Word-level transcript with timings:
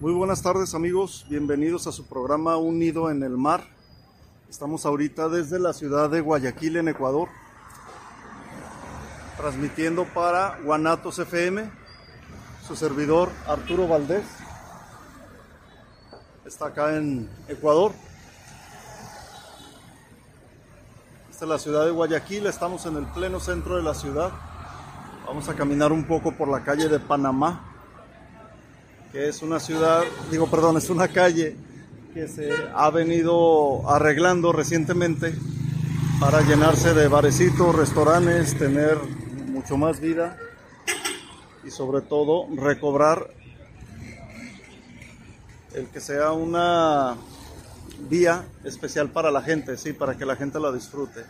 Muy 0.00 0.12
buenas 0.12 0.42
tardes 0.42 0.74
amigos, 0.74 1.26
bienvenidos 1.28 1.86
a 1.86 1.92
su 1.92 2.06
programa 2.06 2.56
Unido 2.56 3.10
en 3.10 3.22
el 3.22 3.36
Mar. 3.36 3.77
Estamos 4.50 4.86
ahorita 4.86 5.28
desde 5.28 5.58
la 5.58 5.74
ciudad 5.74 6.08
de 6.08 6.22
Guayaquil 6.22 6.78
en 6.78 6.88
Ecuador, 6.88 7.28
transmitiendo 9.36 10.06
para 10.06 10.58
Guanatos 10.64 11.18
FM, 11.18 11.70
su 12.66 12.74
servidor 12.74 13.28
Arturo 13.46 13.86
Valdés. 13.86 14.24
Está 16.46 16.68
acá 16.68 16.96
en 16.96 17.28
Ecuador. 17.46 17.92
Esta 21.30 21.44
es 21.44 21.48
la 21.50 21.58
ciudad 21.58 21.84
de 21.84 21.90
Guayaquil, 21.90 22.46
estamos 22.46 22.86
en 22.86 22.96
el 22.96 23.04
pleno 23.04 23.40
centro 23.40 23.76
de 23.76 23.82
la 23.82 23.92
ciudad. 23.92 24.32
Vamos 25.26 25.46
a 25.50 25.54
caminar 25.54 25.92
un 25.92 26.04
poco 26.04 26.32
por 26.32 26.48
la 26.48 26.64
calle 26.64 26.88
de 26.88 26.98
Panamá, 26.98 27.66
que 29.12 29.28
es 29.28 29.42
una 29.42 29.60
ciudad, 29.60 30.04
digo 30.30 30.50
perdón, 30.50 30.78
es 30.78 30.88
una 30.88 31.06
calle 31.06 31.67
que 32.18 32.26
se 32.26 32.50
ha 32.74 32.90
venido 32.90 33.88
arreglando 33.88 34.50
recientemente 34.50 35.32
para 36.18 36.40
llenarse 36.40 36.92
de 36.92 37.06
barecitos, 37.06 37.76
restaurantes, 37.76 38.58
tener 38.58 38.98
mucho 39.46 39.76
más 39.76 40.00
vida 40.00 40.36
y 41.62 41.70
sobre 41.70 42.00
todo 42.00 42.48
recobrar 42.56 43.30
el 45.74 45.86
que 45.86 46.00
sea 46.00 46.32
una 46.32 47.14
vía 48.10 48.44
especial 48.64 49.10
para 49.10 49.30
la 49.30 49.42
gente, 49.42 49.76
sí, 49.76 49.92
para 49.92 50.16
que 50.16 50.26
la 50.26 50.34
gente 50.34 50.58
la 50.58 50.72
disfrute. 50.72 51.24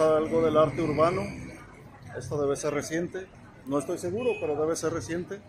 Algo 0.00 0.42
del 0.42 0.56
arte 0.56 0.82
urbano. 0.82 1.22
Esto 2.16 2.40
debe 2.40 2.56
ser 2.56 2.74
reciente. 2.74 3.26
No 3.66 3.78
estoy 3.78 3.98
seguro, 3.98 4.32
pero 4.40 4.56
debe 4.56 4.76
ser 4.76 4.92
reciente. 4.92 5.40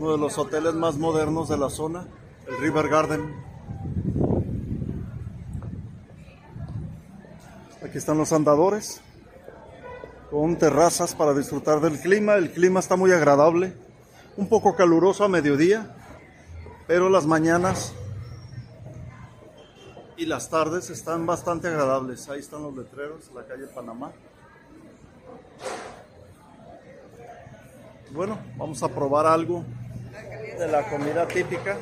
uno 0.00 0.12
de 0.12 0.18
los 0.18 0.38
hoteles 0.38 0.72
más 0.72 0.96
modernos 0.96 1.50
de 1.50 1.58
la 1.58 1.68
zona, 1.68 2.06
el 2.48 2.56
River 2.56 2.88
Garden. 2.88 3.34
Aquí 7.84 7.98
están 7.98 8.16
los 8.16 8.32
andadores 8.32 9.02
con 10.30 10.56
terrazas 10.56 11.14
para 11.14 11.34
disfrutar 11.34 11.80
del 11.80 12.00
clima. 12.00 12.36
El 12.36 12.50
clima 12.50 12.80
está 12.80 12.96
muy 12.96 13.12
agradable, 13.12 13.74
un 14.36 14.48
poco 14.48 14.74
caluroso 14.74 15.24
a 15.24 15.28
mediodía, 15.28 15.94
pero 16.86 17.08
las 17.08 17.26
mañanas 17.26 17.94
y 20.16 20.26
las 20.26 20.50
tardes 20.50 20.90
están 20.90 21.24
bastante 21.26 21.68
agradables. 21.68 22.28
Ahí 22.28 22.40
están 22.40 22.62
los 22.62 22.76
letreros, 22.76 23.30
la 23.34 23.44
calle 23.44 23.66
Panamá. 23.66 24.12
Bueno, 28.10 28.38
vamos 28.56 28.82
a 28.82 28.88
probar 28.88 29.26
algo 29.26 29.64
de 30.58 30.68
la 30.68 30.88
comida 30.90 31.26
típica 31.28 31.76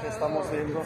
que 0.00 0.08
estamos 0.08 0.50
viendo. 0.50 0.82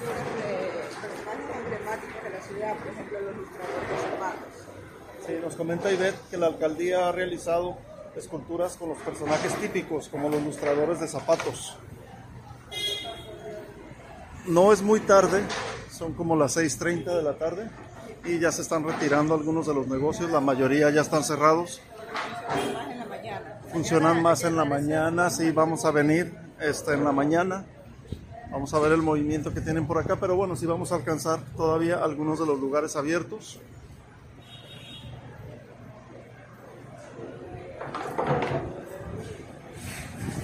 Sí, 5.26 5.32
nos 5.43 5.55
comenta 5.55 5.93
Ivette 5.93 6.19
que 6.31 6.38
la 6.38 6.47
alcaldía 6.47 7.08
ha 7.08 7.12
realizado 7.12 7.76
esculturas 8.16 8.76
con 8.76 8.90
los 8.90 8.99
personajes 8.99 9.55
típicos, 9.56 10.08
como 10.08 10.28
los 10.28 10.40
ilustradores 10.40 11.00
de 11.00 11.08
zapatos. 11.08 11.76
No 14.46 14.72
es 14.72 14.82
muy 14.82 15.00
tarde, 15.00 15.43
son 15.90 16.14
como 16.14 16.37
las 16.37 16.56
6.30 16.56 17.16
de 17.16 17.22
la 17.22 17.37
tarde 17.37 17.70
y 18.25 18.38
ya 18.38 18.50
se 18.50 18.62
están 18.62 18.84
retirando 18.84 19.34
algunos 19.34 19.66
de 19.66 19.75
los 19.75 19.87
negocios, 19.87 20.31
la 20.31 20.40
mayoría 20.40 20.90
ya 20.90 21.02
están 21.02 21.25
cerrados 21.25 21.81
funcionan 23.72 24.22
más 24.22 24.44
en 24.44 24.56
la 24.56 24.64
mañana, 24.64 25.31
sí, 25.31 25.50
vamos 25.50 25.84
a 25.84 25.90
venir 25.90 26.34
este, 26.60 26.94
en 26.94 27.05
la 27.05 27.12
mañana. 27.12 27.64
Vamos 28.50 28.72
a 28.72 28.78
ver 28.78 28.93
el 28.93 29.02
movimiento 29.02 29.52
que 29.52 29.60
tienen 29.60 29.87
por 29.87 29.99
acá, 29.99 30.16
pero 30.16 30.34
bueno, 30.34 30.56
sí 30.56 30.64
vamos 30.64 30.90
a 30.90 30.96
alcanzar 30.96 31.40
todavía 31.56 32.02
algunos 32.02 32.38
de 32.38 32.46
los 32.46 32.58
lugares 32.58 32.96
abiertos. 32.96 33.60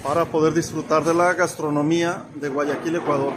Para 0.05 0.25
poder 0.25 0.53
disfrutar 0.53 1.03
de 1.03 1.15
la 1.15 1.33
gastronomía 1.33 2.29
de 2.35 2.47
Guayaquil, 2.47 2.97
Ecuador. 2.97 3.33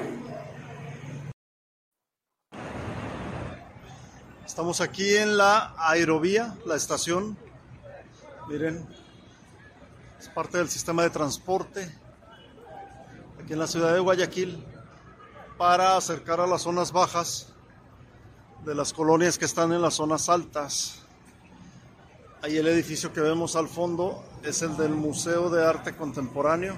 Estamos 4.44 4.82
aquí 4.82 5.16
en 5.16 5.38
la 5.38 5.72
aerovía, 5.78 6.58
la 6.66 6.76
estación 6.76 7.38
Miren, 8.48 8.86
es 10.20 10.28
parte 10.28 10.58
del 10.58 10.68
sistema 10.68 11.04
de 11.04 11.08
transporte 11.08 11.90
aquí 13.42 13.54
en 13.54 13.60
la 13.60 13.66
ciudad 13.66 13.94
de 13.94 14.00
Guayaquil 14.00 14.62
para 15.56 15.96
acercar 15.96 16.38
a 16.38 16.46
las 16.46 16.60
zonas 16.60 16.92
bajas 16.92 17.54
de 18.66 18.74
las 18.74 18.92
colonias 18.92 19.38
que 19.38 19.46
están 19.46 19.72
en 19.72 19.80
las 19.80 19.94
zonas 19.94 20.28
altas. 20.28 20.98
Ahí 22.42 22.58
el 22.58 22.68
edificio 22.68 23.10
que 23.10 23.22
vemos 23.22 23.56
al 23.56 23.68
fondo 23.68 24.22
es 24.42 24.62
el 24.62 24.76
del 24.76 24.90
Museo 24.90 25.50
de 25.50 25.66
Arte 25.66 25.94
Contemporáneo. 25.96 26.76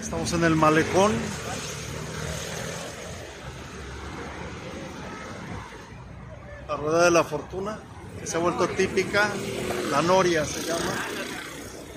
Estamos 0.00 0.32
en 0.32 0.44
el 0.44 0.54
malecón. 0.54 1.12
La 6.68 6.76
rueda 6.76 7.04
de 7.04 7.10
la 7.10 7.24
fortuna, 7.24 7.78
que 8.20 8.26
se 8.26 8.36
ha 8.36 8.40
vuelto 8.40 8.68
típica, 8.68 9.30
la 9.90 10.02
noria 10.02 10.44
se 10.44 10.62
llama, 10.62 10.92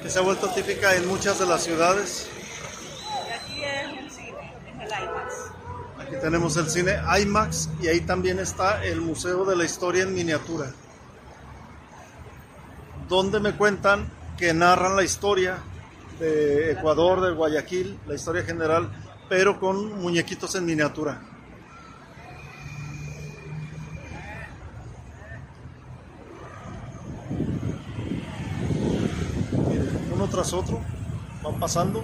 que 0.02 0.10
se 0.10 0.20
ha 0.20 0.22
vuelto 0.22 0.50
típica 0.50 0.96
en 0.96 1.08
muchas 1.08 1.40
de 1.40 1.46
las 1.46 1.64
ciudades. 1.64 2.30
Aquí 3.34 3.64
es 3.64 3.90
el 3.98 4.12
cine, 4.12 4.54
es 4.68 4.82
el 4.82 5.04
IMAX. 5.04 5.34
Aquí 6.00 6.09
tenemos 6.22 6.58
el 6.58 6.70
cine 6.70 6.98
IMAX 7.22 7.70
y 7.82 7.88
ahí 7.88 8.02
también 8.02 8.40
está 8.40 8.84
el 8.84 9.02
Museo 9.02 9.46
de 9.46 9.56
la 9.56 9.66
Historia 9.66 10.04
en 10.04 10.14
Miniatura, 10.14 10.72
donde 13.08 13.40
me 13.40 13.54
cuentan 13.54 14.10
que 14.38 14.54
narran 14.54 14.96
la 14.96 15.04
historia 15.04 15.58
de 16.20 16.72
Ecuador, 16.72 17.22
de 17.22 17.32
Guayaquil, 17.32 17.98
la 18.08 18.16
historia 18.16 18.44
general, 18.44 18.90
pero 19.30 19.60
con 19.60 20.00
muñequitos 20.02 20.56
en 20.56 20.66
miniatura. 20.66 21.22
Miren, 29.68 30.12
uno 30.14 30.28
tras 30.28 30.54
otro 30.54 30.82
van 31.44 31.60
pasando. 31.60 32.04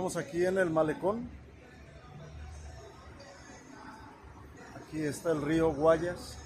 Continuamos 0.00 0.28
aquí 0.28 0.46
en 0.46 0.56
el 0.56 0.70
malecón. 0.70 1.28
Aquí 4.74 5.02
está 5.02 5.30
el 5.30 5.42
río 5.42 5.74
Guayas 5.74 6.38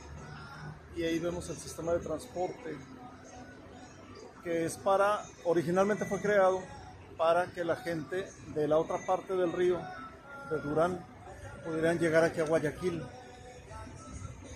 y 0.97 1.05
ahí 1.05 1.21
vemos 1.21 1.49
el 1.51 1.57
sistema 1.57 1.93
de 1.93 2.01
transporte 2.01 2.77
que 4.43 4.65
es 4.65 4.77
para, 4.77 5.23
originalmente 5.45 6.05
fue 6.05 6.21
creado 6.21 6.65
para 7.17 7.47
que 7.47 7.65
la 7.65 7.77
gente 7.77 8.29
de 8.57 8.67
la 8.67 8.77
otra 8.77 8.99
parte 9.07 9.37
del 9.37 9.53
río, 9.53 9.79
de 10.51 10.59
Durán, 10.59 10.99
pudieran 11.65 12.01
llegar 12.01 12.25
aquí 12.25 12.41
a 12.41 12.47
Guayaquil. 12.47 13.05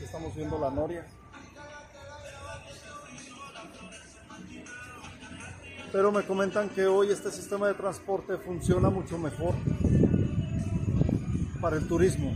Estamos 0.03 0.35
viendo 0.35 0.59
la 0.59 0.71
noria. 0.71 1.07
Pero 5.93 6.13
me 6.13 6.23
comentan 6.25 6.69
que 6.69 6.87
hoy 6.87 7.11
este 7.11 7.31
sistema 7.31 7.69
de 7.69 7.75
transporte 7.75 8.37
funciona 8.37 8.91
mucho 8.91 9.19
mejor 9.19 9.55
para 11.61 11.77
el 11.77 11.87
turismo. 11.87 12.33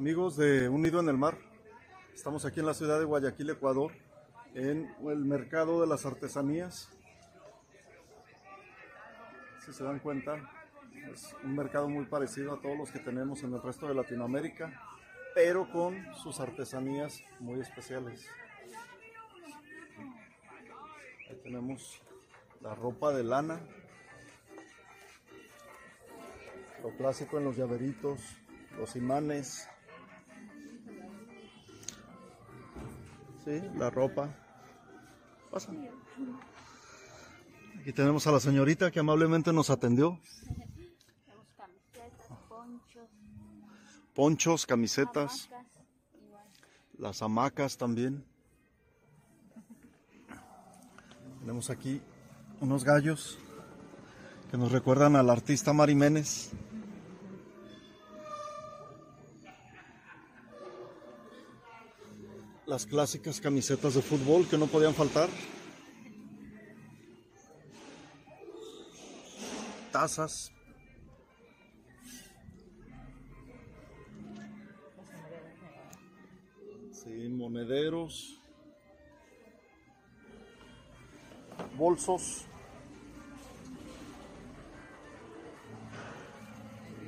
Amigos 0.00 0.34
de 0.38 0.66
Unido 0.70 0.98
en 1.00 1.10
el 1.10 1.18
Mar, 1.18 1.36
estamos 2.14 2.46
aquí 2.46 2.60
en 2.60 2.64
la 2.64 2.72
ciudad 2.72 2.98
de 2.98 3.04
Guayaquil, 3.04 3.50
Ecuador, 3.50 3.92
en 4.54 4.90
el 5.06 5.26
mercado 5.26 5.82
de 5.82 5.86
las 5.86 6.06
artesanías. 6.06 6.88
Si 9.62 9.74
se 9.74 9.84
dan 9.84 9.98
cuenta, 9.98 10.50
es 11.12 11.36
un 11.44 11.54
mercado 11.54 11.90
muy 11.90 12.06
parecido 12.06 12.54
a 12.54 12.62
todos 12.62 12.78
los 12.78 12.90
que 12.90 13.00
tenemos 13.00 13.42
en 13.42 13.52
el 13.52 13.60
resto 13.60 13.88
de 13.88 13.94
Latinoamérica, 13.94 14.72
pero 15.34 15.70
con 15.70 16.02
sus 16.14 16.40
artesanías 16.40 17.22
muy 17.38 17.60
especiales. 17.60 18.26
Ahí 21.28 21.38
tenemos 21.42 22.00
la 22.62 22.74
ropa 22.74 23.12
de 23.12 23.22
lana, 23.22 23.60
lo 26.82 26.88
clásico 26.96 27.36
en 27.36 27.44
los 27.44 27.58
llaveritos, 27.58 28.18
los 28.78 28.96
imanes, 28.96 29.68
Sí, 33.44 33.62
la 33.76 33.90
ropa. 33.90 34.28
Pasa. 35.50 35.72
Aquí 37.80 37.92
tenemos 37.92 38.26
a 38.26 38.32
la 38.32 38.40
señorita 38.40 38.90
que 38.90 39.00
amablemente 39.00 39.52
nos 39.52 39.70
atendió. 39.70 40.20
Ponchos, 44.14 44.66
camisetas, 44.66 45.48
las 46.98 47.22
hamacas 47.22 47.78
también. 47.78 48.24
Tenemos 51.40 51.70
aquí 51.70 52.02
unos 52.60 52.84
gallos 52.84 53.38
que 54.50 54.58
nos 54.58 54.70
recuerdan 54.70 55.16
al 55.16 55.30
artista 55.30 55.72
Mari 55.72 55.94
Las 62.70 62.86
clásicas 62.86 63.40
camisetas 63.40 63.94
de 63.94 64.00
fútbol 64.00 64.46
que 64.46 64.56
no 64.56 64.68
podían 64.68 64.94
faltar. 64.94 65.28
Tazas. 69.90 70.52
Sí, 76.92 77.28
monederos. 77.28 78.40
Bolsos. 81.76 82.44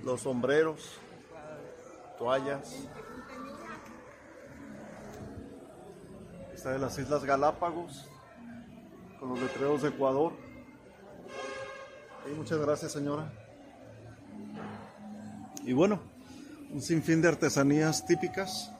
Los 0.02 0.22
sombreros. 0.22 0.98
Toallas. 2.18 2.88
Está 6.62 6.74
de 6.74 6.78
las 6.78 6.96
Islas 6.96 7.24
Galápagos. 7.24 8.06
Con 9.18 9.30
los 9.30 9.40
letreros 9.40 9.82
de 9.82 9.88
Ecuador. 9.88 10.32
Y 12.30 12.36
muchas 12.36 12.56
gracias, 12.60 12.92
señora. 12.92 13.32
Y 15.64 15.72
bueno, 15.72 15.98
un 16.72 16.80
sinfín 16.80 17.20
de 17.20 17.26
artesanías 17.26 18.06
típicas. 18.06 18.70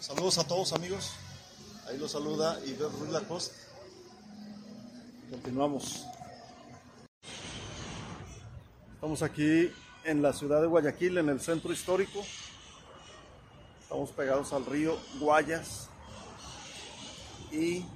Saludos 0.00 0.38
a 0.38 0.48
todos 0.48 0.72
amigos. 0.72 1.12
Ahí 1.86 1.96
los 1.96 2.10
saluda 2.10 2.58
Iber 2.66 2.90
Ruiz 2.90 3.12
Lacoste. 3.12 3.54
Continuamos. 5.30 6.08
Estamos 9.08 9.22
aquí 9.22 9.72
en 10.04 10.20
la 10.20 10.34
ciudad 10.34 10.60
de 10.60 10.66
Guayaquil, 10.66 11.16
en 11.16 11.30
el 11.30 11.40
centro 11.40 11.72
histórico. 11.72 12.22
Estamos 13.80 14.10
pegados 14.10 14.52
al 14.52 14.66
río 14.66 14.98
Guayas. 15.18 15.88
Y 17.50 17.86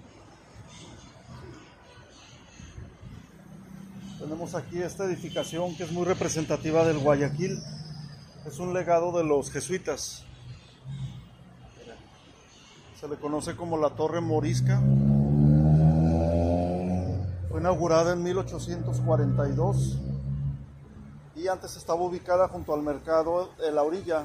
tenemos 4.19 4.55
aquí 4.55 4.81
esta 4.81 5.05
edificación 5.05 5.77
que 5.77 5.85
es 5.85 5.93
muy 5.93 6.07
representativa 6.07 6.83
del 6.87 6.97
Guayaquil. 6.97 7.63
Es 8.47 8.59
un 8.59 8.73
legado 8.73 9.13
de 9.13 9.23
los 9.23 9.51
jesuitas. 9.51 10.25
Se 12.99 13.07
le 13.07 13.17
conoce 13.17 13.55
como 13.55 13.77
la 13.77 13.91
Torre 13.91 14.23
Morisca. 14.23 14.81
Fue 17.51 17.61
inaugurada 17.61 18.15
en 18.15 18.23
1842 18.23 19.99
y 21.43 21.49
antes 21.49 21.77
estaba 21.77 22.01
ubicada 22.01 22.47
junto 22.47 22.73
al 22.73 22.83
mercado 22.83 23.51
de 23.59 23.73
la 23.73 23.83
orilla, 23.83 24.25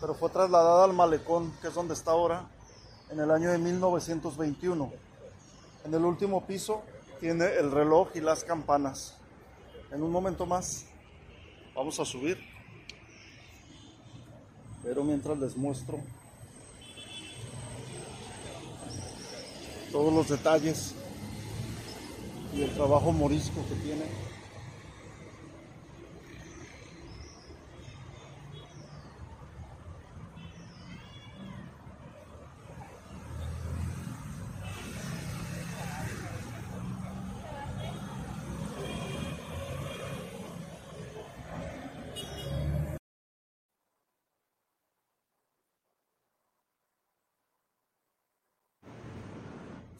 pero 0.00 0.14
fue 0.14 0.30
trasladada 0.30 0.84
al 0.84 0.94
malecón, 0.94 1.52
que 1.60 1.68
es 1.68 1.74
donde 1.74 1.92
está 1.92 2.12
ahora, 2.12 2.48
en 3.10 3.20
el 3.20 3.30
año 3.30 3.50
de 3.50 3.58
1921. 3.58 4.90
En 5.84 5.92
el 5.92 6.02
último 6.02 6.46
piso 6.46 6.82
tiene 7.20 7.44
el 7.56 7.70
reloj 7.70 8.08
y 8.14 8.20
las 8.20 8.42
campanas. 8.42 9.18
En 9.92 10.02
un 10.02 10.10
momento 10.10 10.46
más 10.46 10.86
vamos 11.74 12.00
a 12.00 12.06
subir, 12.06 12.38
pero 14.82 15.04
mientras 15.04 15.36
les 15.36 15.54
muestro 15.58 15.98
todos 19.92 20.12
los 20.12 20.28
detalles 20.30 20.94
y 22.54 22.62
el 22.62 22.74
trabajo 22.74 23.12
morisco 23.12 23.62
que 23.68 23.74
tiene. 23.74 24.33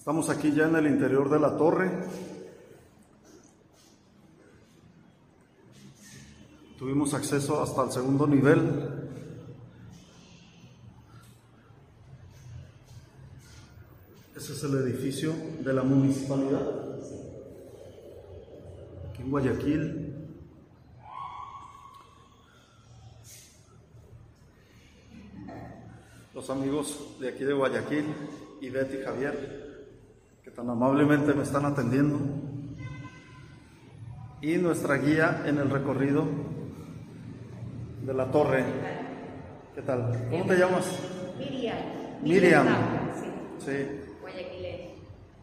Estamos 0.05 0.29
aquí 0.29 0.53
ya 0.53 0.69
en 0.69 0.77
el 0.77 0.87
interior 0.87 1.31
de 1.31 1.41
la 1.41 1.57
torre. 1.57 1.91
Tuvimos 6.79 7.15
acceso 7.15 7.63
hasta 7.63 7.85
el 7.85 7.91
segundo 7.91 8.27
nivel. 8.27 8.61
Ese 14.37 14.53
es 14.53 14.63
el 14.65 14.75
edificio 14.75 15.33
de 15.61 15.73
la 15.73 15.83
municipalidad. 15.83 16.69
Aquí 19.09 19.23
en 19.23 19.31
Guayaquil. 19.31 20.15
Los 26.35 26.51
amigos 26.51 27.17
de 27.19 27.31
aquí 27.31 27.45
de 27.45 27.55
Guayaquil, 27.55 28.05
Ivette 28.61 29.01
y 29.01 29.03
Javier, 29.03 29.74
tan 30.55 30.71
amablemente 30.71 31.35
me 31.35 31.43
están 31.43 31.65
atendiendo. 31.65 32.19
Y 34.41 34.57
nuestra 34.57 34.97
guía 34.97 35.43
en 35.47 35.59
el 35.59 35.71
recorrido 35.71 36.25
de 38.03 38.15
la 38.15 38.31
torre. 38.31 38.63
¿Qué 39.75 39.83
tal? 39.83 40.27
¿Cómo 40.31 40.45
te 40.45 40.57
llamas? 40.57 40.99
Miriam. 41.39 41.77
Miriam. 42.23 42.67
Sí. 43.17 43.27
Sí, 43.65 43.87
Guayaquileña. 44.21 44.91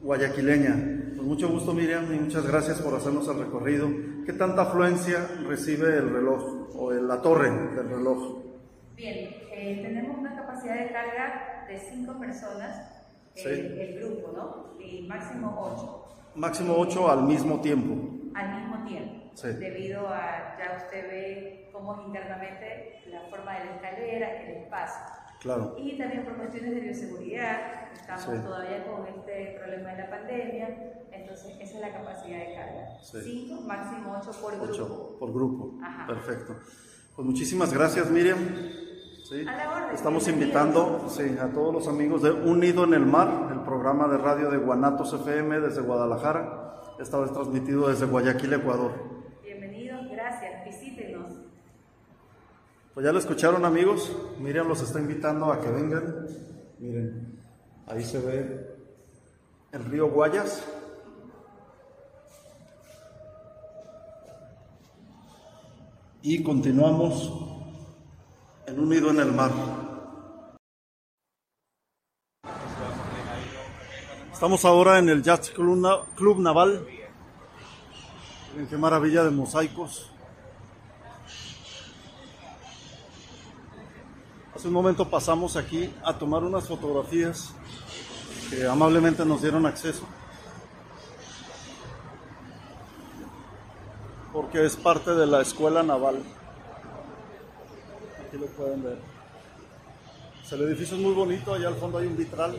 guayaquileña. 0.01 0.75
Pues 1.15 1.27
mucho 1.27 1.49
gusto 1.49 1.73
Miriam 1.73 2.13
y 2.13 2.19
muchas 2.19 2.45
gracias 2.45 2.79
por 2.81 2.93
hacernos 2.93 3.27
el 3.27 3.39
recorrido. 3.39 3.89
¿Qué 4.25 4.33
tanta 4.33 4.63
afluencia 4.63 5.27
recibe 5.47 5.97
el 5.97 6.11
reloj 6.11 6.69
o 6.75 6.91
la 6.93 7.21
torre 7.21 7.49
del 7.49 7.89
reloj? 7.89 8.39
Bien, 8.95 9.29
eh, 9.51 9.79
tenemos 9.81 10.17
una 10.19 10.35
capacidad 10.35 10.75
de 10.75 10.91
carga 10.91 11.65
de 11.67 11.79
5 11.79 12.19
personas, 12.19 13.00
Sí. 13.35 13.49
el 13.49 13.99
grupo, 13.99 14.31
¿no? 14.35 14.79
Y 14.83 15.07
máximo 15.07 15.57
8 15.75 15.97
Máximo 16.35 16.75
8 16.77 17.11
al 17.11 17.23
mismo 17.23 17.59
tiempo. 17.61 17.93
al 18.35 18.55
mismo 18.61 18.85
tiempo. 18.87 19.31
Sí. 19.33 19.47
Debido 19.49 20.07
a, 20.07 20.57
ya 20.57 20.77
usted 20.83 21.07
ve 21.09 21.69
cómo 21.73 21.99
es 22.01 22.07
internamente 22.07 23.01
la 23.07 23.21
forma 23.29 23.57
de 23.59 23.65
la 23.65 23.75
escalera, 23.75 24.41
el 24.43 24.57
espacio. 24.63 25.01
Claro. 25.41 25.75
Y 25.77 25.97
también 25.97 26.23
por 26.23 26.35
cuestiones 26.37 26.71
de 26.75 26.79
bioseguridad, 26.81 27.91
estamos 27.93 28.23
Sí. 28.23 28.29
todavía 28.43 28.85
con 28.85 29.07
este 29.07 29.55
problema 29.59 29.89
de 29.91 29.97
la 29.97 30.09
pandemia, 30.09 30.93
entonces 31.11 31.55
esa 31.59 31.75
es 31.75 31.81
la 31.81 31.91
capacidad 31.91 32.37
de 32.39 32.53
carga. 32.53 32.99
Sí. 33.01 33.47
5, 33.49 33.61
máximo 33.61 34.15
8 34.21 34.31
por 34.41 34.55
grupo. 34.55 34.71
8 34.71 35.15
por 35.19 35.33
grupo. 35.33 35.73
Ajá. 35.83 36.05
Perfecto. 36.07 36.55
Pues 37.15 37.27
muchísimas 37.27 37.73
gracias 37.73 38.09
Miriam. 38.09 38.37
Sí. 39.31 39.45
Estamos 39.93 40.27
invitando 40.27 41.07
sí, 41.07 41.37
a 41.39 41.47
todos 41.53 41.73
los 41.73 41.87
amigos 41.87 42.21
de 42.21 42.31
Unido 42.31 42.83
en 42.83 42.93
el 42.93 43.05
Mar, 43.05 43.47
el 43.49 43.61
programa 43.61 44.05
de 44.09 44.17
radio 44.17 44.51
de 44.51 44.57
Guanatos 44.57 45.13
FM 45.13 45.61
desde 45.61 45.79
Guadalajara. 45.79 46.81
Esta 46.99 47.17
vez 47.17 47.31
transmitido 47.31 47.87
desde 47.87 48.07
Guayaquil, 48.07 48.51
Ecuador. 48.51 48.91
Bienvenidos, 49.41 50.09
gracias, 50.11 50.65
visítenos. 50.65 51.31
Pues 52.93 53.05
ya 53.05 53.13
lo 53.13 53.19
escucharon 53.19 53.63
amigos, 53.63 54.13
Miriam 54.37 54.67
los 54.67 54.81
está 54.81 54.99
invitando 54.99 55.49
a 55.49 55.61
que 55.61 55.69
vengan. 55.69 56.27
Miren, 56.79 57.39
ahí 57.87 58.03
se 58.03 58.19
ve 58.19 58.75
el 59.71 59.85
río 59.85 60.09
Guayas. 60.09 60.61
Y 66.21 66.43
continuamos 66.43 67.50
en 68.71 68.79
Unido 68.79 69.09
en 69.09 69.19
el 69.19 69.31
Mar. 69.33 69.51
Estamos 74.31 74.63
ahora 74.63 74.97
en 74.97 75.09
el 75.09 75.21
Yacht 75.21 75.49
Club 75.53 76.39
Naval. 76.39 76.87
Miren 78.53 78.69
qué 78.69 78.77
maravilla 78.77 79.23
de 79.23 79.31
mosaicos. 79.31 80.09
Hace 84.55 84.67
un 84.67 84.73
momento 84.73 85.09
pasamos 85.09 85.57
aquí 85.57 85.93
a 86.03 86.17
tomar 86.17 86.43
unas 86.43 86.67
fotografías 86.67 87.53
que 88.49 88.65
amablemente 88.65 89.25
nos 89.25 89.41
dieron 89.41 89.65
acceso. 89.65 90.05
Porque 94.31 94.65
es 94.65 94.77
parte 94.77 95.11
de 95.11 95.27
la 95.27 95.41
escuela 95.41 95.83
naval. 95.83 96.23
Aquí 98.31 98.39
lo 98.39 98.47
pueden 98.47 98.81
ver. 98.81 98.97
El 100.51 100.61
edificio 100.61 100.95
es 100.95 101.03
muy 101.03 101.13
bonito, 101.13 101.53
allá 101.53 101.67
al 101.67 101.75
fondo 101.75 101.97
hay 101.97 102.07
un 102.07 102.15
vitral. 102.15 102.55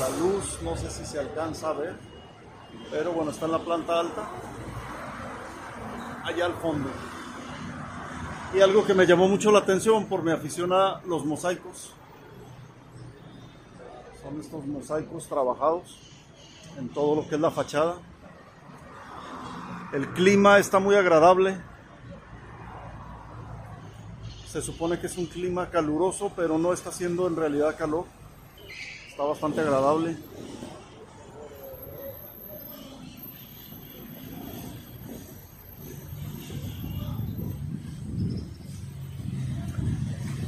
La 0.00 0.08
luz, 0.18 0.62
no 0.62 0.74
sé 0.78 0.90
si 0.90 1.04
se 1.04 1.18
alcanza 1.18 1.68
a 1.68 1.72
ver, 1.74 1.94
pero 2.90 3.12
bueno, 3.12 3.32
está 3.32 3.44
en 3.44 3.52
la 3.52 3.58
planta 3.58 4.00
alta. 4.00 4.30
Allá 6.24 6.46
al 6.46 6.54
fondo. 6.54 6.88
Y 8.54 8.62
algo 8.62 8.82
que 8.86 8.94
me 8.94 9.06
llamó 9.06 9.28
mucho 9.28 9.52
la 9.52 9.58
atención 9.58 10.06
por 10.06 10.22
mi 10.22 10.32
afición 10.32 10.72
a 10.72 11.02
los 11.04 11.26
mosaicos. 11.26 11.92
Son 14.22 14.40
estos 14.40 14.64
mosaicos 14.64 15.28
trabajados 15.28 15.98
en 16.78 16.88
todo 16.88 17.16
lo 17.16 17.28
que 17.28 17.34
es 17.34 17.40
la 17.42 17.50
fachada. 17.50 17.96
El 19.92 20.08
clima 20.14 20.58
está 20.58 20.78
muy 20.78 20.94
agradable. 20.94 21.58
Se 24.56 24.62
supone 24.62 24.98
que 24.98 25.06
es 25.06 25.18
un 25.18 25.26
clima 25.26 25.68
caluroso, 25.68 26.32
pero 26.34 26.56
no 26.56 26.72
está 26.72 26.88
haciendo 26.88 27.26
en 27.26 27.36
realidad 27.36 27.76
calor. 27.76 28.06
Está 29.06 29.22
bastante 29.22 29.60
agradable. 29.60 30.16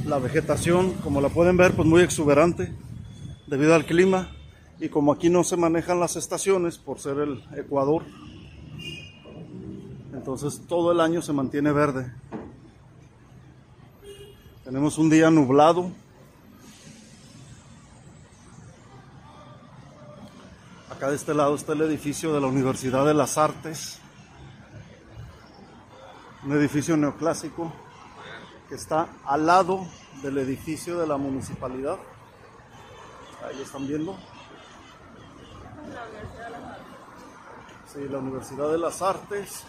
La 0.07 0.17
vegetación, 0.17 0.93
como 1.03 1.21
la 1.21 1.29
pueden 1.29 1.55
ver, 1.55 1.75
pues 1.75 1.87
muy 1.87 2.01
exuberante 2.01 2.73
debido 3.45 3.75
al 3.75 3.85
clima. 3.85 4.31
Y 4.79 4.89
como 4.89 5.11
aquí 5.11 5.29
no 5.29 5.43
se 5.43 5.55
manejan 5.55 5.99
las 5.99 6.15
estaciones 6.15 6.79
por 6.79 6.99
ser 6.99 7.19
el 7.19 7.43
Ecuador, 7.55 8.01
entonces 10.13 10.63
todo 10.67 10.93
el 10.93 10.99
año 10.99 11.21
se 11.21 11.31
mantiene 11.31 11.71
verde. 11.71 12.11
Tenemos 14.69 14.99
un 14.99 15.09
día 15.09 15.31
nublado. 15.31 15.89
Acá 20.91 21.09
de 21.09 21.15
este 21.15 21.33
lado 21.33 21.55
está 21.55 21.73
el 21.73 21.81
edificio 21.81 22.35
de 22.35 22.39
la 22.39 22.45
Universidad 22.45 23.03
de 23.03 23.15
las 23.15 23.39
Artes. 23.39 23.99
Un 26.45 26.51
edificio 26.51 26.95
neoclásico 26.97 27.73
que 28.67 28.75
está 28.75 29.09
al 29.25 29.47
lado 29.47 29.87
del 30.21 30.37
edificio 30.37 30.99
de 30.99 31.07
la 31.07 31.17
municipalidad. 31.17 31.97
Ahí 33.43 33.57
lo 33.57 33.63
están 33.63 33.87
viendo. 33.87 34.15
Sí, 37.91 38.07
la 38.07 38.19
Universidad 38.19 38.69
de 38.71 38.77
las 38.77 39.01
Artes. 39.01 39.63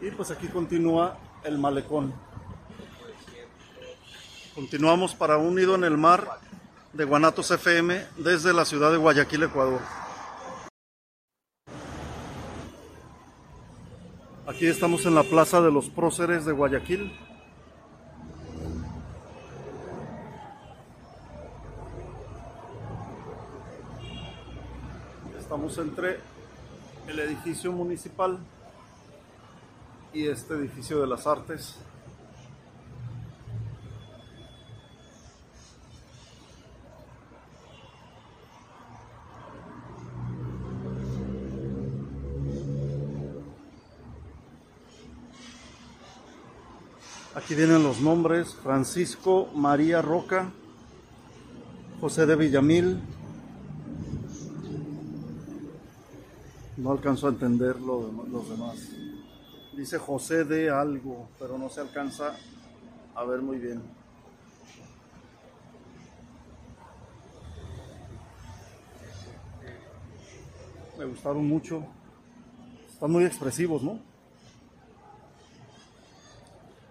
Y 0.00 0.10
pues 0.10 0.32
aquí 0.32 0.48
continúa 0.48 1.16
el 1.44 1.58
malecón. 1.58 2.12
Continuamos 4.54 5.14
para 5.14 5.38
un 5.38 5.54
nido 5.54 5.74
en 5.76 5.84
el 5.84 5.96
mar 5.96 6.28
de 6.92 7.04
Guanatos 7.04 7.50
FM 7.50 8.04
desde 8.18 8.52
la 8.52 8.66
ciudad 8.66 8.92
de 8.92 8.98
Guayaquil, 8.98 9.44
Ecuador. 9.44 9.80
Aquí 14.46 14.66
estamos 14.66 15.06
en 15.06 15.14
la 15.14 15.22
Plaza 15.22 15.62
de 15.62 15.72
los 15.72 15.88
Próceres 15.88 16.44
de 16.44 16.52
Guayaquil. 16.52 17.18
Estamos 25.38 25.78
entre 25.78 26.20
el 27.08 27.18
edificio 27.20 27.72
municipal 27.72 28.38
y 30.12 30.26
este 30.26 30.52
edificio 30.52 31.00
de 31.00 31.06
las 31.06 31.26
artes. 31.26 31.78
Aquí 47.52 47.58
vienen 47.60 47.82
los 47.82 48.00
nombres, 48.00 48.54
Francisco 48.54 49.46
María 49.54 50.00
Roca, 50.00 50.50
José 52.00 52.24
de 52.24 52.34
Villamil. 52.34 52.98
No 56.78 56.92
alcanzo 56.92 57.26
a 57.26 57.30
entender 57.30 57.78
lo 57.78 58.06
de- 58.06 58.30
los 58.30 58.48
demás. 58.48 58.76
Dice 59.76 59.98
José 59.98 60.44
de 60.44 60.70
algo, 60.70 61.28
pero 61.38 61.58
no 61.58 61.68
se 61.68 61.82
alcanza 61.82 62.34
a 63.14 63.24
ver 63.24 63.42
muy 63.42 63.58
bien. 63.58 63.82
Me 70.98 71.04
gustaron 71.04 71.46
mucho. 71.46 71.84
Están 72.88 73.10
muy 73.10 73.24
expresivos, 73.24 73.82
¿no? 73.82 73.98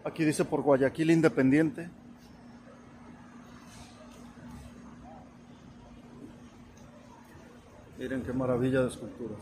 Aquí 0.04 0.26
dice 0.26 0.44
por 0.44 0.64
Guayaquil 0.64 1.12
Independiente. 1.12 1.88
Miren 8.00 8.24
qué 8.24 8.34
maravilla 8.34 8.82
de 8.82 8.88
esculturas. 8.88 9.40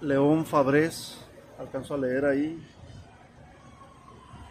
León 0.00 0.46
Fabrés, 0.46 1.18
alcanzo 1.58 1.94
a 1.94 1.98
leer 1.98 2.24
ahí. 2.24 2.64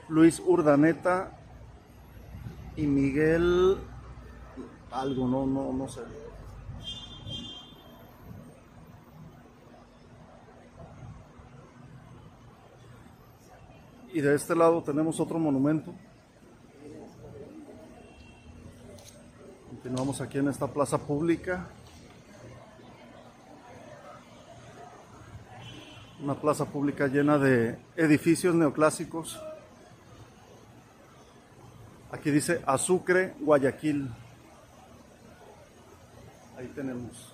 Luis 0.10 0.42
Urdaneta 0.46 1.39
y 2.80 2.88
Miguel 2.88 3.78
algo, 4.90 5.28
no, 5.28 5.46
no, 5.46 5.74
no 5.74 5.88
sé. 5.90 6.02
Y 14.14 14.22
de 14.22 14.34
este 14.34 14.56
lado 14.56 14.82
tenemos 14.82 15.20
otro 15.20 15.38
monumento. 15.38 15.94
Continuamos 19.70 20.22
aquí 20.22 20.38
en 20.38 20.48
esta 20.48 20.68
plaza 20.68 20.98
pública. 20.98 21.68
Una 26.24 26.36
plaza 26.36 26.66
pública 26.66 27.08
llena 27.08 27.38
de 27.38 27.78
edificios 27.98 28.56
neoclásicos. 28.56 29.40
Aquí 32.12 32.32
dice 32.32 32.62
Azucre, 32.66 33.36
Guayaquil. 33.40 34.10
Ahí 36.58 36.68
tenemos. 36.76 37.34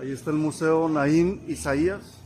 Ahí 0.00 0.12
está 0.12 0.30
el 0.30 0.36
Museo 0.36 0.88
Naín 0.88 1.42
Isaías. 1.48 2.18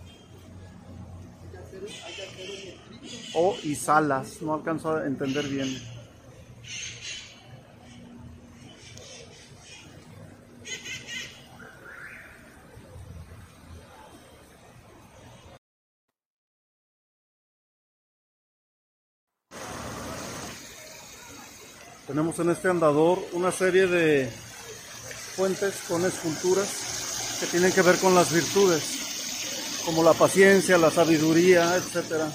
O 3.35 3.57
Isalas, 3.63 4.43
no 4.43 4.53
alcanzo 4.53 4.97
a 4.97 5.07
entender 5.07 5.49
bien. 5.49 5.69
Tenemos 22.13 22.39
en 22.41 22.51
este 22.51 22.69
andador 22.69 23.21
una 23.33 23.51
serie 23.51 23.87
de 23.87 24.29
fuentes 25.35 25.81
con 25.89 26.05
esculturas 26.05 27.39
que 27.41 27.47
tienen 27.47 27.73
que 27.73 27.81
ver 27.81 27.97
con 27.97 28.15
las 28.15 28.31
virtudes, 28.31 29.83
como 29.87 30.05
la 30.05 30.13
paciencia, 30.13 30.77
la 30.77 30.91
sabiduría, 30.91 31.75
etcétera. 31.75 32.31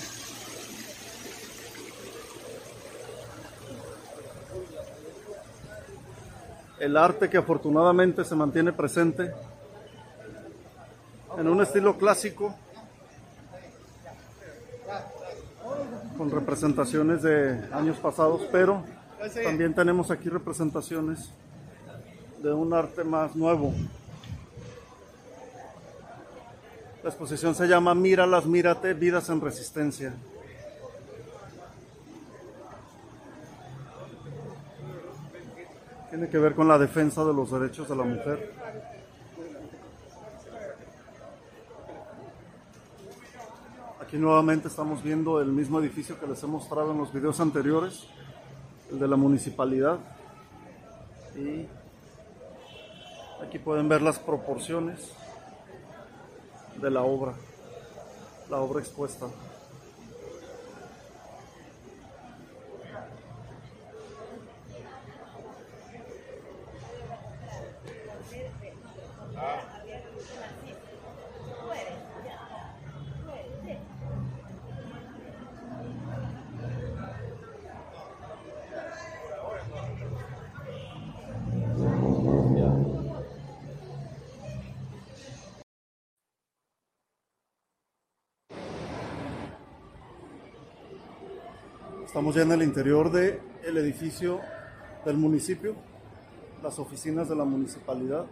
El 6.79 6.97
arte 6.97 7.29
que 7.29 7.37
afortunadamente 7.37 8.25
se 8.25 8.33
mantiene 8.33 8.73
presente 8.73 9.31
en 11.37 11.47
un 11.47 11.61
estilo 11.61 11.99
clásico 11.99 12.55
con 16.17 16.31
representaciones 16.31 17.21
de 17.21 17.63
años 17.71 17.97
pasados, 17.97 18.41
pero 18.51 18.96
también 19.43 19.73
tenemos 19.73 20.11
aquí 20.11 20.29
representaciones 20.29 21.31
de 22.41 22.53
un 22.53 22.73
arte 22.73 23.03
más 23.03 23.35
nuevo. 23.35 23.73
La 27.03 27.09
exposición 27.09 27.55
se 27.55 27.67
llama 27.67 27.95
Míralas, 27.95 28.45
mírate, 28.45 28.93
vidas 28.93 29.29
en 29.29 29.41
resistencia. 29.41 30.13
Tiene 36.09 36.29
que 36.29 36.37
ver 36.37 36.55
con 36.55 36.67
la 36.67 36.77
defensa 36.77 37.23
de 37.23 37.33
los 37.33 37.51
derechos 37.51 37.87
de 37.87 37.95
la 37.95 38.03
mujer. 38.03 38.53
Aquí 44.01 44.17
nuevamente 44.17 44.69
estamos 44.69 45.03
viendo 45.03 45.41
el 45.41 45.51
mismo 45.51 45.79
edificio 45.79 46.17
que 46.19 46.27
les 46.27 46.41
he 46.41 46.47
mostrado 46.47 46.91
en 46.91 46.97
los 46.97 47.11
videos 47.11 47.39
anteriores, 47.41 48.07
el 48.91 48.99
de 48.99 49.07
la 49.07 49.15
municipalidad. 49.15 49.97
Y 51.35 51.67
aquí 53.43 53.59
pueden 53.59 53.87
ver 53.89 54.01
las 54.01 54.19
proporciones 54.19 55.11
de 56.81 56.89
la 56.91 57.01
obra, 57.01 57.33
la 58.49 58.57
obra 58.57 58.79
expuesta. 58.79 59.27
Estamos 92.17 92.33
ya 92.33 92.41
en 92.41 92.51
el 92.51 92.63
interior 92.63 93.11
del 93.11 93.39
el 93.63 93.77
edificio 93.77 94.41
del 95.05 95.17
municipio, 95.17 95.75
las 96.63 96.79
oficinas 96.79 97.29
de 97.29 97.35
la 97.35 97.43
municipalidad. 97.45 98.25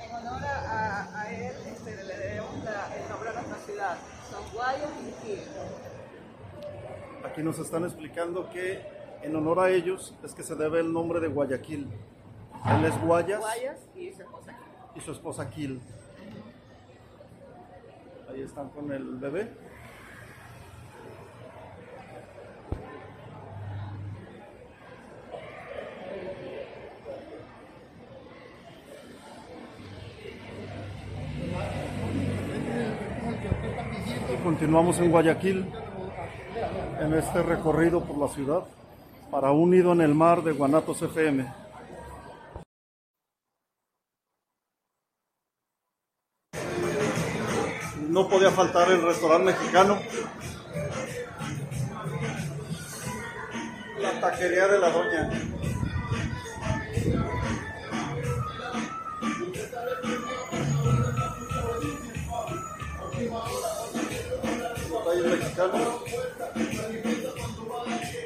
En 0.00 0.14
honor 0.16 0.44
a, 0.44 1.20
a 1.20 1.32
él, 1.32 1.52
este, 1.66 1.96
le 2.04 2.16
debemos 2.18 2.64
la- 2.64 2.96
el 2.96 3.08
nombre 3.08 3.28
a 3.30 3.32
nuestra 3.34 3.56
ciudad. 3.66 3.96
Son 4.30 4.42
Guayas 4.52 4.90
y 5.00 5.26
Gil. 5.26 5.38
Aquí 7.24 7.42
nos 7.42 7.58
están 7.58 7.84
explicando 7.84 8.50
que 8.50 8.82
en 9.22 9.34
honor 9.36 9.60
a 9.60 9.70
ellos 9.70 10.14
es 10.22 10.34
que 10.34 10.42
se 10.42 10.54
debe 10.54 10.80
el 10.80 10.92
nombre 10.92 11.20
de 11.20 11.28
Guayaquil. 11.28 11.88
Él 12.66 12.84
es 12.84 13.00
Guayas 13.00 13.40
Guayas 13.40 13.78
y 13.94 14.12
su 14.12 14.22
esposa. 14.22 14.56
Y 14.96 15.00
su 15.00 15.12
esposa 15.12 15.50
Quil. 15.50 15.80
Ahí 18.30 18.40
están 18.42 18.68
con 18.70 18.90
el 18.92 19.16
bebé. 19.16 19.48
Y 34.32 34.36
continuamos 34.42 34.98
en 34.98 35.10
Guayaquil, 35.10 35.66
en 37.00 37.14
este 37.14 37.42
recorrido 37.42 38.04
por 38.04 38.18
la 38.18 38.28
ciudad, 38.28 38.64
para 39.30 39.52
Unido 39.52 39.92
en 39.92 40.00
el 40.00 40.14
Mar 40.14 40.42
de 40.42 40.52
Guanatos 40.52 41.02
FM. 41.02 41.63
No 48.14 48.28
podía 48.28 48.52
faltar 48.52 48.88
el 48.92 49.02
restaurante 49.02 49.52
mexicano. 49.52 49.98
La 54.00 54.20
taquería 54.20 54.68
de 54.68 54.78
la 54.78 54.90
doña. 54.90 55.30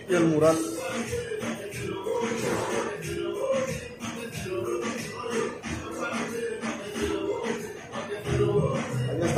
Y 0.07 0.15
el 0.15 0.25
mural. 0.25 0.57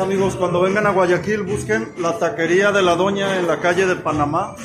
Amigos, 0.00 0.34
cuando 0.34 0.62
vengan 0.62 0.86
a 0.86 0.90
Guayaquil 0.90 1.42
busquen 1.42 1.92
la 1.98 2.18
taquería 2.18 2.72
de 2.72 2.80
la 2.80 2.96
doña 2.96 3.38
en 3.38 3.46
la 3.46 3.60
calle 3.60 3.84
de 3.84 3.96
Panamá. 3.96 4.56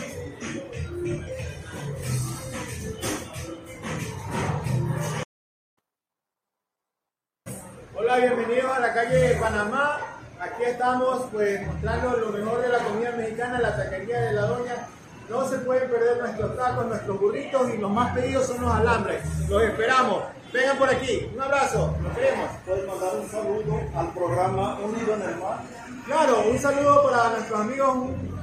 Hola, 7.96 8.18
bienvenidos 8.18 8.72
a 8.72 8.80
la 8.80 8.94
calle 8.94 9.16
de 9.16 9.36
Panamá. 9.36 10.00
Aquí 10.40 10.64
estamos 10.64 11.26
pues 11.34 11.68
mostrando 11.68 12.18
lo 12.18 12.30
mejor 12.30 12.62
de 12.62 12.70
la 12.70 12.80
comida 12.80 13.12
mexicana, 13.12 13.60
la 13.60 13.76
taquería 13.76 14.22
de 14.22 14.34
la 14.34 14.42
doña. 14.44 14.88
No 15.30 15.46
se 15.50 15.58
pueden 15.58 15.90
perder 15.90 16.18
nuestros 16.22 16.56
tacos, 16.56 16.86
nuestros 16.86 17.20
burritos 17.20 17.74
y 17.74 17.78
los 17.78 17.92
más 17.92 18.16
pedidos 18.16 18.48
son 18.48 18.62
los 18.62 18.72
alambres. 18.72 19.22
Los 19.50 19.64
esperamos. 19.64 20.24
Vengan 20.56 20.78
por 20.78 20.90
aquí. 20.90 21.30
Un 21.36 21.42
abrazo. 21.42 21.98
Los 22.02 22.14
queremos. 22.16 22.50
Puedes 22.66 22.88
mandar 22.88 23.16
un 23.18 23.30
saludo 23.30 23.82
al 23.94 24.14
programa 24.14 24.80
Unido 24.80 25.16
en 25.16 25.22
el 25.22 25.36
Mar. 25.36 25.60
Claro, 26.06 26.50
un 26.50 26.58
saludo 26.58 27.04
para 27.04 27.30
nuestros 27.32 27.60
amigos 27.60 27.98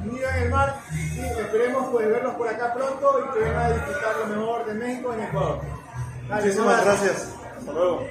unidos 0.04 0.30
en 0.36 0.42
el 0.42 0.50
mar 0.50 0.80
y 0.90 1.20
esperemos 1.20 1.88
pues 1.90 2.08
verlos 2.08 2.34
por 2.34 2.48
acá 2.48 2.74
pronto 2.74 3.18
y 3.18 3.32
que 3.32 3.44
vengan 3.44 3.62
a 3.62 3.70
disfrutar 3.72 4.16
lo 4.18 4.26
mejor 4.26 4.66
de 4.66 4.74
México 4.74 5.14
en 5.14 5.22
Ecuador. 5.22 5.60
Dale, 6.28 6.42
Muchísimas 6.42 6.84
gracias. 6.84 7.34
Hasta 7.58 7.72
luego. 7.72 8.06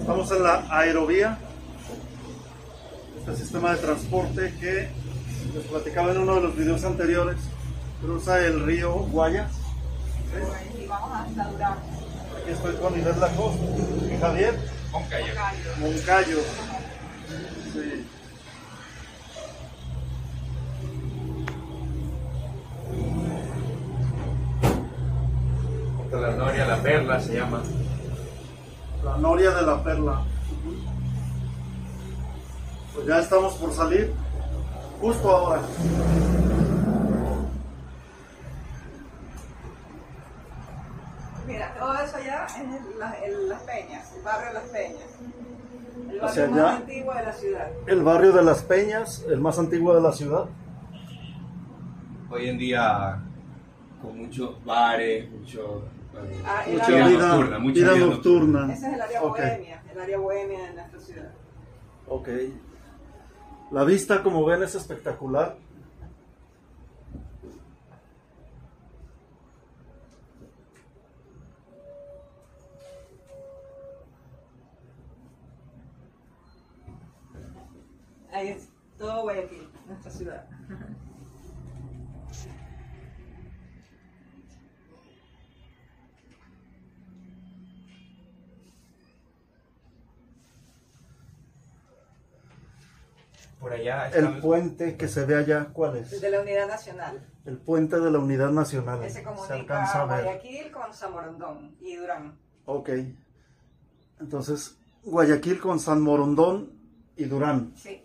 Estamos 0.00 0.32
en 0.32 0.42
la 0.42 0.66
aerovía, 0.70 1.38
este 3.18 3.36
sistema 3.36 3.72
de 3.72 3.78
transporte 3.82 4.54
que 4.58 4.88
les 5.52 5.66
platicaba 5.66 6.12
en 6.12 6.18
uno 6.18 6.36
de 6.36 6.40
los 6.40 6.56
videos 6.56 6.82
anteriores, 6.84 7.36
cruza 8.00 8.40
el 8.44 8.64
río 8.64 8.92
Guayas. 8.92 9.50
Y 10.78 10.86
vamos 10.86 11.10
hasta 11.12 11.44
Durango. 11.50 11.80
Aquí 12.40 12.50
estoy 12.50 12.74
con 12.76 12.98
Inés 12.98 13.16
Lacoste 13.18 14.14
y 14.14 14.18
Javier 14.18 14.58
Moncayo. 15.80 16.38
Sí. 17.72 18.06
La 26.10 26.30
Noria, 26.32 26.66
la 26.66 26.82
Perla 26.82 27.20
se 27.20 27.34
llama. 27.34 27.62
La 29.04 29.16
Noria 29.18 29.50
de 29.50 29.62
la 29.62 29.84
Perla. 29.84 30.22
Pues 32.94 33.06
ya 33.06 33.20
estamos 33.20 33.54
por 33.54 33.72
salir, 33.72 34.12
justo 35.00 35.30
ahora. 35.30 35.62
Mira, 41.46 41.74
todo 41.78 41.94
eso 41.94 42.16
allá 42.16 42.37
es 42.48 42.56
en, 42.56 42.98
la- 42.98 43.16
en 43.24 43.48
Las 43.48 43.62
Peñas, 43.62 44.12
el 44.16 44.22
barrio 44.22 44.48
de 44.48 44.54
Las 44.54 44.62
Peñas. 44.64 45.00
El 45.98 46.04
barrio 46.20 46.24
Hacia 46.24 46.46
más 46.48 46.58
allá. 46.58 46.76
antiguo 46.76 47.14
de 47.14 47.22
la 47.22 47.32
ciudad. 47.32 47.70
El 47.86 48.02
barrio 48.02 48.32
de 48.32 48.42
Las 48.42 48.62
Peñas, 48.62 49.24
el 49.28 49.40
más 49.40 49.58
antiguo 49.58 49.94
de 49.94 50.00
la 50.00 50.12
ciudad. 50.12 50.46
Hoy 52.30 52.48
en 52.48 52.58
día 52.58 53.22
con 54.02 54.16
muchos 54.18 54.64
bares, 54.64 55.30
mucho, 55.30 55.82
eh, 56.14 56.42
Ah, 56.46 56.62
Mucha 56.70 56.86
vida, 56.88 57.28
nocturna, 57.28 57.58
mucha 57.58 57.80
vida 57.80 57.92
vida 57.94 58.06
nocturna. 58.06 58.72
Ese 58.72 58.86
es 58.88 58.94
el 58.94 59.00
área 59.00 59.20
bohemia, 59.22 59.82
el 59.92 60.00
área 60.00 60.18
bohemia 60.18 60.62
de 60.62 60.72
nuestra 60.74 61.00
ciudad. 61.00 61.30
ok. 62.08 62.28
La 63.70 63.84
vista, 63.84 64.22
como 64.22 64.44
ven, 64.46 64.62
es 64.62 64.74
espectacular. 64.74 65.56
Ahí 78.38 78.48
es 78.50 78.68
todo 78.96 79.22
Guayaquil, 79.22 79.68
nuestra 79.88 80.12
ciudad. 80.12 80.46
Por 93.60 93.72
allá 93.72 94.08
El 94.10 94.24
están- 94.26 94.40
puente 94.40 94.96
que 94.96 95.08
se 95.08 95.24
ve 95.26 95.34
allá, 95.34 95.68
¿cuál 95.72 95.96
es? 95.96 96.20
De 96.20 96.30
la 96.30 96.40
Unidad 96.40 96.68
Nacional. 96.68 97.20
El 97.44 97.56
puente 97.58 97.98
de 97.98 98.10
la 98.10 98.18
Unidad 98.20 98.50
Nacional. 98.50 99.02
Ese 99.02 99.18
Se 99.18 99.22
comunica 99.24 99.54
alcanza 99.54 100.02
a 100.02 100.06
ver. 100.06 100.24
Guayaquil 100.24 100.70
con 100.70 100.94
Zamorondón 100.94 101.76
y 101.80 101.96
Durán. 101.96 102.38
Ok. 102.66 102.90
Entonces, 104.20 104.76
Guayaquil 105.02 105.58
con 105.58 105.80
San 105.80 106.00
Morondón 106.02 106.70
y 107.16 107.24
Durán. 107.24 107.72
Sí. 107.76 108.04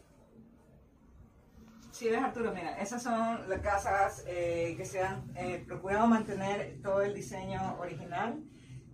Sí, 1.94 2.10
ves 2.10 2.24
Arturo, 2.24 2.52
mira, 2.52 2.82
esas 2.82 3.04
son 3.04 3.48
las 3.48 3.62
casas 3.62 4.26
eh, 4.28 4.74
que 4.76 4.84
se 4.84 5.00
han 5.00 5.32
eh, 5.36 5.64
procurado 5.64 6.08
mantener 6.08 6.80
todo 6.82 7.04
el 7.04 7.14
diseño 7.14 7.78
original. 7.78 8.44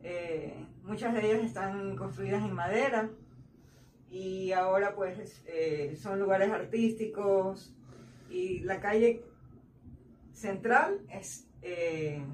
Eh, 0.03 0.65
muchas 0.83 1.13
de 1.13 1.25
ellas 1.25 1.45
están 1.45 1.95
construidas 1.95 2.43
en 2.43 2.51
madera 2.51 3.09
y 4.09 4.51
ahora 4.51 4.95
pues 4.95 5.41
son 5.97 6.19
lugares 6.19 6.51
artísticos 6.51 7.73
y 8.29 8.59
la 8.59 8.81
calle 8.81 9.23
central 10.33 10.99
es 11.09 11.47
el 11.61 12.25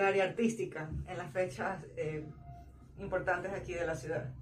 área 0.00 0.22
artística 0.22 0.88
en 1.08 1.18
las 1.18 1.32
fechas 1.32 1.84
importantes 2.96 3.52
aquí 3.52 3.72
de 3.72 3.86
la 3.86 3.96
ciudad. 3.96 4.32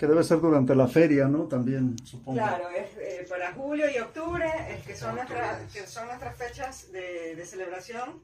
Que 0.00 0.06
debe 0.06 0.24
ser 0.24 0.40
durante 0.40 0.74
la 0.74 0.88
feria, 0.88 1.28
¿no? 1.28 1.46
También, 1.46 1.94
supongo. 2.04 2.38
Claro, 2.38 2.70
es 2.70 2.96
eh, 2.96 3.26
para 3.28 3.52
julio 3.52 3.84
y 3.94 3.98
octubre, 3.98 4.46
es 4.70 4.82
que 4.86 4.96
son, 4.96 5.14
nuestras, 5.14 5.70
que 5.70 5.86
son 5.86 6.06
nuestras 6.06 6.34
fechas 6.38 6.90
de, 6.90 7.36
de 7.36 7.44
celebración. 7.44 8.22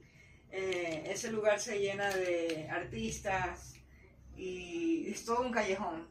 Eh, 0.50 1.04
ese 1.10 1.30
lugar 1.30 1.60
se 1.60 1.78
llena 1.78 2.08
de 2.08 2.66
artistas 2.70 3.74
y 4.38 5.06
es 5.10 5.26
todo 5.26 5.42
un 5.42 5.52
callejón 5.52 6.08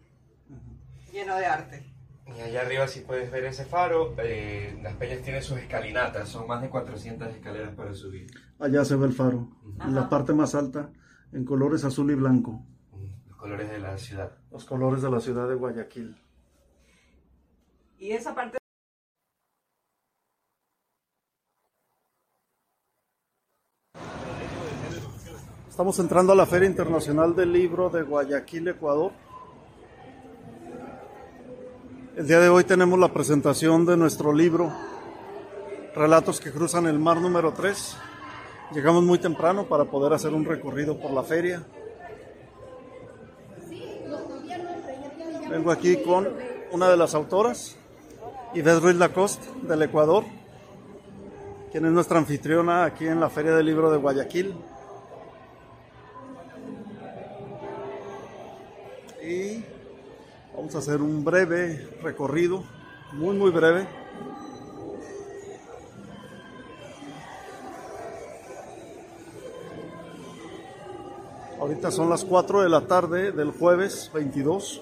lleno 1.11 1.35
de 1.35 1.45
arte. 1.47 1.95
Y 2.27 2.41
allá 2.41 2.61
arriba 2.61 2.87
si 2.87 2.99
puedes 2.99 3.31
ver 3.31 3.45
ese 3.45 3.65
faro, 3.65 4.13
eh, 4.19 4.77
Las 4.83 4.93
Peñas 4.97 5.23
tiene 5.23 5.41
sus 5.41 5.57
escalinatas, 5.57 6.29
son 6.29 6.47
más 6.47 6.61
de 6.61 6.69
400 6.69 7.27
escaleras 7.29 7.73
para 7.73 7.91
subir. 7.95 8.27
Allá 8.59 8.85
se 8.85 8.95
ve 8.97 9.07
el 9.07 9.13
faro. 9.13 9.49
En 9.83 9.95
la 9.95 10.09
parte 10.09 10.33
más 10.33 10.53
alta, 10.53 10.91
en 11.33 11.43
colores 11.43 11.83
azul 11.85 12.11
y 12.11 12.13
blanco. 12.13 12.63
Los 13.27 13.37
colores 13.37 13.67
de 13.67 13.79
la 13.79 13.97
ciudad. 13.97 14.31
Los 14.55 14.63
colores 14.63 15.01
de 15.01 15.11
la 15.11 15.19
ciudad 15.19 15.49
de 15.49 15.55
Guayaquil. 15.55 16.15
Y 17.99 18.11
esa 18.11 18.33
parte 18.33 18.57
Estamos 25.69 25.99
entrando 25.99 26.31
a 26.31 26.37
la 26.37 26.45
Feria 26.45 26.69
Internacional 26.69 27.35
del 27.35 27.51
Libro 27.51 27.89
de 27.89 28.03
Guayaquil, 28.03 28.69
Ecuador. 28.69 29.11
El 32.15 32.25
día 32.25 32.39
de 32.39 32.47
hoy 32.47 32.63
tenemos 32.63 32.97
la 32.97 33.11
presentación 33.11 33.85
de 33.85 33.97
nuestro 33.97 34.31
libro, 34.31 34.71
Relatos 35.93 36.39
que 36.39 36.53
cruzan 36.53 36.87
el 36.87 36.97
mar 36.97 37.19
número 37.19 37.51
3. 37.51 37.97
Llegamos 38.71 39.03
muy 39.03 39.19
temprano 39.19 39.65
para 39.65 39.83
poder 39.83 40.13
hacer 40.13 40.33
un 40.33 40.45
recorrido 40.45 40.97
por 40.97 41.11
la 41.11 41.23
feria. 41.23 41.61
Vengo 45.55 45.71
aquí 45.71 45.95
con 46.03 46.27
una 46.73 46.89
de 46.89 46.97
las 46.97 47.15
autoras, 47.15 47.77
Yvette 48.53 48.81
Ruiz 48.81 48.97
Lacoste, 48.97 49.47
del 49.61 49.83
Ecuador, 49.83 50.25
quien 51.71 51.85
es 51.85 51.93
nuestra 51.93 52.17
anfitriona 52.17 52.83
aquí 52.83 53.07
en 53.07 53.21
la 53.21 53.29
Feria 53.29 53.55
del 53.55 53.65
Libro 53.65 53.89
de 53.89 53.95
Guayaquil. 53.95 54.53
Y 59.23 59.63
vamos 60.57 60.75
a 60.75 60.79
hacer 60.79 61.01
un 61.01 61.23
breve 61.23 61.89
recorrido, 62.01 62.65
muy 63.13 63.37
muy 63.37 63.51
breve. 63.51 63.87
Ahorita 71.61 71.91
son 71.91 72.09
las 72.09 72.25
4 72.25 72.61
de 72.61 72.67
la 72.67 72.81
tarde 72.81 73.31
del 73.31 73.51
jueves 73.51 74.11
22. 74.13 74.81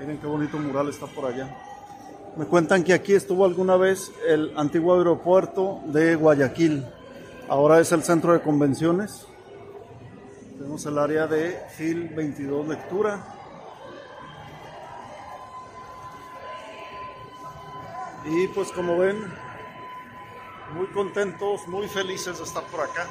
Miren 0.00 0.16
qué 0.16 0.26
bonito 0.26 0.56
mural 0.56 0.88
está 0.88 1.06
por 1.06 1.26
allá. 1.26 1.54
Me 2.34 2.46
cuentan 2.46 2.82
que 2.82 2.94
aquí 2.94 3.12
estuvo 3.12 3.44
alguna 3.44 3.76
vez 3.76 4.10
el 4.26 4.50
antiguo 4.56 4.96
aeropuerto 4.96 5.82
de 5.88 6.14
Guayaquil. 6.14 6.86
Ahora 7.50 7.80
es 7.80 7.92
el 7.92 8.02
centro 8.02 8.32
de 8.32 8.40
convenciones. 8.40 9.26
Tenemos 10.56 10.86
el 10.86 10.96
área 10.96 11.26
de 11.26 11.60
FIL 11.76 12.08
22 12.16 12.68
lectura. 12.68 13.22
Y 18.24 18.48
pues 18.48 18.72
como 18.72 18.96
ven, 18.96 19.18
muy 20.72 20.86
contentos, 20.94 21.68
muy 21.68 21.86
felices 21.88 22.38
de 22.38 22.44
estar 22.44 22.64
por 22.64 22.80
acá 22.80 23.06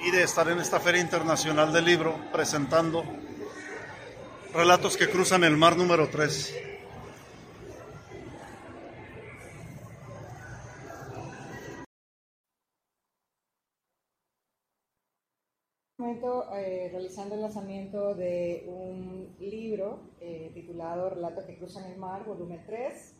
y 0.00 0.10
de 0.12 0.22
estar 0.22 0.48
en 0.48 0.60
esta 0.60 0.80
Feria 0.80 1.02
Internacional 1.02 1.74
del 1.74 1.84
Libro 1.84 2.16
presentando 2.32 3.04
relatos 4.56 4.96
que 4.96 5.10
cruzan 5.10 5.44
el 5.44 5.56
mar 5.56 5.76
número 5.76 6.08
3. 6.08 6.62
momento 15.98 16.46
eh, 16.54 16.88
realizando 16.92 17.34
el 17.34 17.42
lanzamiento 17.42 18.14
de 18.14 18.64
un 18.68 19.34
libro 19.40 20.12
eh, 20.20 20.52
titulado 20.54 21.10
Relatos 21.10 21.44
que 21.44 21.58
cruzan 21.58 21.90
el 21.90 21.98
mar, 21.98 22.24
volumen 22.24 22.62
3, 22.64 23.14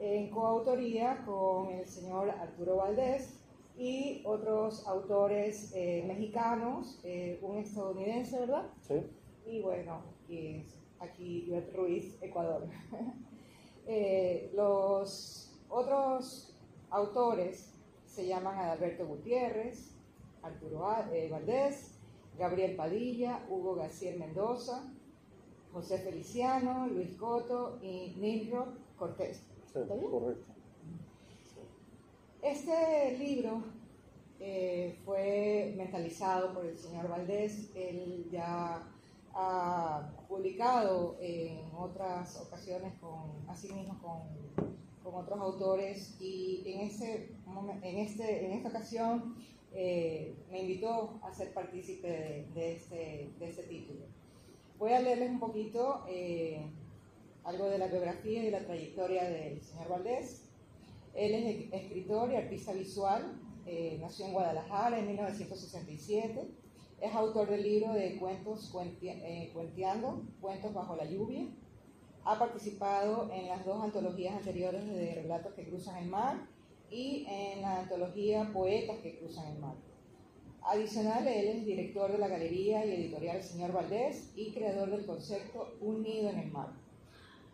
en 0.00 0.30
coautoría 0.30 1.22
con 1.24 1.70
el 1.70 1.86
señor 1.86 2.30
Arturo 2.30 2.76
Valdés 2.76 3.38
y 3.78 4.22
otros 4.24 4.86
autores 4.86 5.72
eh, 5.74 6.04
mexicanos, 6.06 7.00
eh, 7.04 7.38
un 7.42 7.58
estadounidense, 7.58 8.40
¿verdad? 8.40 8.66
Sí. 8.82 8.94
Y 9.46 9.62
bueno, 9.62 10.17
y 10.28 10.64
aquí 11.00 11.44
Ivette 11.46 11.74
Ruiz, 11.74 12.16
Ecuador. 12.22 12.68
Eh, 13.90 14.50
los 14.54 15.58
otros 15.70 16.54
autores 16.90 17.72
se 18.04 18.26
llaman 18.26 18.58
Adalberto 18.58 19.06
Gutiérrez, 19.06 19.96
Arturo 20.42 20.80
Valdés, 21.30 21.98
Gabriel 22.38 22.76
Padilla, 22.76 23.46
Hugo 23.48 23.76
García 23.76 24.14
Mendoza, 24.18 24.92
José 25.72 25.96
Feliciano, 26.00 26.86
Luis 26.86 27.16
Coto 27.16 27.78
y 27.80 28.14
Nilro 28.18 28.74
Cortés. 28.98 29.42
Sí, 29.72 29.78
correcto. 29.88 30.52
Este 32.42 33.16
libro 33.18 33.62
eh, 34.38 34.98
fue 35.04 35.74
mentalizado 35.76 36.54
por 36.54 36.66
el 36.66 36.78
señor 36.78 37.08
Valdés. 37.08 37.70
Él 37.74 38.28
ya 38.30 38.82
ha 39.40 40.10
publicado 40.26 41.16
en 41.20 41.70
otras 41.76 42.40
ocasiones, 42.40 42.92
con, 43.00 43.48
así 43.48 43.72
mismo 43.72 43.96
con, 44.02 44.72
con 45.02 45.22
otros 45.22 45.40
autores, 45.40 46.16
y 46.20 46.64
en, 46.66 46.80
ese, 46.80 47.30
en, 47.82 47.98
este, 47.98 48.46
en 48.46 48.52
esta 48.52 48.70
ocasión 48.70 49.36
eh, 49.72 50.34
me 50.50 50.62
invitó 50.62 51.20
a 51.22 51.32
ser 51.32 51.54
partícipe 51.54 52.08
de, 52.08 52.46
de, 52.52 52.72
este, 52.72 53.30
de 53.38 53.48
este 53.48 53.62
título. 53.62 54.00
Voy 54.76 54.92
a 54.92 55.00
leerles 55.00 55.30
un 55.30 55.38
poquito 55.38 56.04
eh, 56.08 56.60
algo 57.44 57.66
de 57.66 57.78
la 57.78 57.86
biografía 57.86 58.44
y 58.44 58.50
la 58.50 58.66
trayectoria 58.66 59.22
del 59.30 59.62
señor 59.62 59.88
Valdés. 59.88 60.48
Él 61.14 61.34
es 61.34 61.72
escritor 61.72 62.32
y 62.32 62.36
artista 62.36 62.72
visual, 62.72 63.40
eh, 63.66 63.98
nació 64.00 64.26
en 64.26 64.32
Guadalajara 64.32 64.98
en 64.98 65.06
1967, 65.06 66.48
es 67.00 67.14
autor 67.14 67.48
del 67.48 67.62
libro 67.62 67.92
de 67.92 68.16
cuentos 68.16 68.72
eh, 69.02 69.50
Cuenteando, 69.52 70.22
Cuentos 70.40 70.74
bajo 70.74 70.96
la 70.96 71.04
lluvia, 71.04 71.46
ha 72.24 72.38
participado 72.38 73.30
en 73.32 73.48
las 73.48 73.64
dos 73.64 73.82
antologías 73.82 74.34
anteriores 74.34 74.86
de 74.86 75.14
Relatos 75.14 75.54
que 75.54 75.64
cruzan 75.64 76.02
el 76.02 76.08
mar 76.08 76.36
y 76.90 77.24
en 77.28 77.62
la 77.62 77.80
antología 77.80 78.50
Poetas 78.52 78.98
que 78.98 79.18
cruzan 79.18 79.46
el 79.54 79.58
mar. 79.60 79.74
Adicional, 80.62 81.26
él 81.28 81.48
es 81.48 81.64
director 81.64 82.10
de 82.10 82.18
la 82.18 82.28
galería 82.28 82.84
y 82.84 82.92
editorial 82.92 83.42
Señor 83.42 83.72
Valdés 83.72 84.32
y 84.34 84.52
creador 84.52 84.90
del 84.90 85.06
concepto 85.06 85.76
Un 85.80 86.02
nido 86.02 86.30
en 86.30 86.38
el 86.40 86.50
mar. 86.50 86.72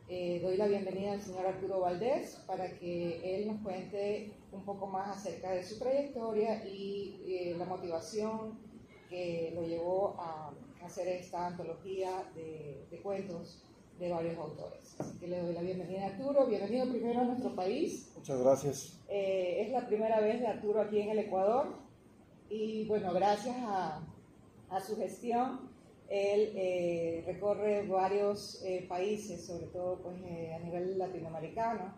Eh, 0.08 0.40
doy 0.42 0.56
la 0.56 0.66
bienvenida 0.66 1.12
al 1.12 1.22
señor 1.22 1.46
Arturo 1.46 1.80
Valdés 1.80 2.42
para 2.46 2.78
que 2.78 3.36
él 3.36 3.46
nos 3.46 3.62
cuente 3.62 4.32
un 4.52 4.62
poco 4.62 4.86
más 4.86 5.16
acerca 5.16 5.52
de 5.52 5.62
su 5.62 5.78
trayectoria 5.78 6.62
y 6.66 7.22
eh, 7.26 7.56
la 7.58 7.64
motivación 7.64 8.58
que 9.14 9.52
lo 9.54 9.62
llevó 9.62 10.16
a 10.18 10.52
hacer 10.84 11.06
esta 11.06 11.46
antología 11.46 12.28
de, 12.34 12.84
de, 12.90 12.98
cuentos 13.00 13.62
de 14.00 14.10
varios 14.10 14.36
autores. 14.38 14.96
Así 14.98 15.18
que 15.18 15.28
le 15.28 15.40
doy 15.40 15.54
la 15.54 15.62
bienvenida 15.62 16.02
a 16.02 16.06
Arturo. 16.08 16.46
Bienvenido 16.46 16.88
primero 16.88 17.20
a 17.20 17.24
nuestro 17.24 17.54
país. 17.54 18.12
Muchas 18.16 18.40
gracias. 18.40 19.00
Eh, 19.08 19.62
es 19.62 19.70
la 19.70 19.86
primera 19.86 20.20
vez 20.20 20.40
de 20.40 20.48
Arturo 20.48 20.80
aquí 20.80 21.00
en 21.00 21.10
el 21.10 21.20
Ecuador 21.20 21.76
y 22.50 22.86
bueno, 22.86 23.12
gracias 23.12 23.56
a, 23.60 24.04
a 24.68 24.80
su 24.80 24.96
gestión 24.96 25.72
él 26.08 26.52
eh, 26.54 27.22
recorre 27.24 27.86
varios 27.86 28.62
eh, 28.64 28.84
países, 28.88 29.46
sobre 29.46 29.66
todo 29.66 30.00
pues, 30.02 30.16
eh, 30.26 30.52
a 30.54 30.58
nivel 30.58 30.98
latinoamericano, 30.98 31.94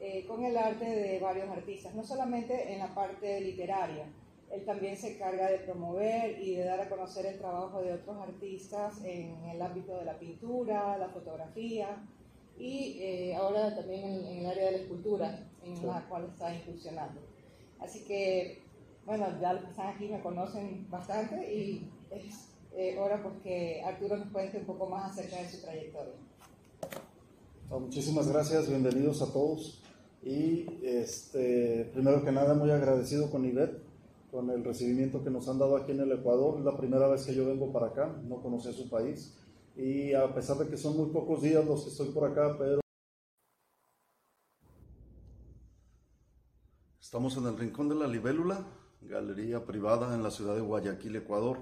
eh, 0.00 0.24
con 0.26 0.44
el 0.44 0.56
arte 0.56 0.84
de 0.84 1.18
varios 1.18 1.48
artistas, 1.48 1.94
no 1.94 2.04
solamente 2.04 2.72
en 2.72 2.78
la 2.78 2.94
parte 2.94 3.40
literaria, 3.40 4.06
él 4.50 4.64
también 4.64 4.96
se 4.96 5.14
encarga 5.14 5.50
de 5.50 5.58
promover 5.58 6.40
y 6.40 6.56
de 6.56 6.64
dar 6.64 6.80
a 6.80 6.88
conocer 6.88 7.26
el 7.26 7.38
trabajo 7.38 7.82
de 7.82 7.92
otros 7.92 8.16
artistas 8.16 9.04
en 9.04 9.44
el 9.44 9.60
ámbito 9.60 9.96
de 9.98 10.04
la 10.04 10.18
pintura, 10.18 10.96
la 10.96 11.08
fotografía 11.08 12.04
y 12.58 13.32
ahora 13.32 13.74
también 13.74 14.04
en, 14.04 14.26
en, 14.26 14.38
el 14.38 14.46
área 14.46 14.64
de 14.66 14.72
la 14.72 14.78
escultura, 14.78 15.48
en 15.62 15.86
la 15.86 16.08
cual 16.08 16.24
está 16.24 16.52
incursionando. 16.54 17.20
Así 17.78 18.04
que, 18.04 18.62
bueno, 19.06 19.26
ya 19.40 19.52
los 19.52 19.64
que 19.64 19.70
están 19.70 19.94
aquí 19.94 20.08
me 20.08 20.20
conocen 20.20 20.90
bastante 20.90 21.54
y 21.54 21.88
es 22.10 22.48
eh, 22.76 22.96
ahora 22.98 23.22
porque 23.22 23.82
Arturo 23.84 24.16
nos 24.16 24.30
cuente 24.30 24.58
un 24.58 24.64
poco 24.64 24.86
más 24.86 25.10
acerca 25.10 25.42
de 25.42 25.48
su 25.48 25.60
trayectoria. 25.60 26.14
muchísimas 27.70 28.28
gracias, 28.28 28.68
bienvenidos 28.68 29.22
a 29.22 29.32
todos. 29.32 29.82
Y 30.22 30.66
este, 30.82 31.90
primero 31.92 32.24
que 32.24 32.32
nada, 32.32 32.54
muy 32.54 32.70
agradecido 32.70 33.30
con 33.30 33.44
Ivette, 33.44 33.82
con 34.30 34.50
el 34.50 34.64
recibimiento 34.64 35.22
que 35.22 35.30
nos 35.30 35.48
han 35.48 35.58
dado 35.58 35.76
aquí 35.76 35.92
en 35.92 36.00
el 36.00 36.12
Ecuador. 36.12 36.58
Es 36.58 36.64
la 36.64 36.76
primera 36.76 37.08
vez 37.08 37.24
que 37.24 37.34
yo 37.34 37.46
vengo 37.46 37.72
para 37.72 37.88
acá, 37.88 38.20
no 38.24 38.42
conocía 38.42 38.72
su 38.72 38.88
país. 38.88 39.36
Y 39.76 40.12
a 40.12 40.34
pesar 40.34 40.56
de 40.58 40.68
que 40.68 40.76
son 40.76 40.96
muy 40.96 41.10
pocos 41.10 41.42
días 41.42 41.64
los 41.64 41.84
que 41.84 41.90
estoy 41.90 42.08
por 42.10 42.30
acá, 42.30 42.56
pero... 42.58 42.80
Estamos 47.00 47.36
en 47.38 47.46
el 47.46 47.56
Rincón 47.56 47.88
de 47.88 47.94
la 47.94 48.06
Libélula, 48.06 48.66
galería 49.00 49.64
privada 49.64 50.14
en 50.14 50.22
la 50.22 50.30
ciudad 50.30 50.54
de 50.54 50.60
Guayaquil, 50.60 51.16
Ecuador 51.16 51.58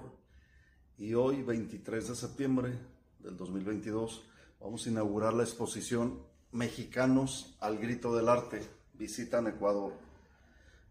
y 0.97 1.13
hoy, 1.13 1.43
23 1.43 2.09
de 2.09 2.15
septiembre 2.15 2.73
del 3.19 3.37
2022, 3.37 4.25
vamos 4.59 4.85
a 4.85 4.89
inaugurar 4.89 5.33
la 5.33 5.43
exposición 5.43 6.19
Mexicanos 6.51 7.55
al 7.59 7.77
Grito 7.77 8.15
del 8.15 8.27
Arte, 8.29 8.61
visitan 8.95 9.47
Ecuador. 9.47 9.93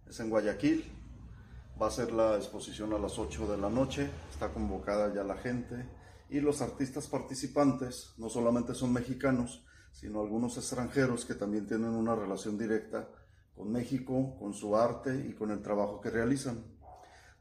Es 0.09 0.21
en 0.21 0.31
Guayaquil, 0.31 0.85
va 1.81 1.89
a 1.89 1.91
ser 1.91 2.13
la 2.13 2.37
exposición 2.37 2.93
a 2.95 2.99
las 2.99 3.19
8 3.19 3.47
de 3.49 3.59
la 3.59 3.69
noche, 3.69 4.09
está 4.31 4.49
convocada 4.49 5.13
ya 5.15 5.23
la 5.23 5.37
gente 5.37 5.87
y 6.31 6.41
los 6.41 6.63
artistas 6.63 7.07
participantes 7.07 8.15
no 8.17 8.29
solamente 8.29 8.75
son 8.75 8.93
mexicanos, 8.93 9.65
sino 9.93 10.21
algunos 10.21 10.57
extranjeros 10.57 11.25
que 11.25 11.35
también 11.35 11.67
tienen 11.67 11.91
una 11.91 12.15
relación 12.15 12.59
directa 12.59 13.09
con 13.55 13.71
México, 13.71 14.37
con 14.39 14.55
su 14.55 14.77
arte 14.77 15.27
y 15.29 15.35
con 15.35 15.51
el 15.51 15.63
trabajo 15.63 16.01
que 16.01 16.11
realizan. 16.11 16.65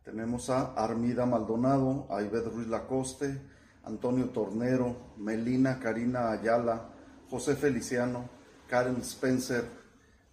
Tenemos 0.04 0.50
a 0.50 0.74
Armida 0.74 1.26
Maldonado, 1.26 2.08
a 2.10 2.20
Ruiz 2.22 2.68
Lacoste, 2.68 3.42
Antonio 3.84 4.30
Tornero, 4.30 5.14
Melina 5.18 5.80
Karina 5.80 6.32
Ayala, 6.32 6.90
José 7.30 7.56
Feliciano, 7.56 8.30
Karen 8.68 8.98
Spencer, 9.02 9.66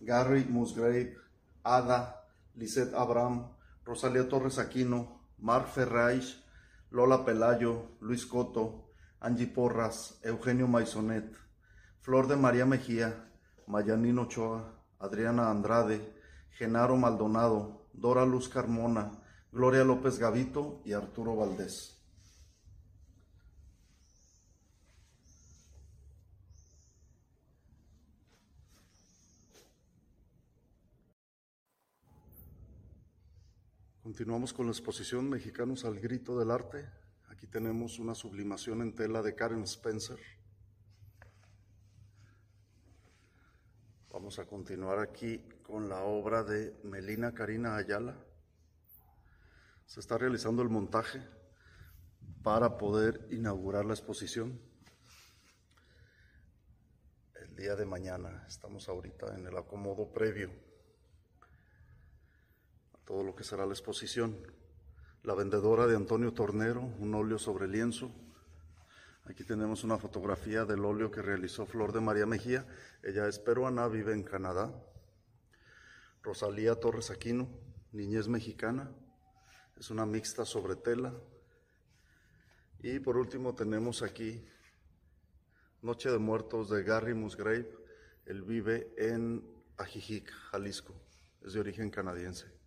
Gary 0.00 0.44
Musgrave, 0.44 1.16
Ada, 1.62 2.26
Lisette 2.54 2.94
Abraham, 2.94 3.51
Rosalía 3.84 4.28
Torres 4.28 4.58
Aquino, 4.58 5.20
Mark 5.38 5.68
Ferraich, 5.68 6.42
Lola 6.90 7.24
Pelayo, 7.24 7.96
Luis 8.00 8.26
Coto, 8.26 8.92
Angie 9.20 9.46
Porras, 9.46 10.18
Eugenio 10.22 10.68
Maisonet, 10.68 11.36
Flor 12.00 12.28
de 12.28 12.36
María 12.36 12.66
Mejía, 12.66 13.30
Mayanino 13.66 14.22
Ochoa, 14.22 14.82
Adriana 14.98 15.50
Andrade, 15.50 16.00
Genaro 16.50 16.96
Maldonado, 16.96 17.88
Dora 17.92 18.24
Luz 18.24 18.48
Carmona, 18.48 19.22
Gloria 19.50 19.84
López 19.84 20.18
Gavito 20.18 20.80
y 20.84 20.92
Arturo 20.92 21.36
Valdés. 21.36 22.01
Continuamos 34.12 34.52
con 34.52 34.66
la 34.66 34.72
exposición 34.72 35.30
Mexicanos 35.30 35.86
al 35.86 35.98
Grito 35.98 36.38
del 36.38 36.50
Arte. 36.50 36.86
Aquí 37.30 37.46
tenemos 37.46 37.98
una 37.98 38.14
sublimación 38.14 38.82
en 38.82 38.94
tela 38.94 39.22
de 39.22 39.34
Karen 39.34 39.62
Spencer. 39.62 40.18
Vamos 44.10 44.38
a 44.38 44.44
continuar 44.44 44.98
aquí 44.98 45.38
con 45.62 45.88
la 45.88 46.02
obra 46.02 46.44
de 46.44 46.78
Melina 46.84 47.32
Karina 47.32 47.76
Ayala. 47.76 48.22
Se 49.86 50.00
está 50.00 50.18
realizando 50.18 50.60
el 50.60 50.68
montaje 50.68 51.22
para 52.42 52.76
poder 52.76 53.26
inaugurar 53.30 53.86
la 53.86 53.94
exposición 53.94 54.60
el 57.40 57.56
día 57.56 57.76
de 57.76 57.86
mañana. 57.86 58.44
Estamos 58.46 58.90
ahorita 58.90 59.34
en 59.38 59.46
el 59.46 59.56
acomodo 59.56 60.12
previo 60.12 60.71
todo 63.04 63.22
lo 63.22 63.34
que 63.34 63.44
será 63.44 63.66
la 63.66 63.72
exposición. 63.72 64.36
La 65.22 65.34
vendedora 65.34 65.86
de 65.86 65.96
Antonio 65.96 66.32
Tornero, 66.32 66.80
un 66.80 67.14
óleo 67.14 67.38
sobre 67.38 67.68
lienzo, 67.68 68.10
Aquí 69.24 69.44
tenemos 69.44 69.84
una 69.84 69.98
fotografía 69.98 70.64
del 70.64 70.84
óleo 70.84 71.10
que 71.10 71.22
realizó 71.22 71.64
Flor 71.64 71.92
de 71.92 72.00
María 72.00 72.26
Mejía. 72.26 72.66
Ella 73.04 73.28
es 73.28 73.38
peruana, 73.38 73.86
vive 73.86 74.12
en 74.12 74.24
Canadá. 74.24 74.72
Rosalía 76.22 76.74
Torres 76.74 77.10
Aquino, 77.10 77.48
niñez 77.92 78.26
mexicana. 78.26 78.90
Es 79.78 79.90
una 79.90 80.06
mixta 80.06 80.44
sobre 80.44 80.74
tela. 80.74 81.14
Y 82.80 82.98
por 82.98 83.16
último 83.16 83.54
tenemos 83.54 84.02
aquí 84.02 84.44
Noche 85.82 86.10
de 86.10 86.18
Muertos 86.18 86.68
de 86.68 86.82
Gary 86.82 87.14
Musgrave. 87.14 87.70
Él 88.26 88.42
vive 88.42 88.92
en 88.96 89.48
Ajijic, 89.76 90.32
Jalisco. 90.50 90.94
Es 91.42 91.52
de 91.52 91.60
origen 91.60 91.90
canadiense. 91.90 92.61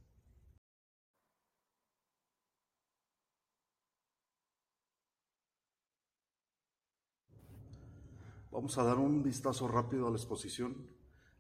Vamos 8.56 8.78
a 8.78 8.86
dar 8.86 9.00
un 9.00 9.22
vistazo 9.22 9.68
rápido 9.68 10.08
a 10.08 10.10
la 10.10 10.16
exposición. 10.16 10.88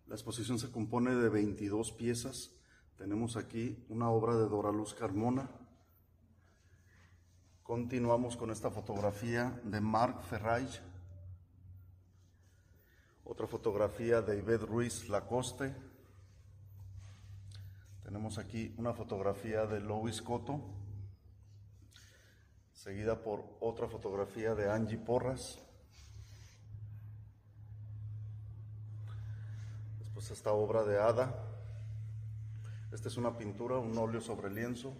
La 0.05 0.15
exposición 0.15 0.59
se 0.59 0.69
compone 0.69 1.15
de 1.15 1.29
22 1.29 1.93
piezas. 1.93 2.51
Tenemos 2.97 3.37
aquí 3.37 3.85
una 3.87 4.09
obra 4.09 4.35
de 4.35 4.49
Dora 4.49 4.69
Luz 4.73 4.93
Carmona. 4.93 5.49
Continuamos 7.63 8.35
con 8.35 8.51
esta 8.51 8.69
fotografía 8.69 9.61
de 9.63 9.79
Marc 9.79 10.23
Ferraich. 10.23 10.81
Otra 13.23 13.47
fotografía 13.47 14.21
de 14.21 14.37
Ivette 14.37 14.65
Ruiz 14.65 15.07
Lacoste. 15.07 15.73
Tenemos 18.03 18.37
aquí 18.37 18.75
una 18.77 18.93
fotografía 18.93 19.65
de 19.65 19.79
Louis 19.79 20.21
Coto, 20.21 20.59
seguida 22.73 23.23
por 23.23 23.55
otra 23.61 23.87
fotografía 23.87 24.53
de 24.53 24.69
Angie 24.69 24.97
Porras. 24.97 25.64
Pues 30.15 30.31
esta 30.31 30.53
obra 30.53 30.85
de 30.85 30.97
Ada. 30.97 31.35
Esta 32.93 33.09
es 33.09 33.17
una 33.17 33.37
pintura, 33.37 33.79
un 33.79 33.97
óleo 33.97 34.21
sobre 34.21 34.49
lienzo. 34.49 34.93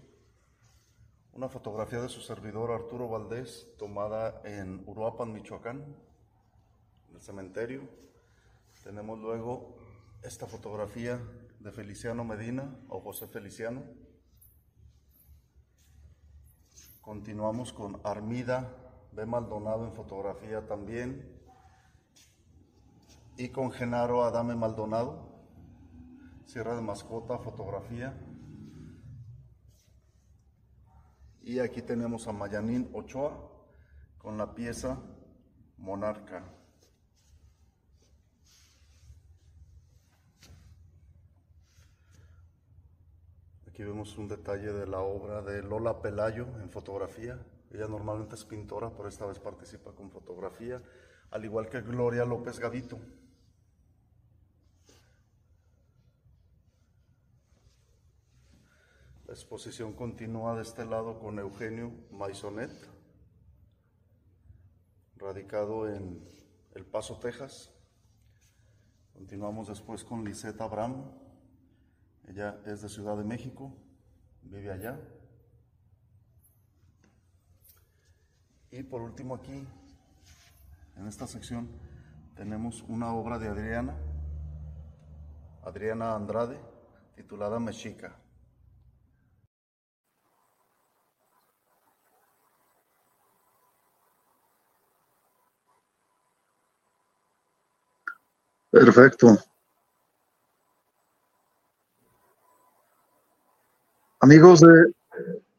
Una 1.32 1.48
fotografía 1.48 2.02
de 2.02 2.10
su 2.10 2.20
servidor 2.20 2.72
Arturo 2.72 3.08
Valdés, 3.08 3.66
tomada 3.78 4.42
en 4.44 4.84
Uruapan, 4.86 5.32
Michoacán, 5.32 5.86
en 7.08 7.16
el 7.16 7.22
cementerio. 7.22 7.88
Tenemos 8.84 9.18
luego 9.18 9.78
esta 10.22 10.48
fotografía 10.48 11.18
de 11.62 11.72
Feliciano 11.72 12.26
Medina 12.26 12.78
o 12.90 13.00
José 13.00 13.26
Feliciano. 13.28 13.84
Continuamos 17.00 17.72
con 17.72 18.02
Armida 18.04 18.70
B. 19.14 19.26
Maldonado 19.26 19.86
en 19.86 19.94
fotografía 19.94 20.68
también 20.68 21.35
y 23.38 23.50
con 23.50 23.72
Genaro 23.72 24.24
Adame 24.24 24.56
Maldonado, 24.56 25.30
Sierra 26.46 26.76
de 26.76 26.82
Mascota, 26.82 27.38
fotografía. 27.40 28.18
Y 31.42 31.60
aquí 31.60 31.82
tenemos 31.82 32.28
a 32.28 32.32
Mayanín 32.32 32.90
Ochoa 32.94 33.52
con 34.18 34.38
la 34.38 34.56
pieza 34.56 35.00
Monarca. 35.78 36.44
Aquí 43.68 43.84
vemos 43.84 44.18
un 44.18 44.30
detalle 44.30 44.72
de 44.72 44.88
la 44.88 45.02
obra 45.02 45.42
de 45.42 45.62
Lola 45.62 46.02
Pelayo 46.02 46.48
en 46.62 46.70
fotografía. 46.70 47.46
Ella 47.70 47.88
normalmente 47.88 48.36
es 48.36 48.46
pintora, 48.46 48.90
pero 48.96 49.10
esta 49.10 49.26
vez 49.26 49.40
participa 49.40 49.92
con 49.92 50.10
fotografía, 50.10 50.82
al 51.32 51.44
igual 51.44 51.68
que 51.68 51.82
Gloria 51.82 52.24
López 52.24 52.58
Gavito. 52.58 52.98
Exposición 59.36 59.92
continúa 59.92 60.56
de 60.56 60.62
este 60.62 60.86
lado 60.86 61.20
con 61.20 61.38
Eugenio 61.40 61.92
Maisonet, 62.10 62.72
radicado 65.18 65.90
en 65.94 66.26
El 66.74 66.86
Paso, 66.86 67.20
Texas. 67.20 67.70
Continuamos 69.12 69.68
después 69.68 70.06
con 70.06 70.24
Lisette 70.24 70.62
Abraham. 70.62 71.12
Ella 72.30 72.62
es 72.66 72.82
de 72.82 72.88
Ciudad 72.88 73.18
de 73.18 73.26
México, 73.26 73.76
vive 74.42 74.72
allá. 74.72 74.98
Y 78.72 78.84
por 78.84 79.02
último 79.02 79.36
aquí, 79.36 79.68
en 80.96 81.08
esta 81.08 81.28
sección, 81.28 81.68
tenemos 82.38 82.84
una 82.84 83.14
obra 83.14 83.38
de 83.38 83.50
Adriana, 83.50 83.98
Adriana 85.62 86.16
Andrade, 86.16 86.58
titulada 87.18 87.60
Mexica. 87.60 88.16
Perfecto. 98.76 99.38
Amigos 104.20 104.60
de 104.60 104.94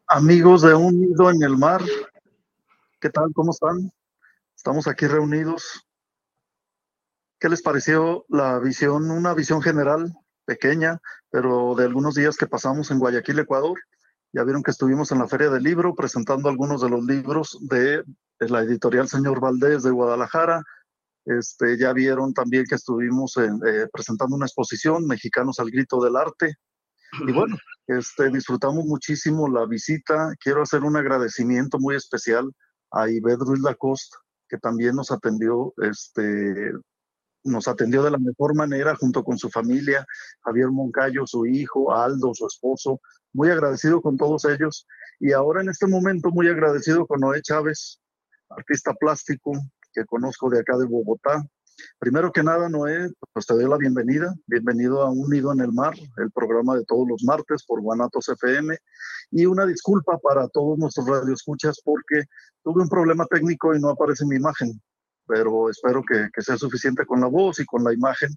amigos 0.07 0.61
de 0.61 0.75
Un 0.75 1.01
Nido 1.01 1.31
en 1.31 1.43
el 1.43 1.57
Mar, 1.57 1.81
¿qué 3.01 3.09
tal? 3.09 3.33
¿Cómo 3.33 3.53
están? 3.53 3.91
Estamos 4.55 4.87
aquí 4.87 5.07
reunidos. 5.07 5.89
¿Qué 7.41 7.49
les 7.49 7.63
pareció 7.63 8.27
la 8.29 8.59
visión, 8.59 9.11
una 9.11 9.33
visión 9.33 9.63
general, 9.63 10.15
pequeña, 10.45 11.01
pero 11.31 11.75
de 11.75 11.85
algunos 11.85 12.17
días 12.17 12.37
que 12.37 12.47
pasamos 12.47 12.91
en 12.91 12.99
Guayaquil, 12.99 13.39
Ecuador? 13.39 13.79
Ya 14.35 14.45
vieron 14.45 14.63
que 14.63 14.73
estuvimos 14.73 15.11
en 15.11 15.21
la 15.21 15.27
Feria 15.27 15.49
del 15.49 15.63
Libro 15.63 15.95
presentando 15.95 16.51
algunos 16.51 16.83
de 16.83 16.91
los 16.91 17.03
libros 17.03 17.57
de, 17.63 18.05
de 18.41 18.49
la 18.51 18.61
editorial 18.61 19.09
Señor 19.09 19.41
Valdés 19.41 19.85
de 19.85 19.91
Guadalajara, 19.91 20.63
este, 21.27 21.77
ya 21.77 21.93
vieron 21.93 22.33
también 22.33 22.65
que 22.69 22.77
estuvimos 22.77 23.37
eh, 23.37 23.89
presentando 23.93 24.37
una 24.37 24.47
exposición, 24.47 25.07
Mexicanos 25.07 25.59
al 25.59 25.71
Grito 25.71 26.01
del 26.01 26.17
Arte. 26.17 26.55
Y 27.27 27.33
bueno, 27.33 27.57
este, 27.89 28.31
disfrutamos 28.31 28.85
muchísimo 28.85 29.49
la 29.49 29.67
visita. 29.67 30.33
Quiero 30.41 30.63
hacer 30.63 30.85
un 30.85 30.97
agradecimiento 30.97 31.79
muy 31.79 31.97
especial 31.97 32.53
a 32.93 33.11
Ivette 33.11 33.41
Ruiz 33.41 33.61
Lacoste, 33.61 34.17
que 34.49 34.59
también 34.59 34.95
nos 34.95 35.11
atendió, 35.11 35.75
este, 35.79 36.73
nos 37.43 37.67
atendió 37.67 38.05
de 38.05 38.13
la 38.13 38.19
mejor 38.19 38.55
manera 38.55 38.95
junto 38.95 39.25
con 39.25 39.37
su 39.37 39.51
familia, 39.51 40.07
Javier 40.43 40.69
Moncayo, 40.71 41.27
su 41.27 41.45
hijo, 41.47 41.93
Aldo, 41.93 42.33
su 42.35 42.47
esposo. 42.47 43.01
Muy 43.33 43.51
agradecido 43.51 44.01
con 44.01 44.17
todos 44.17 44.45
ellos. 44.45 44.87
Y 45.19 45.33
ahora 45.33 45.61
en 45.61 45.71
este 45.71 45.89
momento 45.89 46.31
muy 46.31 46.49
agradecido 46.49 47.07
con 47.07 47.21
Noé 47.21 47.43
Chávez, 47.43 48.01
artista 48.51 48.95
plástico, 48.95 49.53
que 49.97 50.05
conozco 50.05 50.51
de 50.51 50.61
acá 50.61 50.77
de 50.77 50.85
Bogotá, 50.85 51.43
Primero 51.99 52.33
que 52.33 52.43
nada, 52.43 52.71
Noé, 52.71 53.11
pues 53.35 53.45
te 53.47 53.55
doy 53.55 53.69
la 53.69 53.77
bienvenida. 53.77 54.35
Bienvenido 54.47 55.03
a 55.03 55.11
Un 55.11 55.29
Nido 55.29 55.53
en 55.53 55.61
el 55.61 55.73
Mar, 55.73 55.93
el 56.17 56.31
programa 56.31 56.75
de 56.75 56.85
todos 56.87 57.07
los 57.07 57.23
martes 57.23 57.65
por 57.67 57.83
Guanatos 57.83 58.31
FM. 58.31 58.77
Y 59.31 59.45
una 59.45 59.67
disculpa 59.67 60.19
para 60.19 60.49
todos 60.49 60.79
nuestros 60.79 61.07
radioescuchas 61.07 61.81
porque 61.85 62.25
tuve 62.63 62.83
un 62.83 62.89
problema 62.89 63.27
técnico 63.27 63.75
y 63.75 63.81
no 63.81 63.91
aparece 63.91 64.25
mi 64.25 64.37
imagen, 64.37 64.81
pero 65.27 65.69
espero 65.69 66.03
que, 66.03 66.29
que 66.33 66.41
sea 66.41 66.57
suficiente 66.57 67.05
con 67.05 67.21
la 67.21 67.27
voz 67.27 67.61
y 67.61 67.67
con 67.67 67.85
la 67.85 67.93
imagen 67.93 68.31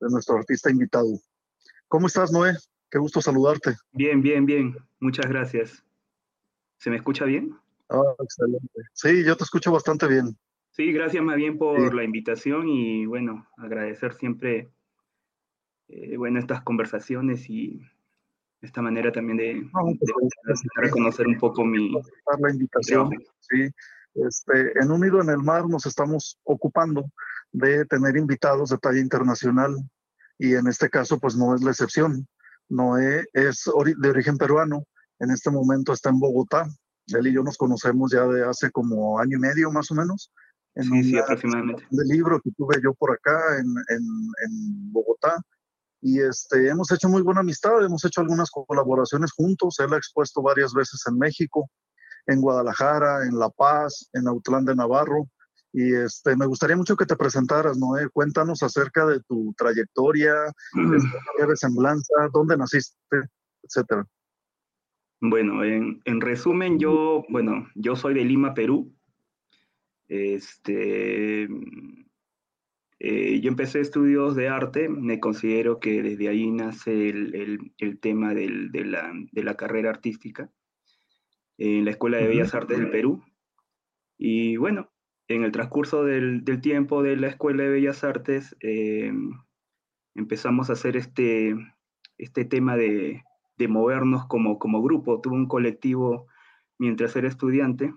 de 0.00 0.08
nuestro 0.08 0.38
artista 0.38 0.70
invitado. 0.70 1.10
¿Cómo 1.86 2.08
estás, 2.08 2.32
Noé? 2.32 2.56
Qué 2.90 2.98
gusto 2.98 3.20
saludarte. 3.20 3.76
Bien, 3.92 4.20
bien, 4.20 4.46
bien. 4.46 4.76
Muchas 4.98 5.26
gracias. 5.28 5.84
¿Se 6.78 6.90
me 6.90 6.96
escucha 6.96 7.24
bien? 7.24 7.56
Ah, 7.88 8.14
excelente. 8.20 8.82
Sí, 8.94 9.24
yo 9.24 9.36
te 9.36 9.44
escucho 9.44 9.70
bastante 9.70 10.08
bien. 10.08 10.36
Sí, 10.80 10.92
gracias 10.92 11.22
más 11.22 11.36
bien 11.36 11.58
por 11.58 11.94
la 11.94 12.04
invitación 12.04 12.66
y 12.66 13.04
bueno, 13.04 13.46
agradecer 13.58 14.14
siempre 14.14 14.72
eh, 15.88 16.16
bueno, 16.16 16.38
estas 16.38 16.62
conversaciones 16.62 17.50
y 17.50 17.82
esta 18.62 18.80
manera 18.80 19.12
también 19.12 19.36
de, 19.36 19.70
pues, 19.74 20.62
reconocer 20.76 21.26
un 21.26 21.36
poco 21.36 21.66
mi 21.66 21.92
la 21.92 22.50
invitación. 22.50 23.10
Sí, 23.40 23.68
este, 24.14 24.72
en 24.80 24.90
Unido 24.90 25.20
en 25.20 25.28
el 25.28 25.42
Mar 25.42 25.68
nos 25.68 25.84
estamos 25.84 26.40
ocupando 26.44 27.04
de 27.52 27.84
tener 27.84 28.16
invitados 28.16 28.70
de 28.70 28.78
talla 28.78 29.00
internacional 29.00 29.76
y 30.38 30.54
en 30.54 30.66
este 30.66 30.88
caso 30.88 31.20
pues 31.20 31.36
no 31.36 31.54
es 31.54 31.60
la 31.60 31.72
excepción. 31.72 32.26
Noé 32.70 33.26
es 33.34 33.70
de 33.98 34.08
origen 34.08 34.38
peruano, 34.38 34.84
en 35.18 35.30
este 35.30 35.50
momento 35.50 35.92
está 35.92 36.08
en 36.08 36.20
Bogotá. 36.20 36.66
Él 37.08 37.26
y 37.26 37.34
yo 37.34 37.42
nos 37.42 37.58
conocemos 37.58 38.12
ya 38.12 38.24
de 38.24 38.48
hace 38.48 38.70
como 38.70 39.18
año 39.18 39.36
y 39.36 39.40
medio 39.40 39.70
más 39.70 39.90
o 39.90 39.94
menos 39.94 40.32
en 40.74 40.84
sí, 40.84 41.04
sí, 41.04 41.18
aproximadamente. 41.18 41.84
De 41.90 42.04
libro 42.04 42.40
que 42.40 42.50
tuve 42.52 42.76
yo 42.82 42.94
por 42.94 43.12
acá 43.12 43.58
en, 43.58 43.66
en, 43.88 44.02
en, 44.46 44.92
Bogotá. 44.92 45.36
Y 46.02 46.20
este, 46.20 46.68
hemos 46.68 46.90
hecho 46.92 47.08
muy 47.08 47.22
buena 47.22 47.40
amistad, 47.40 47.84
hemos 47.84 48.04
hecho 48.04 48.20
algunas 48.20 48.50
colaboraciones 48.50 49.32
juntos. 49.32 49.78
Él 49.80 49.92
ha 49.92 49.98
expuesto 49.98 50.40
varias 50.40 50.72
veces 50.72 51.02
en 51.06 51.18
México, 51.18 51.70
en 52.26 52.40
Guadalajara, 52.40 53.26
en 53.26 53.38
La 53.38 53.50
Paz, 53.50 54.08
en 54.12 54.26
Autlán 54.26 54.64
de 54.64 54.74
Navarro. 54.74 55.28
Y 55.72 55.94
este, 55.94 56.34
me 56.36 56.46
gustaría 56.46 56.76
mucho 56.76 56.96
que 56.96 57.06
te 57.06 57.16
presentaras, 57.16 57.76
Noé. 57.76 58.08
Cuéntanos 58.08 58.62
acerca 58.62 59.06
de 59.06 59.20
tu 59.20 59.54
trayectoria, 59.56 60.34
de 60.74 61.56
semblanza, 61.56 62.14
dónde 62.32 62.56
naciste, 62.56 62.96
etcétera. 63.62 64.06
Bueno, 65.20 65.62
en, 65.64 66.00
en 66.06 66.20
resumen, 66.20 66.78
yo, 66.78 67.24
bueno, 67.28 67.68
yo 67.74 67.94
soy 67.94 68.14
de 68.14 68.24
Lima, 68.24 68.54
Perú. 68.54 68.90
Este, 70.10 71.44
eh, 72.98 73.40
yo 73.40 73.48
empecé 73.48 73.78
estudios 73.78 74.34
de 74.34 74.48
arte, 74.48 74.88
me 74.88 75.20
considero 75.20 75.78
que 75.78 76.02
desde 76.02 76.28
ahí 76.28 76.50
nace 76.50 77.10
el, 77.10 77.72
el, 77.78 78.00
tema 78.00 78.34
del, 78.34 78.72
de, 78.72 78.86
la, 78.86 79.12
de, 79.30 79.44
la, 79.44 79.56
carrera 79.56 79.90
artística 79.90 80.50
en 81.58 81.84
la 81.84 81.92
Escuela 81.92 82.18
de 82.18 82.26
Bellas 82.26 82.56
Artes 82.56 82.76
del 82.76 82.90
Perú. 82.90 83.22
Y 84.18 84.56
bueno, 84.56 84.90
en 85.28 85.44
el 85.44 85.52
transcurso 85.52 86.04
del, 86.04 86.44
del 86.44 86.60
tiempo 86.60 87.04
de 87.04 87.16
la 87.16 87.28
Escuela 87.28 87.62
de 87.62 87.70
Bellas 87.70 88.02
Artes 88.02 88.56
eh, 88.58 89.12
empezamos 90.16 90.70
a 90.70 90.72
hacer 90.72 90.96
este, 90.96 91.54
este 92.18 92.44
tema 92.44 92.76
de, 92.76 93.22
de 93.58 93.68
movernos 93.68 94.26
como, 94.26 94.58
como 94.58 94.82
grupo. 94.82 95.20
Tuve 95.20 95.36
un 95.36 95.46
colectivo 95.46 96.26
mientras 96.78 97.14
era 97.14 97.28
estudiante 97.28 97.94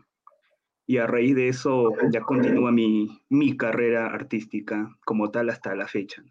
y 0.94 1.00
a 1.00 1.08
raíz 1.08 1.36
de 1.36 1.48
eso 1.48 1.92
ya 2.12 2.22
continúa 2.22 2.72
mi, 2.72 3.20
mi 3.28 3.58
carrera 3.58 4.06
artística 4.06 4.96
como 5.04 5.32
tal 5.32 5.50
hasta 5.50 5.74
la 5.74 5.88
fecha. 5.88 6.24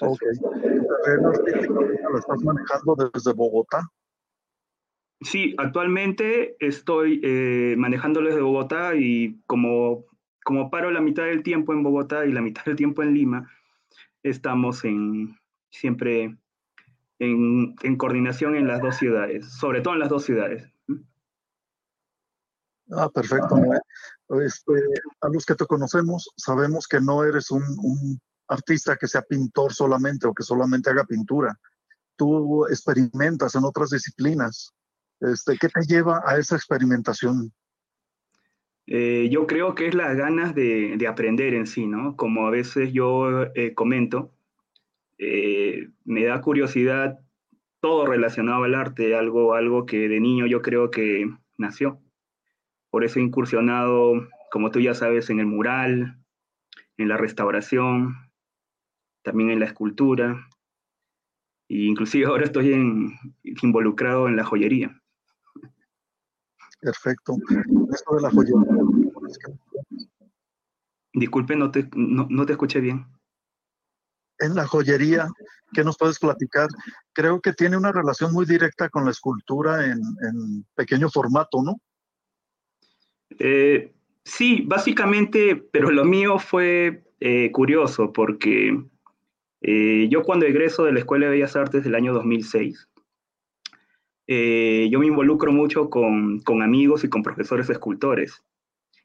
Ok. 0.00 0.20
carrera 0.20 1.28
artística 1.30 1.80
la 2.12 2.18
estás 2.18 2.42
manejando 2.42 3.10
desde 3.14 3.32
Bogotá? 3.32 3.90
Sí, 5.22 5.54
actualmente 5.56 6.56
estoy 6.60 7.22
eh, 7.24 7.74
manejándolo 7.78 8.28
desde 8.28 8.42
Bogotá 8.42 8.94
y 8.94 9.40
como, 9.46 10.04
como 10.44 10.70
paro 10.70 10.90
la 10.90 11.00
mitad 11.00 11.24
del 11.24 11.42
tiempo 11.42 11.72
en 11.72 11.82
Bogotá 11.82 12.26
y 12.26 12.32
la 12.32 12.42
mitad 12.42 12.66
del 12.66 12.76
tiempo 12.76 13.02
en 13.02 13.14
Lima, 13.14 13.50
estamos 14.22 14.84
en, 14.84 15.38
siempre 15.70 16.36
en, 17.18 17.74
en 17.82 17.96
coordinación 17.96 18.56
en 18.56 18.66
las 18.66 18.82
dos 18.82 18.96
ciudades, 18.96 19.50
sobre 19.54 19.80
todo 19.80 19.94
en 19.94 20.00
las 20.00 20.10
dos 20.10 20.24
ciudades. 20.24 20.70
Ah, 22.92 23.08
perfecto. 23.08 23.56
Este, 24.42 24.72
a 25.20 25.28
los 25.28 25.44
que 25.44 25.54
te 25.54 25.66
conocemos, 25.66 26.30
sabemos 26.36 26.86
que 26.88 27.00
no 27.00 27.24
eres 27.24 27.50
un, 27.50 27.62
artista 28.48 28.96
que 28.96 29.06
sea 29.06 29.22
pintor 29.22 29.72
solamente 29.72 30.26
o 30.26 30.34
que 30.34 30.42
solamente 30.42 30.90
haga 30.90 31.04
pintura. 31.04 31.56
Tú 32.16 32.66
experimentas 32.66 33.54
en 33.54 33.64
otras 33.64 33.90
disciplinas. 33.90 34.74
Este, 35.20 35.56
¿Qué 35.56 35.68
te 35.68 35.82
lleva 35.82 36.22
a 36.26 36.36
esa 36.36 36.56
experimentación? 36.56 37.52
Eh, 38.86 39.28
yo 39.30 39.46
creo 39.46 39.76
que 39.76 39.86
es 39.86 39.94
las 39.94 40.16
ganas 40.16 40.52
de, 40.56 40.98
aprender 41.08 41.54
en 41.54 41.68
sí, 41.68 41.86
¿no? 41.86 42.16
Como 42.16 42.48
a 42.48 42.50
veces 42.50 42.92
yo 42.92 43.44
eh, 43.54 43.72
comento, 43.72 44.32
eh, 45.18 45.90
me 46.04 46.24
da 46.24 46.40
curiosidad 46.40 47.20
todo 47.80 48.06
relacionado 48.06 48.64
al 48.64 48.74
arte, 48.74 49.14
algo, 49.14 49.54
algo 49.54 49.86
que 49.86 50.08
de 50.08 50.18
niño 50.18 50.46
yo 50.46 50.60
creo 50.60 50.90
que 50.90 51.30
nació. 51.56 52.00
Por 52.90 53.04
eso 53.04 53.18
he 53.18 53.22
incursionado, 53.22 54.28
como 54.50 54.70
tú 54.70 54.80
ya 54.80 54.94
sabes, 54.94 55.30
en 55.30 55.40
el 55.40 55.46
mural, 55.46 56.18
en 56.96 57.08
la 57.08 57.16
restauración, 57.16 58.16
también 59.22 59.50
en 59.50 59.60
la 59.60 59.66
escultura, 59.66 60.48
e 61.68 61.84
inclusive 61.84 62.26
ahora 62.26 62.44
estoy 62.44 62.74
involucrado 63.62 64.28
en 64.28 64.36
la 64.36 64.44
joyería. 64.44 65.00
Perfecto. 66.80 67.36
Esto 67.92 68.16
de 68.16 68.22
la 68.22 68.30
joyería. 68.30 68.72
Disculpe, 71.12 71.56
no 71.56 71.70
te, 71.70 71.88
no, 71.94 72.46
te 72.46 72.52
escuché 72.52 72.80
bien. 72.80 73.06
En 74.38 74.54
la 74.54 74.66
joyería, 74.66 75.28
¿qué 75.72 75.84
nos 75.84 75.98
puedes 75.98 76.18
platicar? 76.18 76.68
Creo 77.12 77.40
que 77.40 77.52
tiene 77.52 77.76
una 77.76 77.92
relación 77.92 78.32
muy 78.32 78.46
directa 78.46 78.88
con 78.88 79.04
la 79.04 79.10
escultura 79.10 79.84
en, 79.84 79.98
en 79.98 80.64
pequeño 80.74 81.10
formato, 81.10 81.62
¿no? 81.62 81.76
Eh, 83.38 83.92
sí, 84.24 84.62
básicamente, 84.66 85.56
pero 85.56 85.90
lo 85.90 86.04
mío 86.04 86.38
fue 86.38 87.04
eh, 87.20 87.50
curioso 87.52 88.12
porque 88.12 88.82
eh, 89.62 90.08
yo 90.10 90.22
cuando 90.22 90.46
egreso 90.46 90.84
de 90.84 90.92
la 90.92 91.00
Escuela 91.00 91.26
de 91.26 91.32
Bellas 91.32 91.56
Artes 91.56 91.84
del 91.84 91.94
año 91.94 92.12
2006, 92.12 92.88
yo 94.28 95.00
me 95.00 95.06
involucro 95.06 95.50
mucho 95.50 95.90
con, 95.90 96.38
con, 96.40 96.62
amigos 96.62 97.02
y 97.02 97.08
con 97.08 97.24
profesores 97.24 97.68
escultores 97.68 98.44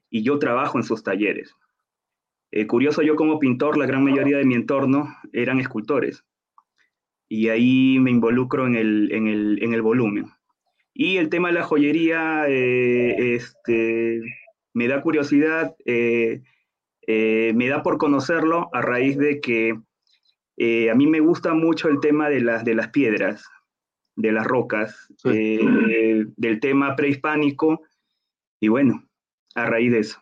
y 0.07 0.21
yo 0.21 0.37
trabajo 0.37 0.77
en 0.77 0.83
sus 0.83 1.01
talleres. 1.01 1.55
curioso, 2.67 3.01
yo 3.01 3.15
como 3.15 3.39
pintor, 3.39 3.75
la 3.75 3.87
gran 3.87 4.03
mayoría 4.03 4.37
de 4.37 4.45
mi 4.45 4.53
entorno 4.53 5.07
eran 5.33 5.59
escultores 5.59 6.23
y 7.27 7.49
ahí 7.49 7.97
me 7.99 8.11
involucro 8.11 8.67
en 8.67 8.75
el, 8.75 9.11
en 9.11 9.27
el, 9.27 9.63
en 9.63 9.73
el 9.73 9.81
volumen. 9.81 10.27
Y 10.97 11.17
el 11.17 11.29
tema 11.29 11.49
de 11.49 11.55
la 11.55 11.63
joyería, 11.63 12.47
eh, 12.47 13.35
este, 13.35 14.21
me 14.73 14.87
da 14.87 15.01
curiosidad, 15.01 15.75
eh, 15.85 16.41
eh, 17.05 17.51
me 17.53 17.67
da 17.67 17.83
por 17.83 17.97
conocerlo 17.97 18.69
a 18.73 18.81
raíz 18.81 19.17
de 19.17 19.41
que 19.41 19.71
a 20.89 20.95
mí 20.95 21.05
me 21.05 21.19
gusta 21.19 21.53
mucho 21.53 21.89
el 21.89 21.99
tema 21.99 22.29
de 22.29 22.39
las, 22.39 22.63
de 22.63 22.75
las 22.75 22.87
piedras, 22.91 23.43
de 24.15 24.31
las 24.31 24.47
rocas, 24.47 24.95
del 25.21 26.59
tema 26.61 26.95
prehispánico, 26.95 27.81
y 28.61 28.69
bueno, 28.69 29.03
a 29.53 29.65
raíz 29.65 29.91
de 29.91 29.99
eso. 29.99 30.21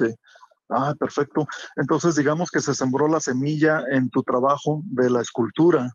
Sí. 0.00 0.14
Ah, 0.70 0.94
perfecto. 0.98 1.46
Entonces, 1.76 2.16
digamos 2.16 2.50
que 2.50 2.60
se 2.60 2.74
sembró 2.74 3.06
la 3.06 3.20
semilla 3.20 3.84
en 3.90 4.08
tu 4.08 4.22
trabajo 4.22 4.80
de 4.86 5.10
la 5.10 5.20
escultura. 5.20 5.92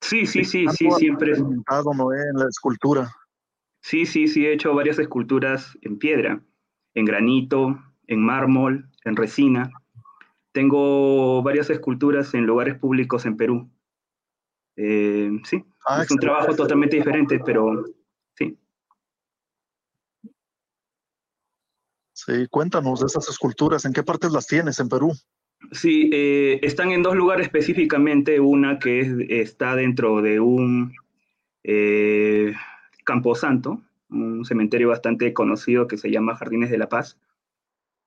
Sí, 0.00 0.26
sí, 0.26 0.44
sí, 0.44 0.66
sí, 0.68 0.90
siempre. 0.92 1.32
en 1.32 1.62
la 2.34 2.46
escultura. 2.48 3.10
Sí, 3.82 4.06
sí, 4.06 4.28
sí, 4.28 4.46
he 4.46 4.52
hecho 4.52 4.74
varias 4.74 4.98
esculturas 4.98 5.76
en 5.82 5.98
piedra, 5.98 6.42
en 6.94 7.04
granito, 7.04 7.78
en 8.06 8.22
mármol, 8.22 8.90
en 9.04 9.16
resina. 9.16 9.70
Tengo 10.52 11.42
varias 11.42 11.70
esculturas 11.70 12.34
en 12.34 12.46
lugares 12.46 12.78
públicos 12.78 13.24
en 13.24 13.36
Perú. 13.36 13.70
Eh, 14.76 15.30
sí, 15.44 15.64
ah, 15.86 16.02
es 16.02 16.10
un 16.10 16.18
trabajo 16.18 16.54
totalmente 16.54 16.96
diferente, 16.96 17.40
pero 17.44 17.84
sí. 18.34 18.58
Sí, 22.12 22.46
cuéntanos 22.50 23.00
de 23.00 23.06
esas 23.06 23.28
esculturas, 23.28 23.84
¿en 23.84 23.92
qué 23.92 24.02
partes 24.02 24.32
las 24.32 24.46
tienes 24.46 24.78
en 24.80 24.88
Perú? 24.88 25.12
Sí, 25.72 26.10
eh, 26.12 26.58
están 26.62 26.90
en 26.90 27.02
dos 27.02 27.14
lugares 27.14 27.46
específicamente, 27.46 28.40
una 28.40 28.78
que 28.78 29.26
está 29.28 29.76
dentro 29.76 30.20
de 30.22 30.40
un 30.40 30.94
eh, 31.62 32.54
camposanto, 33.04 33.80
un 34.08 34.44
cementerio 34.44 34.88
bastante 34.88 35.32
conocido 35.32 35.86
que 35.86 35.96
se 35.96 36.10
llama 36.10 36.36
Jardines 36.36 36.70
de 36.70 36.78
la 36.78 36.88
Paz, 36.88 37.18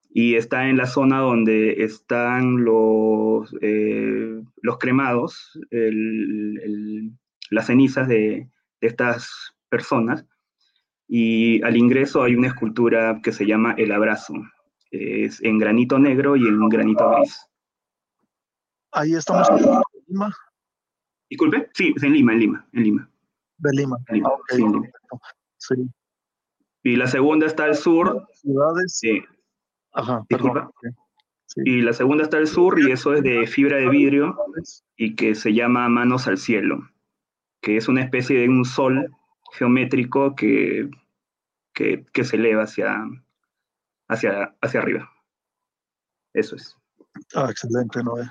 y 0.09 0.35
está 0.35 0.67
en 0.69 0.77
la 0.77 0.85
zona 0.85 1.19
donde 1.19 1.83
están 1.83 2.63
los, 2.63 3.55
eh, 3.61 4.41
los 4.61 4.77
cremados, 4.77 5.59
las 7.49 7.65
cenizas 7.65 8.07
de, 8.07 8.47
estas 8.81 9.55
personas. 9.69 10.25
Y 11.07 11.63
al 11.63 11.77
ingreso 11.77 12.23
hay 12.23 12.35
una 12.35 12.47
escultura 12.47 13.21
que 13.23 13.31
se 13.31 13.45
llama 13.45 13.75
El 13.77 13.91
Abrazo. 13.91 14.33
Es 14.93 15.41
en 15.41 15.57
granito 15.57 15.97
negro 15.97 16.35
y 16.35 16.47
en 16.47 16.69
granito 16.69 17.09
gris. 17.09 17.49
Ahí 18.91 19.15
estamos 19.15 19.49
en 19.49 19.81
Lima. 20.07 20.31
Disculpe, 21.27 21.67
sí, 21.73 21.95
es 21.95 22.03
en 22.03 22.13
Lima, 22.13 22.33
en 22.33 22.39
Lima, 22.39 22.69
en 22.73 22.83
Lima. 22.83 23.09
De 23.57 23.71
Lima. 23.71 23.97
Ah, 24.23 25.17
sí, 25.57 25.75
Y 26.83 26.95
la 26.95 27.07
segunda 27.07 27.47
está 27.47 27.63
al 27.63 27.75
sur. 27.75 28.27
Ciudades. 28.33 28.99
Sí. 28.99 29.23
Ajá, 29.93 30.23
disculpa. 30.29 30.71
Y 31.65 31.81
la 31.81 31.93
segunda 31.93 32.23
está 32.23 32.37
al 32.37 32.47
sur 32.47 32.79
y 32.79 32.91
eso 32.91 33.15
es 33.15 33.23
de 33.23 33.47
fibra 33.47 33.77
de 33.77 33.89
vidrio 33.89 34.37
y 34.95 35.15
que 35.15 35.33
se 35.33 35.55
llama 35.55 35.89
Manos 35.89 36.27
al 36.27 36.37
Cielo, 36.37 36.87
que 37.61 37.77
es 37.77 37.87
una 37.87 38.03
especie 38.03 38.39
de 38.39 38.49
un 38.49 38.63
sol 38.63 39.09
geométrico 39.53 40.35
que, 40.35 40.91
que, 41.73 42.05
que 42.13 42.23
se 42.23 42.35
eleva 42.35 42.63
hacia, 42.63 43.07
hacia, 44.07 44.55
hacia 44.61 44.79
arriba. 44.79 45.09
Eso 46.33 46.55
es. 46.55 46.75
Ah, 47.35 47.47
excelente, 47.49 48.03
Noé. 48.03 48.29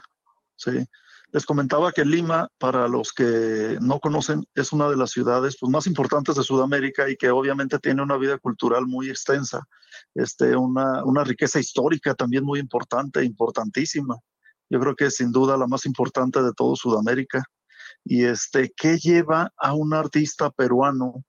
Sí. 0.56 0.86
Les 1.32 1.46
comentaba 1.46 1.92
que 1.92 2.04
Lima, 2.04 2.48
para 2.58 2.88
los 2.88 3.12
que 3.12 3.78
no 3.80 4.00
conocen, 4.00 4.44
es 4.54 4.70
una 4.72 4.90
de 4.90 4.96
las 4.96 5.12
ciudades 5.12 5.56
pues, 5.58 5.72
más 5.72 5.86
importantes 5.86 6.36
de 6.36 6.42
Sudamérica 6.42 7.08
y 7.08 7.16
que 7.16 7.30
obviamente 7.30 7.78
tiene 7.78 8.02
una 8.02 8.18
vida 8.18 8.36
cultural 8.38 8.86
muy 8.86 9.08
extensa, 9.08 9.66
este, 10.14 10.54
una, 10.54 11.02
una 11.04 11.24
riqueza 11.24 11.58
histórica 11.58 12.14
también 12.14 12.44
muy 12.44 12.60
importante, 12.60 13.24
importantísima. 13.24 14.18
Yo 14.68 14.78
creo 14.78 14.94
que 14.94 15.06
es 15.06 15.16
sin 15.16 15.32
duda 15.32 15.56
la 15.56 15.66
más 15.66 15.86
importante 15.86 16.42
de 16.42 16.52
todo 16.52 16.76
Sudamérica. 16.76 17.42
Y 18.04 18.24
este, 18.24 18.70
¿qué 18.76 18.98
lleva 18.98 19.50
a 19.56 19.74
un 19.74 19.94
artista 19.94 20.50
peruano 20.50 21.24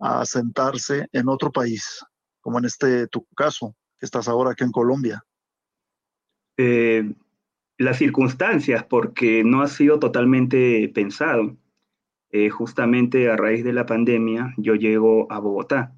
a 0.00 0.26
sentarse 0.26 1.06
en 1.12 1.28
otro 1.28 1.52
país, 1.52 2.04
como 2.40 2.58
en 2.58 2.64
este 2.64 3.06
tu 3.06 3.24
caso, 3.36 3.76
que 4.04 4.06
estás 4.06 4.28
ahora 4.28 4.50
aquí 4.50 4.64
en 4.64 4.70
Colombia? 4.70 5.24
Eh, 6.58 7.14
las 7.78 7.96
circunstancias, 7.96 8.84
porque 8.84 9.42
no 9.44 9.62
ha 9.62 9.68
sido 9.68 9.98
totalmente 9.98 10.90
pensado. 10.94 11.56
Eh, 12.30 12.50
justamente 12.50 13.30
a 13.30 13.36
raíz 13.36 13.64
de 13.64 13.72
la 13.72 13.86
pandemia, 13.86 14.52
yo 14.58 14.74
llego 14.74 15.26
a 15.32 15.38
Bogotá. 15.38 15.94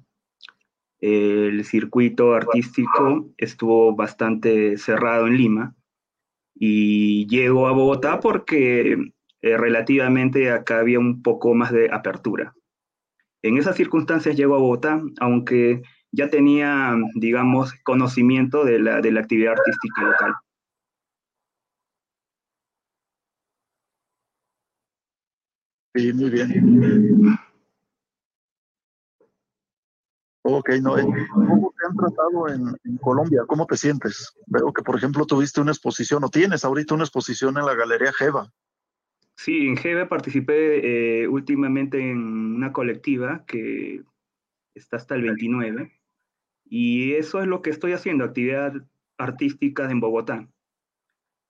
El 0.99 1.65
circuito 1.65 2.33
artístico 2.33 3.29
estuvo 3.37 3.93
bastante 3.93 4.77
cerrado 4.77 5.27
en 5.27 5.35
Lima 5.35 5.75
y 6.55 7.27
llego 7.27 7.67
a 7.67 7.73
Bogotá 7.73 8.21
porque 8.21 8.93
eh, 9.41 9.57
relativamente 9.57 10.49
acá 10.49 10.79
había 10.79 10.99
un 10.99 11.21
poco 11.21 11.53
más 11.53 11.73
de 11.73 11.89
apertura. 11.91 12.55
En 13.43 13.57
esas 13.57 13.75
circunstancias 13.75 14.37
llego 14.37 14.55
a 14.55 14.59
Bogotá, 14.59 15.01
aunque 15.19 15.83
ya 16.17 16.29
tenía, 16.31 16.95
digamos, 17.13 17.73
conocimiento 17.83 18.65
de 18.65 18.79
la, 18.79 19.01
de 19.01 19.11
la 19.11 19.19
actividad 19.19 19.53
artística 19.53 20.01
local. 20.01 20.33
Sí, 25.93 26.11
muy 26.13 26.29
bien. 26.31 27.37
Ok, 30.41 30.69
no, 30.81 30.95
¿cómo 31.33 31.73
te 31.77 31.87
han 31.87 31.95
tratado 31.95 32.49
en, 32.49 32.97
Colombia? 32.97 33.43
¿Cómo 33.45 33.67
te 33.67 33.77
sientes? 33.77 34.33
Veo 34.47 34.73
que, 34.73 34.81
por 34.81 34.95
ejemplo, 34.95 35.25
tuviste 35.25 35.61
una 35.61 35.71
exposición 35.71 36.23
o 36.23 36.29
tienes 36.29 36.65
ahorita 36.65 36.95
una 36.95 37.03
exposición 37.03 37.57
en 37.57 37.65
la 37.65 37.75
Galería 37.75 38.11
Jeva. 38.13 38.51
Sí, 39.35 39.67
en 39.67 39.77
Jeva 39.77 40.09
participé 40.09 41.21
eh, 41.21 41.27
últimamente 41.27 41.99
en 41.99 42.17
una 42.17 42.71
colectiva 42.73 43.45
que 43.45 44.01
está 44.73 44.97
hasta 44.97 45.13
el 45.13 45.23
29 45.23 45.96
y 46.69 47.13
eso 47.13 47.41
es 47.41 47.47
lo 47.47 47.61
que 47.61 47.69
estoy 47.69 47.93
haciendo, 47.93 48.25
actividad 48.25 48.73
artística 49.17 49.89
en 49.89 49.99
Bogotá. 49.99 50.47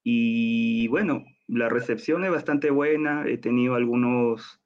Y 0.04 0.88
bueno, 0.88 1.26
la 1.48 1.70
recepción 1.70 2.24
es 2.24 2.32
bastante 2.32 2.72
buena. 2.72 3.26
He 3.28 3.38
tenido 3.38 3.76
algunos, 3.76 4.62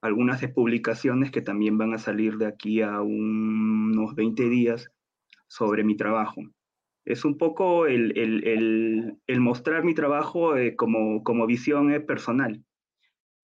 algunas 0.00 0.46
publicaciones 0.48 1.30
que 1.30 1.42
también 1.42 1.76
van 1.76 1.92
a 1.92 1.98
salir 1.98 2.36
de 2.38 2.46
aquí 2.46 2.80
a 2.80 3.00
unos 3.02 4.14
20 4.14 4.48
días 4.48 4.90
sobre 5.48 5.84
mi 5.84 5.96
trabajo. 5.96 6.42
Es 7.04 7.24
un 7.24 7.36
poco 7.36 7.86
el, 7.86 8.16
el, 8.16 9.18
el, 9.26 9.40
mostrar 9.40 9.84
mi 9.84 9.94
trabajo 9.94 10.56
eh, 10.56 10.76
como, 10.76 11.24
como 11.24 11.46
visión 11.46 11.92
eh, 11.92 12.00
personal. 12.00 12.62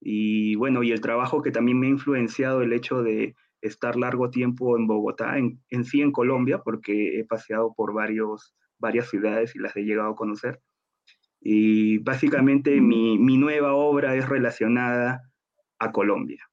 Y 0.01 0.55
bueno, 0.55 0.83
y 0.83 0.93
el 0.93 1.01
trabajo 1.01 1.43
que 1.43 1.51
también 1.51 1.81
me 1.81 1.89
ha 1.89 1.91
influenciado 1.91 2.63
el 2.63 2.73
hecho 2.73 3.03
de 3.03 3.35
estar 3.67 3.97
largo 3.97 4.31
tiempo 4.31 4.77
en 4.77 4.87
Bogotá, 4.87 5.39
en, 5.39 5.63
en 5.71 5.85
sí 5.85 6.01
en 6.01 6.13
Colombia, 6.13 6.63
porque 6.63 7.19
he 7.19 7.25
paseado 7.25 7.75
por 7.75 7.93
varios, 7.93 8.55
varias 8.79 9.09
ciudades 9.09 9.55
y 9.55 9.59
las 9.59 9.77
he 9.77 9.83
llegado 9.83 10.11
a 10.11 10.17
conocer 10.17 10.61
y 11.49 11.99
básicamente 11.99 12.81
mi, 12.81 13.19
mi 13.19 13.37
nueva 13.37 13.75
obra 13.75 14.17
es 14.17 14.29
relacionada 14.29 15.31
a 15.79 15.93
Colombia. 15.93 16.45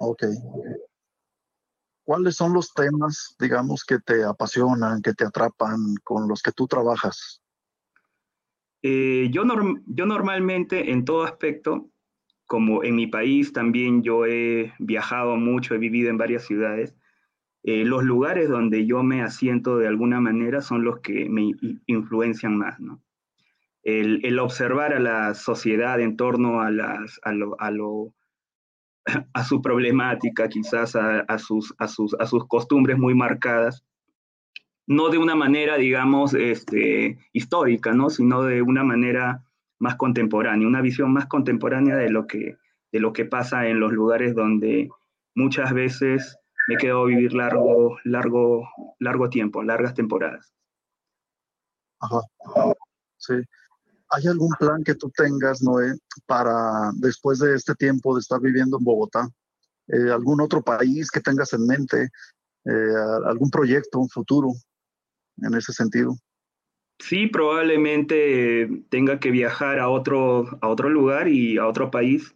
Ok. 0.00 0.24
¿Cuáles 2.04 2.34
son 2.34 2.54
los 2.54 2.74
temas, 2.74 3.36
digamos, 3.38 3.84
que 3.84 4.00
te 4.00 4.24
apasionan, 4.24 5.00
que 5.00 5.12
te 5.12 5.24
atrapan, 5.24 5.94
con 6.02 6.26
los 6.26 6.42
que 6.42 6.50
tú 6.50 6.66
trabajas? 6.66 7.40
Eh, 8.82 9.28
yo, 9.30 9.44
yo 9.86 10.06
normalmente 10.06 10.90
en 10.90 11.04
todo 11.04 11.22
aspecto, 11.22 11.90
como 12.48 12.82
en 12.82 12.96
mi 12.96 13.06
país 13.06 13.52
también 13.52 14.02
yo 14.02 14.24
he 14.24 14.72
viajado 14.78 15.36
mucho, 15.36 15.74
he 15.74 15.78
vivido 15.78 16.08
en 16.10 16.16
varias 16.16 16.46
ciudades, 16.46 16.96
eh, 17.62 17.84
los 17.84 18.02
lugares 18.02 18.48
donde 18.48 18.86
yo 18.86 19.02
me 19.02 19.22
asiento 19.22 19.76
de 19.76 19.86
alguna 19.86 20.20
manera 20.20 20.62
son 20.62 20.82
los 20.82 21.00
que 21.00 21.28
me 21.28 21.52
influencian 21.86 22.56
más, 22.56 22.80
¿no? 22.80 23.02
El, 23.82 24.38
observar 24.38 24.92
a 24.92 24.98
la 24.98 25.34
sociedad 25.34 26.00
en 26.00 26.16
torno 26.16 26.60
a, 26.60 26.70
las, 26.70 27.20
a, 27.22 27.32
lo, 27.32 27.56
a, 27.60 27.70
a 29.34 29.44
su 29.44 29.60
problemática, 29.60 30.48
quizás 30.48 30.96
a, 30.96 31.38
sus, 31.38 31.74
a, 31.78 31.86
sus, 31.86 32.14
a 32.18 32.26
sus 32.26 32.46
costumbres 32.46 32.98
muy 32.98 33.14
marcadas, 33.14 33.84
no 34.86 35.10
de 35.10 35.18
una 35.18 35.34
manera, 35.34 35.76
digamos, 35.76 36.32
este, 36.32 37.18
histórica, 37.32 37.92
¿no? 37.92 38.08
sino 38.08 38.42
de 38.42 38.62
una 38.62 38.84
manera 38.84 39.44
más 39.78 39.96
contemporánea, 39.96 40.66
una 40.66 40.80
visión 40.80 41.12
más 41.12 41.26
contemporánea 41.26 41.96
de 41.96 42.10
lo 42.10 42.26
que, 42.26 42.56
de 42.92 43.00
lo 43.00 43.12
que 43.12 43.24
pasa 43.24 43.66
en 43.66 43.80
los 43.80 43.92
lugares 43.92 44.34
donde 44.34 44.88
muchas 45.34 45.72
veces 45.72 46.36
me 46.66 46.76
quedo 46.76 47.04
vivir 47.06 47.32
largo, 47.32 47.96
largo, 48.04 48.68
largo 48.98 49.30
tiempo, 49.30 49.62
largas 49.62 49.94
temporadas. 49.94 50.52
Ajá. 52.00 52.20
Sí. 53.16 53.34
¿Hay 54.10 54.26
algún 54.26 54.50
plan 54.58 54.82
que 54.84 54.94
tú 54.94 55.10
tengas, 55.10 55.62
Noé, 55.62 55.94
para 56.26 56.90
después 56.94 57.38
de 57.40 57.54
este 57.54 57.74
tiempo 57.74 58.14
de 58.14 58.20
estar 58.20 58.40
viviendo 58.40 58.78
en 58.78 58.84
Bogotá? 58.84 59.28
Eh, 59.88 60.10
¿Algún 60.10 60.40
otro 60.40 60.62
país 60.62 61.10
que 61.10 61.20
tengas 61.20 61.52
en 61.52 61.66
mente? 61.66 62.08
Eh, 62.64 62.92
¿Algún 63.26 63.50
proyecto, 63.50 63.98
un 63.98 64.08
futuro 64.08 64.52
en 65.38 65.54
ese 65.54 65.72
sentido? 65.72 66.14
Sí, 66.98 67.28
probablemente 67.28 68.68
tenga 68.88 69.20
que 69.20 69.30
viajar 69.30 69.78
a 69.78 69.88
otro, 69.88 70.58
a 70.60 70.68
otro 70.68 70.88
lugar 70.88 71.28
y 71.28 71.56
a 71.56 71.66
otro 71.66 71.90
país, 71.90 72.34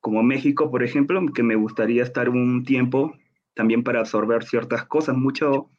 como 0.00 0.22
México, 0.22 0.70
por 0.70 0.82
ejemplo, 0.82 1.24
que 1.32 1.42
me 1.42 1.56
gustaría 1.56 2.02
estar 2.02 2.28
un 2.28 2.64
tiempo 2.64 3.16
también 3.54 3.82
para 3.82 4.00
absorber 4.00 4.44
ciertas 4.44 4.84
cosas. 4.84 5.16
Mucho, 5.16 5.70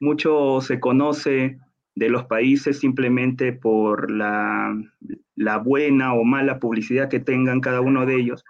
mucho 0.00 0.60
se 0.60 0.78
conoce 0.78 1.58
de 1.94 2.08
los 2.08 2.24
países 2.24 2.78
simplemente 2.78 3.52
por 3.52 4.10
la, 4.10 4.74
la, 5.34 5.58
buena 5.58 6.14
o 6.14 6.24
mala 6.24 6.58
publicidad 6.60 7.08
que 7.08 7.20
tengan 7.20 7.60
cada 7.60 7.80
uno 7.80 8.06
de 8.06 8.16
ellos 8.16 8.44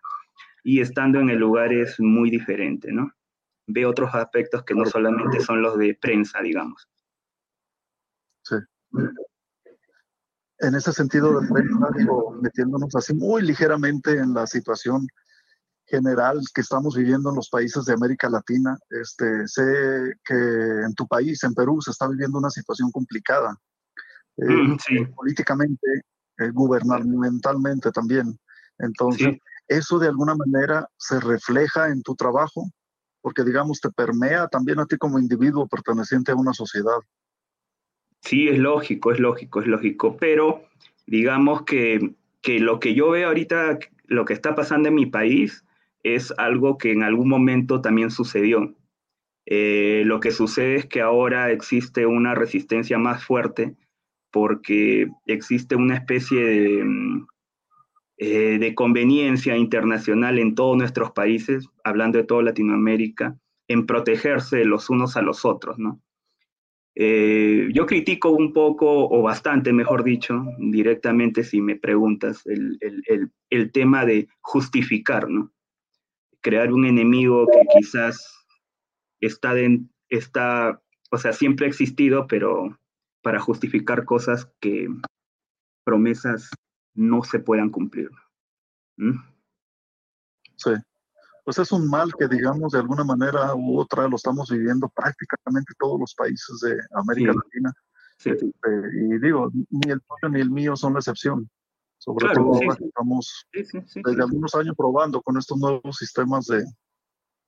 y 0.63 0.81
estando 0.81 1.19
en 1.21 1.31
el 1.31 1.39
lugar 1.39 1.73
es 1.73 1.99
muy 1.99 2.31
diferente, 2.31 2.93
¿no? 2.93 3.13
Ve 3.67 3.87
otros 3.87 4.15
aspectos 4.15 4.63
que 4.65 4.75
no 4.75 4.85
solamente 4.85 5.41
son 5.41 5.63
los 5.63 5.79
de 5.79 5.95
prensa, 6.01 6.41
digamos. 6.43 6.89
En 10.59 10.75
ese 10.75 10.93
sentido 10.93 11.41
digo, 11.97 12.39
metiéndonos 12.41 12.95
así 12.95 13.15
muy 13.15 13.43
ligeramente 13.43 14.13
en 14.13 14.33
la 14.33 14.47
situación 14.47 15.09
general 15.87 16.41
que 16.55 16.61
estamos 16.61 16.97
viviendo 16.97 17.31
en 17.31 17.37
los 17.37 17.49
países 17.49 17.85
de 17.85 17.95
América 17.95 18.31
Latina. 18.31 18.79
Este, 18.89 19.47
sé 19.49 20.15
que 20.25 20.35
en 20.35 20.95
tu 20.95 21.07
país, 21.07 21.43
en 21.43 21.55
Perú, 21.55 21.81
se 21.83 21.91
está 21.91 22.09
viviendo 22.09 22.39
una 22.39 22.51
situación 22.51 22.91
complicada, 22.93 23.59
eh, 24.37 24.45
mm, 24.45 25.15
políticamente, 25.15 25.89
eh, 26.39 26.51
gubernamentalmente 26.53 27.91
también. 27.91 28.39
Entonces, 28.79 29.39
¿eso 29.67 29.99
de 29.99 30.09
alguna 30.09 30.37
manera 30.37 30.89
se 30.97 31.19
refleja 31.19 31.89
en 31.89 32.03
tu 32.03 32.15
trabajo? 32.15 32.71
porque 33.23 33.45
digamos 33.45 33.81
te 33.81 33.91
permea 33.91 34.49
también 34.49 34.81
a 34.81 34.87
ti 34.87 34.99
como 34.99 35.19
individuo 35.19 35.67
perteneciente 35.67 36.33
a 36.33 36.37
una 36.37 36.53
sociedad. 36.53 36.99
Sí, 38.23 38.49
es 38.49 38.59
lógico, 38.59 39.13
es 39.13 39.19
lógico, 39.19 39.61
es 39.61 39.67
lógico, 39.67 40.17
pero 40.17 40.63
digamos 41.07 41.63
que, 41.63 42.15
que 42.41 42.61
lo 42.61 42.79
que 42.79 42.95
yo 42.95 43.11
veo 43.11 43.29
ahorita, 43.29 43.79
lo 44.07 44.25
que 44.25 44.33
está 44.33 44.55
pasando 44.55 44.89
en 44.89 44.95
mi 44.95 45.07
país, 45.07 45.65
es 46.03 46.33
algo 46.39 46.79
que 46.79 46.93
en 46.93 47.03
algún 47.03 47.29
momento 47.29 47.81
también 47.81 48.11
sucedió. 48.11 48.75
Eh, 49.47 50.03
lo 50.07 50.21
que 50.21 50.31
sucede 50.31 50.77
es 50.77 50.87
que 50.87 51.01
ahora 51.01 51.51
existe 51.51 52.07
una 52.07 52.35
resistencia 52.35 52.97
más 52.97 53.25
fuerte 53.25 53.75
porque 54.31 55.09
existe 55.27 55.75
una 55.75 55.97
especie 55.97 56.45
de, 56.45 56.85
mm, 56.85 57.27
eh, 58.19 58.59
de 58.61 58.75
conveniencia 58.75 59.57
internacional 59.57 60.39
en 60.39 60.55
todos 60.55 60.77
nuestros 60.77 61.11
países, 61.11 61.69
hablando 61.83 62.19
de 62.19 62.25
toda 62.25 62.43
Latinoamérica, 62.43 63.37
en 63.69 63.85
protegerse 63.87 64.65
los 64.65 64.91
unos 64.91 65.17
a 65.17 65.23
los 65.23 65.45
otros, 65.45 65.79
¿no? 65.79 66.01
Eh, 66.95 67.69
yo 67.73 67.87
critico 67.87 68.31
un 68.31 68.53
poco, 68.53 69.09
o 69.09 69.23
bastante, 69.23 69.73
mejor 69.73 70.05
dicho, 70.05 70.45
directamente 70.59 71.43
si 71.43 71.61
me 71.61 71.77
preguntas, 71.77 72.45
el, 72.47 72.77
el, 72.81 73.31
el, 73.49 73.73
tema 73.73 74.05
de 74.05 74.29
justificar, 74.41 75.29
¿no? 75.31 75.53
Crear 76.43 76.73
un 76.73 76.85
enemigo 76.85 77.47
que 77.47 77.61
quizás 77.79 78.47
está, 79.21 79.55
está, 80.09 80.83
o 81.11 81.17
sea, 81.17 81.33
siempre 81.33 81.65
ha 81.65 81.69
existido, 81.69 82.27
pero 82.27 82.79
para 83.23 83.41
justificar 83.41 84.05
cosas 84.05 84.53
que 84.61 84.89
promesas 85.85 86.51
no 86.95 87.23
se 87.23 87.39
puedan 87.39 87.71
cumplir. 87.71 88.11
¿Mm? 88.97 89.19
Sí. 90.57 90.71
Pues 91.45 91.59
es 91.59 91.73
un 91.73 91.89
mal 91.89 92.13
que, 92.19 92.29
digamos, 92.29 92.73
de 92.73 92.79
alguna 92.79 93.05
manera 93.05 93.55
u 93.55 93.79
otra 93.79 94.07
lo 94.07 94.17
estamos 94.17 94.51
viviendo 94.51 94.89
prácticamente 94.89 95.75
todos 95.79 95.99
los 95.99 96.15
países 96.15 96.61
de 96.61 96.79
América 96.93 97.33
Latina. 97.33 97.73
Sí. 98.19 98.31
Este, 98.31 98.49
y 98.95 99.19
digo, 99.19 99.51
ni 99.71 99.91
el 99.91 100.01
tuyo 100.01 100.29
ni 100.31 100.41
el 100.41 100.51
mío 100.51 100.77
son 100.77 100.93
la 100.93 101.01
excepción. 101.01 101.51
Sobre 101.99 102.35
todo 102.35 102.55
ahora 102.55 102.77
que 102.77 102.85
estamos 102.85 103.47
desde 103.53 104.23
algunos 104.23 104.55
años 104.55 104.75
probando 104.77 105.23
con 105.23 105.37
estos 105.39 105.59
nuevos 105.59 105.97
sistemas 105.97 106.47
de, 106.47 106.65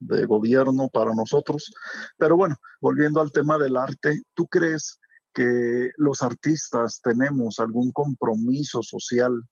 de 0.01 0.26
gobierno 0.26 0.88
para 0.88 1.14
nosotros. 1.14 1.72
Pero 2.16 2.36
bueno, 2.36 2.57
volviendo 2.80 3.20
al 3.20 3.32
tema 3.32 3.59
del 3.59 3.76
arte, 3.76 4.22
¿tú 4.34 4.47
crees 4.47 5.01
que 5.32 5.90
los 5.97 6.22
artistas 6.22 7.01
tenemos 7.03 7.59
algún 7.59 7.90
compromiso 7.90 8.82
social 8.82 9.42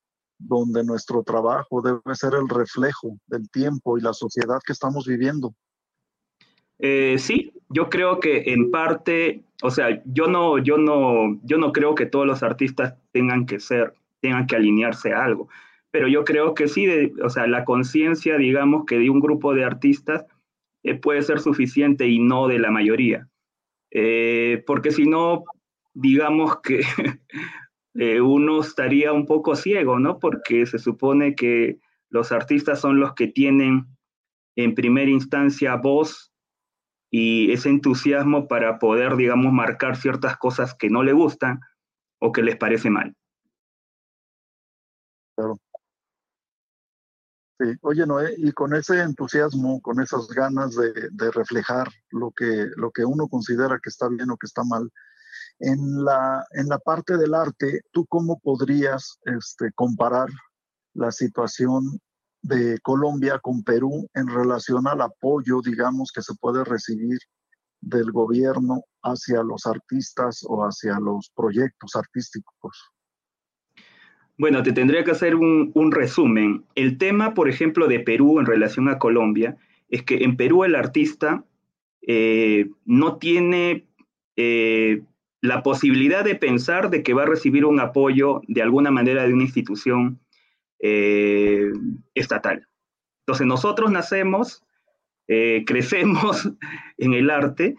donde 0.45 0.85
nuestro 0.85 1.23
trabajo 1.23 1.81
debe 1.83 2.15
ser 2.15 2.35
el 2.35 2.49
reflejo 2.49 3.19
del 3.27 3.49
tiempo 3.51 3.99
y 3.99 4.01
la 4.01 4.13
sociedad 4.13 4.59
que 4.65 4.73
estamos 4.73 5.07
viviendo. 5.07 5.55
Eh, 6.79 7.17
sí, 7.19 7.53
yo 7.69 7.89
creo 7.89 8.19
que 8.19 8.43
en 8.47 8.71
parte, 8.71 9.45
o 9.63 9.71
sea, 9.71 10.03
yo 10.05 10.27
no, 10.27 10.59
yo 10.59 10.79
no, 10.79 11.41
yo 11.45 11.59
no 11.59 11.73
creo 11.73 11.95
que 11.95 12.07
todos 12.07 12.27
los 12.27 12.43
artistas 12.43 12.95
tengan 13.13 13.47
que 13.47 13.61
ser, 13.61 13.95
tengan 14.21 14.47
que 14.47 14.57
alinearse 14.57 15.13
a 15.13 15.25
algo, 15.25 15.49
pero 15.93 16.09
yo 16.09 16.25
creo 16.25 16.55
que 16.55 16.67
sí, 16.67 17.13
o 17.23 17.31
sea, 17.31 17.47
la 17.47 17.65
conciencia, 17.65 18.37
digamos, 18.37 18.85
que 18.87 18.99
de 18.99 19.11
un 19.11 19.21
grupo 19.21 19.55
de 19.55 19.65
artistas 19.65 20.27
eh, 20.83 20.97
puede 20.97 21.23
ser 21.23 21.39
suficiente 21.39 22.09
y 22.09 22.19
no 22.19 22.49
de 22.49 22.59
la 22.59 22.73
mayoría, 22.73 23.29
eh, 23.93 24.65
porque 24.67 24.91
si 24.91 25.07
no, 25.07 25.45
digamos 25.95 26.61
que 26.63 26.81
eh, 27.95 28.21
uno 28.21 28.61
estaría 28.61 29.13
un 29.13 29.27
poco 29.27 29.55
ciego, 29.55 29.99
¿no? 29.99 30.19
Porque 30.19 30.67
se 30.67 30.79
supone 30.79 31.35
que 31.35 31.79
los 32.09 32.33
artistas 32.33 32.81
son 32.81 33.01
los 33.01 33.15
que 33.15 33.29
tienen 33.29 33.87
en 34.57 34.75
primera 34.75 35.11
instancia 35.11 35.77
voz 35.77 36.33
y 37.11 37.53
ese 37.53 37.69
entusiasmo 37.69 38.49
para 38.49 38.79
poder, 38.79 39.17
digamos, 39.17 39.53
marcar 39.53 39.97
ciertas 39.97 40.37
cosas 40.39 40.75
que 40.75 40.89
no 40.89 41.03
le 41.03 41.13
gustan 41.13 41.61
o 42.19 42.33
que 42.33 42.43
les 42.43 42.57
parece 42.57 42.89
mal. 42.89 43.15
Claro. 45.37 45.59
Sí. 47.59 47.67
Oye, 47.83 48.07
Noé, 48.07 48.35
y 48.39 48.53
con 48.53 48.75
ese 48.75 49.01
entusiasmo, 49.03 49.81
con 49.83 50.01
esas 50.01 50.27
ganas 50.29 50.75
de, 50.75 50.93
de 51.11 51.31
reflejar 51.31 51.89
lo 52.11 52.31
que, 52.31 52.69
lo 52.77 52.91
que 52.91 53.05
uno 53.05 53.29
considera 53.29 53.79
que 53.83 53.91
está 53.91 54.09
bien 54.09 54.31
o 54.31 54.37
que 54.37 54.47
está 54.47 54.65
mal, 54.65 54.91
en 55.63 56.05
la, 56.05 56.45
en 56.53 56.69
la 56.69 56.79
parte 56.79 57.17
del 57.17 57.35
arte, 57.35 57.83
¿tú 57.93 58.05
cómo 58.07 58.39
podrías 58.41 59.19
este, 59.25 59.71
comparar 59.75 60.29
la 60.93 61.13
situación 61.13 62.01
de 62.43 62.79
Colombia 62.83 63.39
con 63.39 63.63
Perú 63.63 64.09
en 64.15 64.27
relación 64.27 64.89
al 64.89 65.01
apoyo, 65.01 65.61
digamos, 65.65 66.11
que 66.13 66.21
se 66.21 66.35
puede 66.35 66.65
recibir 66.65 67.19
del 67.81 68.11
gobierno 68.11 68.83
hacia 69.03 69.43
los 69.45 69.67
artistas 69.67 70.45
o 70.49 70.63
hacia 70.63 70.99
los 70.99 71.31
proyectos 71.35 71.95
artísticos? 71.95 72.91
Bueno, 74.37 74.65
te 74.65 74.73
tendría 74.73 75.05
que 75.05 75.13
hacer 75.13 75.37
un, 75.37 75.71
un, 75.75 75.93
resumen. 75.93 76.65
El 76.75 76.99
tema, 76.99 77.35
por 77.35 77.49
ejemplo, 77.49 77.87
de 77.87 78.01
Perú 78.01 78.41
en 78.41 78.47
relación 78.47 78.89
a 78.89 78.99
Colombia, 78.99 79.57
es 79.89 80.03
que 80.03 80.25
en 80.25 80.37
Perú 80.37 80.65
el 80.65 80.75
artista 80.75 81.45
eh, 82.01 82.69
no 82.85 83.19
tiene 83.19 83.87
eh, 84.37 85.03
la 85.43 85.63
posibilidad 85.65 86.25
de 86.25 86.37
pensar 86.37 86.89
de 86.89 87.03
que 87.03 87.15
va 87.15 87.25
a 87.25 87.27
recibir 87.27 87.65
un 87.65 87.81
apoyo 87.81 88.41
de 88.47 88.63
alguna 88.63 88.93
manera 88.93 89.27
de 89.27 89.35
una 89.35 89.43
institución 89.43 90.21
eh, 90.79 91.73
estatal. 92.15 92.69
Entonces 93.27 93.47
nosotros 93.47 93.91
nacemos, 93.91 94.63
eh, 95.29 95.65
crecemos 95.67 96.49
en 96.97 97.15
el 97.15 97.29
arte 97.29 97.75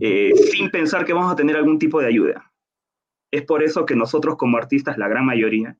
eh, 0.00 0.32
sin 0.52 0.70
pensar 0.70 1.04
que 1.04 1.12
vamos 1.12 1.32
a 1.32 1.36
tener 1.36 1.56
algún 1.56 1.78
tipo 1.78 2.00
de 2.00 2.06
ayuda. 2.06 2.52
Es 3.32 3.42
por 3.42 3.62
eso 3.64 3.84
que 3.84 3.96
nosotros 3.96 4.36
como 4.36 4.56
artistas, 4.56 4.96
la 4.96 5.08
gran 5.08 5.26
mayoría, 5.26 5.76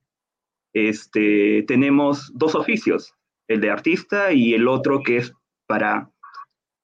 este, 0.75 1.63
tenemos 1.69 2.33
dos 2.35 2.57
oficios, 2.57 3.15
el 3.47 3.61
de 3.61 3.71
artista 3.71 4.33
y 4.33 4.55
el 4.55 4.67
otro 4.67 5.03
que 5.03 5.19
es 5.19 5.33
para, 5.67 6.11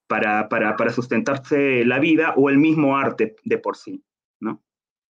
para, 0.06 0.48
para, 0.48 0.76
para 0.76 0.90
sustentarse 0.90 1.84
la 1.84 1.98
vida 1.98 2.34
o 2.36 2.50
el 2.50 2.58
mismo 2.58 2.96
arte 2.96 3.34
de 3.44 3.58
por 3.58 3.76
sí. 3.76 4.02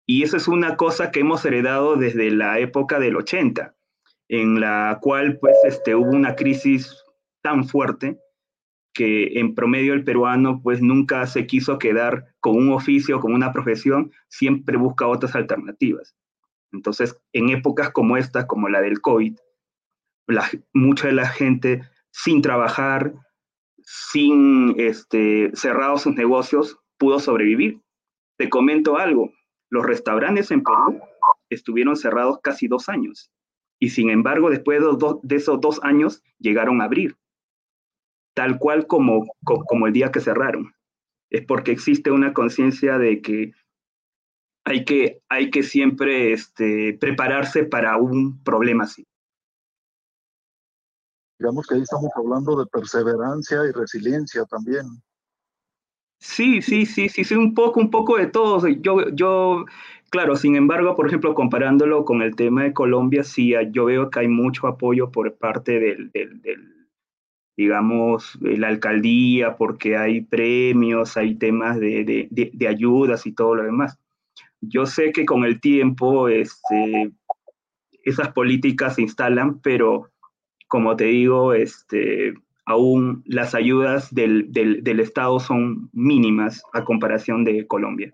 Y 0.06 0.24
eso 0.24 0.38
es 0.38 0.48
una 0.48 0.78
cosa 0.78 1.12
que 1.12 1.22
hemos 1.22 1.44
heredado 1.46 1.96
desde 1.96 2.30
la 2.32 2.60
época 2.60 3.00
del 3.00 3.16
80, 3.16 3.76
en 4.30 4.60
la 4.60 5.00
cual 5.02 5.40
pues 5.40 5.56
este, 5.66 5.96
hubo 5.96 6.10
una 6.10 6.36
crisis 6.36 7.04
tan 7.42 7.68
fuerte 7.68 8.20
que 8.94 9.40
en 9.40 9.56
promedio 9.56 9.94
el 9.94 10.04
peruano 10.04 10.62
pues 10.64 10.82
nunca 10.82 11.26
se 11.28 11.46
quiso 11.46 11.78
quedar 11.78 12.34
con 12.40 12.56
un 12.56 12.72
oficio, 12.72 13.20
con 13.20 13.34
una 13.34 13.52
profesión, 13.52 14.12
siempre 14.30 14.78
busca 14.78 15.08
otras 15.08 15.36
alternativas. 15.36 16.16
Entonces, 16.72 17.18
en 17.34 17.50
épocas 17.50 17.90
como 17.90 18.18
esta, 18.18 18.48
como 18.48 18.70
la 18.70 18.82
del 18.82 19.02
COVID, 19.02 19.36
mucha 20.74 21.08
de 21.08 21.14
la 21.14 21.28
gente 21.28 21.82
sin 22.12 22.42
trabajar, 22.42 23.14
sin 23.84 24.76
este, 24.80 25.52
cerrados 25.54 26.04
sus 26.04 26.16
negocios, 26.16 26.80
pudo 26.98 27.20
sobrevivir. 27.20 27.82
Te 28.38 28.50
comento 28.50 28.98
algo, 28.98 29.32
los 29.76 29.86
restaurantes 29.86 30.52
en 30.52 30.64
Perú 30.64 31.02
estuvieron 31.50 31.98
cerrados 31.98 32.40
casi 32.42 32.68
dos 32.68 32.88
años 32.90 33.30
y 33.78 33.90
sin 33.90 34.10
embargo 34.10 34.50
después 34.50 34.82
de, 34.82 35.36
esos 35.36 35.60
dos 35.60 35.80
años 35.84 36.24
llegaron 36.40 36.82
a 36.82 36.86
abrir, 36.86 37.18
tal 38.34 38.58
cual 38.58 38.88
como, 38.88 39.26
el 39.86 39.94
día 39.94 40.12
que 40.12 40.22
cerraron. 40.22 40.74
Es 41.30 41.46
porque 41.46 41.72
existe 41.72 42.10
una 42.10 42.34
conciencia 42.34 42.98
de 42.98 43.22
que 43.22 43.52
hay 44.64 44.86
que, 44.86 45.22
hay 45.28 45.52
que 45.52 45.64
siempre 45.64 46.32
este, 46.32 46.98
prepararse 47.00 47.66
para 47.66 47.98
un 47.98 48.42
problema 48.44 48.86
así. 48.86 49.06
Digamos 51.38 51.68
que 51.68 51.76
ahí 51.76 51.82
estamos 51.82 52.12
hablando 52.16 52.58
de 52.58 52.66
perseverancia 52.68 53.66
y 53.68 53.72
resiliencia 53.72 54.46
también. 54.46 54.86
Sí, 56.26 56.62
sí, 56.64 56.86
sí, 56.88 57.08
sí, 57.08 57.24
sí, 57.24 57.36
un 57.36 57.54
poco, 57.54 57.80
un 57.80 57.92
poco 57.92 58.18
de 58.18 58.26
todo. 58.26 58.68
Yo, 58.68 59.10
yo, 59.12 59.66
claro, 60.10 60.36
sin 60.36 60.56
embargo, 60.56 60.96
por 60.96 61.08
ejemplo, 61.08 61.36
comparándolo 61.36 62.04
con 62.04 62.22
el 62.24 62.36
tema 62.36 62.64
de 62.64 62.74
Colombia, 62.74 63.24
sí, 63.24 63.54
yo 63.72 63.86
veo 63.86 64.10
que 64.10 64.22
hay 64.22 64.28
mucho 64.28 64.68
apoyo 64.68 65.12
por 65.12 65.36
parte 65.38 65.80
del, 65.80 66.12
digamos, 67.56 68.38
de 68.42 68.58
la 68.58 68.70
alcaldía, 68.70 69.56
porque 69.56 69.98
hay 69.98 70.22
premios, 70.22 71.16
hay 71.16 71.36
temas 71.36 71.80
de, 71.80 72.04
de, 72.04 72.50
de, 72.52 72.68
ayudas 72.68 73.28
y 73.28 73.32
todo 73.32 73.56
lo 73.56 73.64
demás. 73.64 73.98
Yo 74.62 74.88
sé 74.88 75.12
que 75.12 75.26
con 75.26 75.46
el 75.46 75.62
tiempo 75.62 76.28
este, 76.28 77.12
esas 78.04 78.34
políticas 78.34 78.96
se 78.96 79.04
instalan, 79.04 79.60
pero 79.62 80.10
como 80.68 80.96
te 80.96 81.06
digo, 81.06 81.54
este, 81.54 82.34
aún 82.66 83.24
las 83.26 83.54
ayudas 83.54 84.14
del, 84.14 84.52
del, 84.52 85.00
Estado 85.00 85.40
son 85.40 85.90
mínimas 85.94 86.64
a 86.74 86.84
comparación 86.84 87.44
de 87.44 87.66
Colombia. 87.68 88.14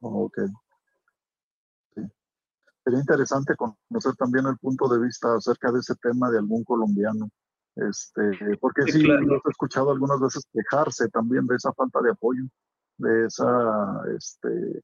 Ok. 0.00 0.38
Sería 2.84 3.00
interesante 3.00 3.54
conocer 3.56 4.14
también 4.16 4.46
el 4.46 4.56
punto 4.58 4.88
de 4.88 5.00
vista 5.00 5.34
acerca 5.36 5.70
de 5.70 5.78
ese 5.78 5.94
tema 5.96 6.30
de 6.30 6.38
algún 6.38 6.64
colombiano 6.64 7.30
Este, 7.76 8.56
porque 8.58 8.82
sí, 8.90 9.02
lo 9.02 9.36
he 9.36 9.50
escuchado 9.50 9.92
algunas 9.92 10.18
veces 10.20 10.44
quejarse 10.52 11.08
también 11.08 11.46
de 11.46 11.56
esa 11.56 11.72
falta 11.74 12.00
de 12.00 12.10
apoyo, 12.10 12.42
de 12.96 13.26
esa, 13.26 14.02
este, 14.16 14.82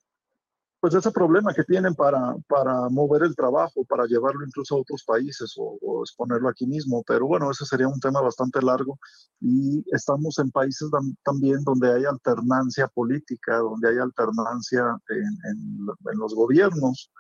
pues 0.87 1.05
ese 1.05 1.11
problema 1.11 1.53
que 1.53 1.65
tienen 1.65 1.97
para, 1.97 2.37
para 2.47 2.89
mover 2.91 3.25
el 3.25 3.35
trabajo, 3.35 3.85
para 3.89 4.07
llevarlo 4.07 4.47
incluso 4.47 4.77
a 4.77 4.79
otros 4.79 5.03
países 5.03 5.53
o, 5.59 6.05
exponerlo 6.05 6.49
aquí 6.49 6.65
mismo. 6.65 7.03
Pero 7.05 7.27
bueno, 7.27 7.51
ese 7.51 7.65
sería 7.65 7.89
un 7.89 7.99
tema 7.99 8.21
bastante 8.21 8.63
largo 8.63 8.97
y 9.41 9.83
estamos 9.91 10.39
en 10.39 10.53
países 10.53 10.89
también 11.25 11.65
donde 11.65 11.93
hay 11.93 12.05
alternancia 12.05 12.87
política, 12.87 13.57
donde 13.57 13.89
hay 13.89 13.99
alternancia 13.99 14.97
en, 15.09 15.51
en, 15.51 16.19
los 16.19 16.37
gobiernos. 16.37 17.11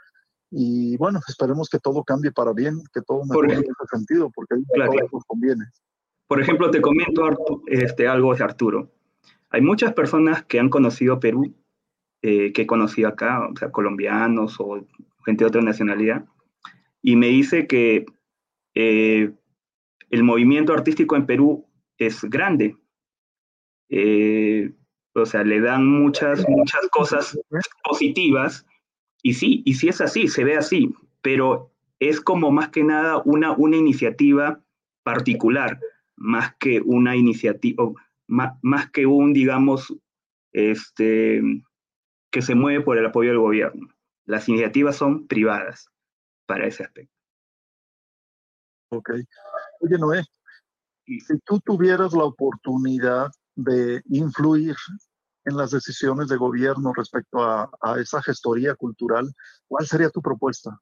Y 0.48 0.96
bueno, 0.98 1.18
esperemos 1.26 1.68
que 1.68 1.80
todo 1.80 2.04
cambie 2.04 2.30
para 2.30 2.52
bien, 2.52 2.80
que 2.94 3.02
todo 3.02 3.24
mejore 3.24 3.54
en 3.54 3.60
ese 3.62 3.86
sentido, 3.90 4.30
porque 4.32 4.54
ahí 4.54 4.64
claro, 4.74 4.92
nos 5.12 5.24
conviene. 5.24 5.64
Por 6.28 6.40
ejemplo, 6.40 6.70
te 6.70 6.80
comento 6.80 7.22
este, 7.66 8.06
algo 8.06 8.32
de 8.32 8.44
Arturo. 8.44 8.92
Hay 9.50 9.60
muchas 9.60 9.92
personas 9.92 10.44
que 10.44 10.60
han 10.60 10.70
conocido 10.70 11.18
Perú 11.18 11.52
eh, 12.28 12.52
que 12.52 12.62
he 12.62 12.66
conocido 12.66 13.06
acá, 13.06 13.46
o 13.46 13.56
sea, 13.56 13.70
colombianos 13.70 14.56
o 14.58 14.84
gente 15.24 15.44
de 15.44 15.48
otra 15.48 15.62
nacionalidad, 15.62 16.24
y 17.00 17.14
me 17.14 17.28
dice 17.28 17.68
que 17.68 18.04
eh, 18.74 19.30
el 20.10 20.24
movimiento 20.24 20.72
artístico 20.72 21.14
en 21.14 21.24
Perú 21.24 21.68
es 21.98 22.24
grande. 22.24 22.76
Eh, 23.90 24.72
o 25.14 25.24
sea, 25.24 25.44
le 25.44 25.60
dan 25.60 25.86
muchas, 25.86 26.44
muchas 26.48 26.88
cosas 26.90 27.38
positivas, 27.84 28.66
y 29.22 29.34
sí, 29.34 29.62
y 29.64 29.74
sí 29.74 29.88
es 29.88 30.00
así, 30.00 30.26
se 30.26 30.42
ve 30.42 30.56
así, 30.56 30.92
pero 31.22 31.70
es 32.00 32.20
como 32.20 32.50
más 32.50 32.70
que 32.70 32.82
nada 32.82 33.22
una, 33.24 33.52
una 33.52 33.76
iniciativa 33.76 34.60
particular, 35.04 35.78
más 36.16 36.56
que 36.58 36.80
una 36.80 37.14
iniciativa, 37.14 37.84
más, 38.26 38.58
más 38.62 38.90
que 38.90 39.06
un, 39.06 39.32
digamos, 39.32 39.96
este, 40.52 41.40
que 42.30 42.42
se 42.42 42.54
mueve 42.54 42.84
por 42.84 42.98
el 42.98 43.06
apoyo 43.06 43.30
del 43.30 43.38
gobierno. 43.38 43.88
Las 44.24 44.48
iniciativas 44.48 44.96
son 44.96 45.26
privadas 45.26 45.88
para 46.46 46.66
ese 46.66 46.84
aspecto. 46.84 47.14
Ok. 48.90 49.10
Oye, 49.80 49.98
Noé, 49.98 50.24
si 51.04 51.38
tú 51.44 51.60
tuvieras 51.60 52.12
la 52.12 52.24
oportunidad 52.24 53.30
de 53.54 54.02
influir 54.06 54.76
en 55.44 55.56
las 55.56 55.70
decisiones 55.70 56.28
de 56.28 56.36
gobierno 56.36 56.92
respecto 56.92 57.42
a, 57.42 57.70
esa 58.00 58.20
gestoría 58.22 58.74
cultural, 58.74 59.32
¿cuál 59.68 59.86
sería 59.86 60.10
tu 60.10 60.20
propuesta? 60.20 60.78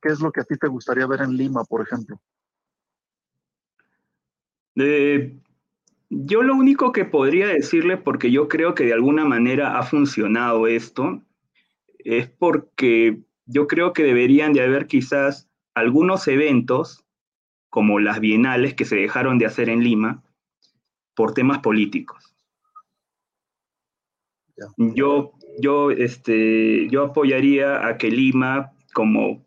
¿Qué 0.00 0.08
es 0.08 0.20
lo 0.20 0.32
que 0.32 0.40
a 0.40 0.44
ti 0.44 0.56
te 0.56 0.68
gustaría 0.68 1.06
ver 1.06 1.22
en 1.22 1.36
Lima, 1.36 1.64
por 1.64 1.82
ejemplo? 1.82 2.20
Eh, 4.76 5.38
yo 6.10 6.42
lo 6.42 6.54
único 6.54 6.92
que 6.92 7.04
podría 7.04 7.46
decirle, 7.46 7.96
porque 7.96 8.30
yo 8.30 8.48
creo 8.48 8.74
que 8.74 8.84
de 8.84 8.92
alguna 8.92 9.24
manera 9.24 9.78
ha 9.78 9.82
funcionado 9.82 10.66
esto, 10.66 11.22
es 11.98 12.28
porque 12.28 13.20
yo 13.46 13.66
creo 13.66 13.92
que 13.92 14.04
deberían 14.04 14.52
de 14.52 14.62
haber 14.62 14.86
quizás 14.86 15.48
algunos 15.74 16.26
eventos, 16.28 17.04
como 17.70 18.00
las 18.00 18.20
bienales 18.20 18.74
que 18.74 18.86
se 18.86 18.96
dejaron 18.96 19.38
de 19.38 19.46
hacer 19.46 19.68
en 19.68 19.84
Lima, 19.84 20.22
por 21.14 21.34
temas 21.34 21.58
políticos. 21.58 22.34
Yo, 24.76 25.32
yo, 25.60 25.90
este, 25.90 26.88
yo 26.88 27.04
apoyaría 27.04 27.86
a 27.86 27.98
que 27.98 28.10
Lima, 28.10 28.72
como, 28.94 29.46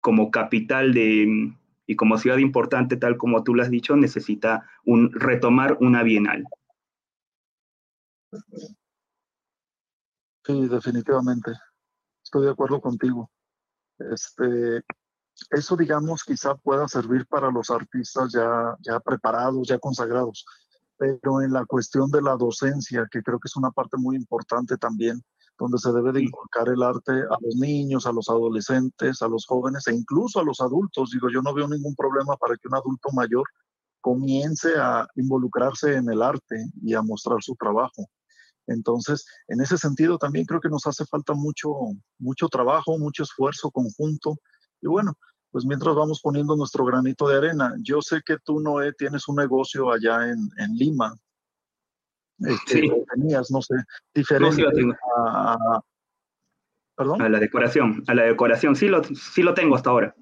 como 0.00 0.30
capital 0.30 0.94
de, 0.94 1.52
y 1.86 1.96
como 1.96 2.18
ciudad 2.18 2.38
importante, 2.38 2.96
tal 2.96 3.16
como 3.16 3.42
tú 3.42 3.54
lo 3.54 3.62
has 3.62 3.70
dicho, 3.70 3.96
necesita 3.96 4.68
retomar 4.84 5.78
una 5.80 6.02
bienal. 6.02 6.44
Sí, 10.44 10.68
definitivamente. 10.68 11.52
Estoy 12.22 12.46
de 12.46 12.50
acuerdo 12.50 12.80
contigo. 12.80 13.30
Este, 13.98 14.82
eso, 15.50 15.76
digamos, 15.76 16.24
quizá 16.24 16.54
pueda 16.56 16.88
servir 16.88 17.26
para 17.26 17.50
los 17.50 17.70
artistas 17.70 18.32
ya 18.32 19.00
preparados, 19.00 19.68
ya 19.68 19.78
consagrados, 19.78 20.44
pero 20.96 21.42
en 21.42 21.52
la 21.52 21.64
cuestión 21.64 22.10
de 22.10 22.22
la 22.22 22.36
docencia, 22.36 23.06
que 23.10 23.22
creo 23.22 23.38
que 23.38 23.48
es 23.48 23.56
una 23.56 23.70
parte 23.70 23.96
muy 23.96 24.16
importante 24.16 24.76
también, 24.76 25.22
donde 25.58 25.78
se 25.78 25.92
debe 25.92 26.12
de 26.12 26.22
inculcar 26.22 26.68
el 26.68 26.82
arte 26.82 27.12
a 27.12 27.36
los 27.40 27.56
niños, 27.56 28.06
a 28.06 28.12
los 28.12 28.28
adolescentes, 28.28 29.22
a 29.22 29.28
los 29.28 29.46
jóvenes 29.46 29.86
e 29.86 29.94
incluso 29.94 30.40
a 30.40 30.44
los 30.44 30.60
adultos. 30.60 31.10
Digo, 31.10 31.28
yo 31.30 31.40
no 31.42 31.54
veo 31.54 31.66
ningún 31.68 31.94
problema 31.94 32.36
para 32.36 32.56
que 32.56 32.68
un 32.68 32.74
adulto 32.74 33.08
mayor 33.12 33.44
comience 34.00 34.74
a 34.78 35.06
involucrarse 35.16 35.94
en 35.94 36.10
el 36.10 36.22
arte 36.22 36.56
y 36.82 36.94
a 36.94 37.02
mostrar 37.02 37.42
su 37.42 37.56
trabajo. 37.56 38.06
Entonces, 38.66 39.24
en 39.48 39.60
ese 39.60 39.78
sentido 39.78 40.18
también 40.18 40.44
creo 40.44 40.60
que 40.60 40.68
nos 40.68 40.86
hace 40.86 41.04
falta 41.06 41.34
mucho, 41.34 41.70
mucho 42.18 42.48
trabajo, 42.48 42.98
mucho 42.98 43.22
esfuerzo 43.22 43.70
conjunto. 43.70 44.36
Y 44.80 44.88
bueno, 44.88 45.14
pues 45.50 45.64
mientras 45.64 45.94
vamos 45.94 46.20
poniendo 46.22 46.56
nuestro 46.56 46.84
granito 46.84 47.28
de 47.28 47.36
arena, 47.38 47.74
yo 47.80 48.02
sé 48.02 48.20
que 48.24 48.36
tú, 48.44 48.60
Noé, 48.60 48.92
tienes 48.92 49.26
un 49.28 49.36
negocio 49.36 49.90
allá 49.90 50.28
en, 50.28 50.50
en 50.58 50.74
Lima, 50.74 51.14
este, 52.38 52.80
sí. 52.80 52.90
tenías, 53.14 53.50
no 53.50 53.62
sé, 53.62 53.74
diferente 54.14 54.64
a, 55.16 55.80
¿Perdón? 56.96 57.22
a 57.22 57.28
la 57.28 57.38
decoración, 57.38 58.02
a 58.06 58.14
la 58.14 58.24
decoración, 58.24 58.76
sí 58.76 58.88
lo, 58.88 59.02
sí 59.04 59.42
lo 59.42 59.54
tengo 59.54 59.76
hasta 59.76 59.90
ahora. 59.90 60.14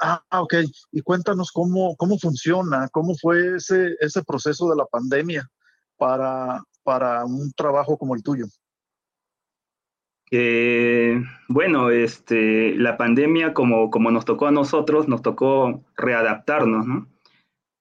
Ah, 0.00 0.22
ok. 0.40 0.54
Y 0.92 1.00
cuéntanos 1.02 1.50
cómo, 1.52 1.96
cómo 1.96 2.18
funciona, 2.18 2.88
cómo 2.92 3.14
fue 3.14 3.56
ese, 3.56 3.94
ese 4.00 4.22
proceso 4.24 4.68
de 4.68 4.76
la 4.76 4.86
pandemia 4.86 5.48
para, 5.96 6.62
para 6.82 7.24
un 7.24 7.52
trabajo 7.52 7.96
como 7.96 8.14
el 8.14 8.22
tuyo. 8.22 8.46
Eh, 10.30 11.22
bueno, 11.48 11.90
este, 11.90 12.74
la 12.74 12.96
pandemia, 12.96 13.54
como, 13.54 13.90
como 13.90 14.10
nos 14.10 14.24
tocó 14.24 14.46
a 14.46 14.50
nosotros, 14.50 15.06
nos 15.06 15.22
tocó 15.22 15.84
readaptarnos, 15.96 16.86
¿no? 16.86 17.08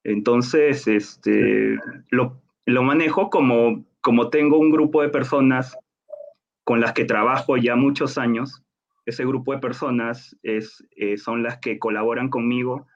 Entonces, 0.04 0.88
este, 0.88 1.80
lo, 2.10 2.43
lo 2.66 2.84
manejo 2.84 3.30
como, 3.30 3.86
como 4.02 4.30
tengo 4.30 4.58
un 4.58 4.72
grupo 4.72 5.02
de 5.02 5.10
personas 5.10 5.78
con 6.64 6.80
las 6.80 6.94
que 6.94 7.06
trabajo 7.06 7.58
ya 7.58 7.76
muchos 7.76 8.18
años. 8.18 8.64
Ese 9.06 9.26
grupo 9.26 9.54
de 9.54 9.60
personas 9.60 10.38
es, 10.44 10.86
eh, 10.96 11.18
son 11.18 11.44
las 11.44 11.58
que 11.60 11.78
colaboran 11.78 12.30
conmigo 12.30 12.88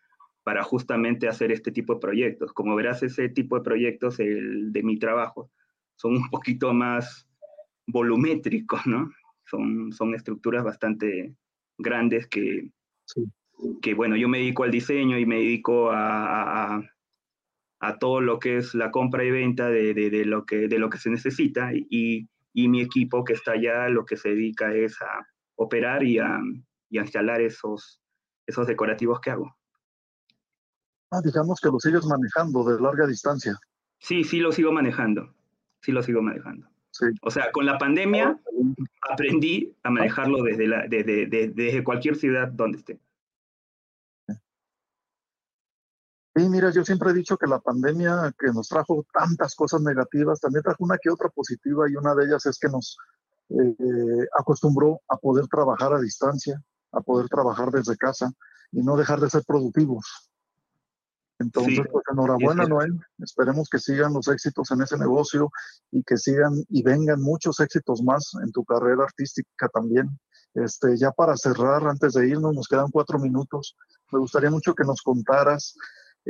para 0.43 0.63
justamente 0.63 1.27
hacer 1.27 1.51
este 1.51 1.71
tipo 1.71 1.95
de 1.95 1.99
proyectos. 1.99 2.53
Como 2.53 2.75
verás, 2.75 3.03
ese 3.03 3.27
tipo 3.27 3.57
de 3.57 3.63
proyectos 3.63 4.19
el 4.19 4.71
de 4.71 4.83
mi 4.83 4.97
trabajo 4.97 5.51
son 5.97 6.15
un 6.15 6.29
poquito 6.29 6.73
más 6.73 7.27
volumétricos, 7.87 8.85
¿no? 8.85 9.11
Son, 9.45 9.91
son 9.91 10.13
estructuras 10.15 10.63
bastante 10.63 11.33
grandes 11.77 12.27
que, 12.27 12.69
que, 13.81 13.93
bueno, 13.93 14.15
yo 14.15 14.29
me 14.29 14.39
dedico 14.39 14.63
al 14.63 14.71
diseño 14.71 15.17
y 15.17 15.25
me 15.25 15.35
dedico 15.35 15.91
a, 15.91 16.75
a 16.75 16.83
todo 17.99 18.21
lo 18.21 18.39
que 18.39 18.57
es 18.57 18.73
la 18.73 18.91
compra 18.91 19.23
y 19.23 19.31
venta 19.31 19.69
de, 19.69 19.93
de, 19.93 20.25
lo, 20.25 20.45
que, 20.45 20.67
de 20.67 20.79
lo 20.79 20.89
que 20.89 20.97
se 20.97 21.09
necesita 21.09 21.71
y, 21.73 22.27
y, 22.53 22.67
mi 22.67 22.81
equipo 22.81 23.23
que 23.23 23.33
está 23.33 23.51
allá 23.51 23.87
lo 23.89 24.05
que 24.05 24.17
se 24.17 24.29
dedica 24.29 24.73
es 24.73 24.99
a 25.01 25.27
operar 25.55 26.03
y 26.03 26.19
a, 26.19 26.39
y 26.89 26.97
a 26.97 27.01
instalar 27.01 27.41
esos, 27.41 28.01
esos 28.47 28.67
decorativos 28.67 29.19
que 29.21 29.31
hago. 29.31 29.55
Ah, 31.11 31.21
digamos 31.23 31.59
que 31.61 31.69
lo 31.69 31.79
sigues 31.79 32.05
manejando 32.05 32.63
de 32.63 32.81
larga 32.81 33.07
distancia. 33.07 33.57
Sí, 33.99 34.23
sí 34.23 34.39
lo 34.39 34.51
sigo 34.51 34.71
manejando. 34.71 35.33
Sí 35.81 35.91
lo 35.91 36.03
sigo 36.03 36.21
manejando. 36.21 36.67
Sí. 36.91 37.05
O 37.21 37.29
sea, 37.29 37.51
con 37.51 37.65
la 37.65 37.77
pandemia 37.77 38.39
aprendí 39.11 39.75
a 39.83 39.91
manejarlo 39.91 40.41
desde, 40.41 40.67
la, 40.67 40.87
desde, 40.87 41.27
desde 41.27 41.83
cualquier 41.83 42.15
ciudad 42.15 42.47
donde 42.47 42.79
esté. 42.79 42.99
Sí, 46.37 46.47
mira, 46.49 46.69
yo 46.69 46.85
siempre 46.85 47.09
he 47.09 47.13
dicho 47.13 47.35
que 47.35 47.47
la 47.47 47.59
pandemia 47.59 48.31
que 48.37 48.47
nos 48.53 48.67
trajo 48.67 49.03
tantas 49.11 49.55
cosas 49.55 49.81
negativas, 49.81 50.39
también 50.39 50.61
trajo 50.61 50.83
una 50.83 50.99
que 50.99 51.09
otra 51.09 51.29
positiva 51.29 51.89
y 51.89 51.95
una 51.95 52.13
de 52.13 52.25
ellas 52.25 52.45
es 52.45 52.59
que 52.59 52.67
nos 52.67 52.95
eh, 53.49 54.27
acostumbró 54.37 55.01
a 55.09 55.17
poder 55.17 55.47
trabajar 55.47 55.95
a 55.95 55.99
distancia, 55.99 56.61
a 56.91 57.01
poder 57.01 57.27
trabajar 57.27 57.71
desde 57.71 57.97
casa 57.97 58.31
y 58.71 58.83
no 58.83 58.95
dejar 58.95 59.19
de 59.19 59.31
ser 59.31 59.43
productivos. 59.47 60.29
Entonces, 61.39 61.87
pues 61.91 62.03
enhorabuena, 62.11 62.65
Noel. 62.65 62.99
Esperemos 63.17 63.67
que 63.67 63.79
sigan 63.79 64.13
los 64.13 64.27
éxitos 64.27 64.69
en 64.69 64.81
ese 64.81 64.97
negocio 64.97 65.49
y 65.89 66.03
que 66.03 66.17
sigan 66.17 66.53
y 66.69 66.83
vengan 66.83 67.19
muchos 67.19 67.59
éxitos 67.61 68.03
más 68.03 68.33
en 68.43 68.51
tu 68.51 68.63
carrera 68.63 69.05
artística 69.05 69.69
también. 69.69 70.07
Este, 70.53 70.97
ya 70.97 71.11
para 71.11 71.35
cerrar, 71.35 71.87
antes 71.87 72.13
de 72.13 72.27
irnos, 72.27 72.53
nos 72.53 72.67
quedan 72.67 72.91
cuatro 72.91 73.17
minutos. 73.17 73.75
Me 74.11 74.19
gustaría 74.19 74.51
mucho 74.51 74.75
que 74.75 74.83
nos 74.83 75.01
contaras 75.01 75.75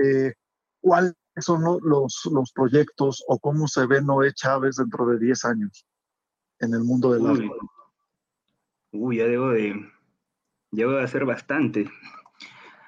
eh, 0.03 0.33
cuáles 0.81 1.13
son 1.37 1.61
los, 1.63 2.29
los 2.31 2.51
proyectos 2.51 3.23
o 3.27 3.39
cómo 3.39 3.67
se 3.67 3.85
ve 3.85 4.01
Noé 4.01 4.33
Chávez 4.33 4.77
dentro 4.77 5.05
de 5.07 5.19
10 5.19 5.45
años 5.45 5.85
en 6.59 6.73
el 6.73 6.83
mundo 6.83 7.13
del 7.13 7.27
arte. 7.27 7.49
Uy, 8.91 9.17
ya 9.17 9.25
debo 9.25 9.49
de, 9.49 9.75
debo 10.71 10.93
de 10.93 11.03
hacer 11.03 11.25
bastante. 11.25 11.89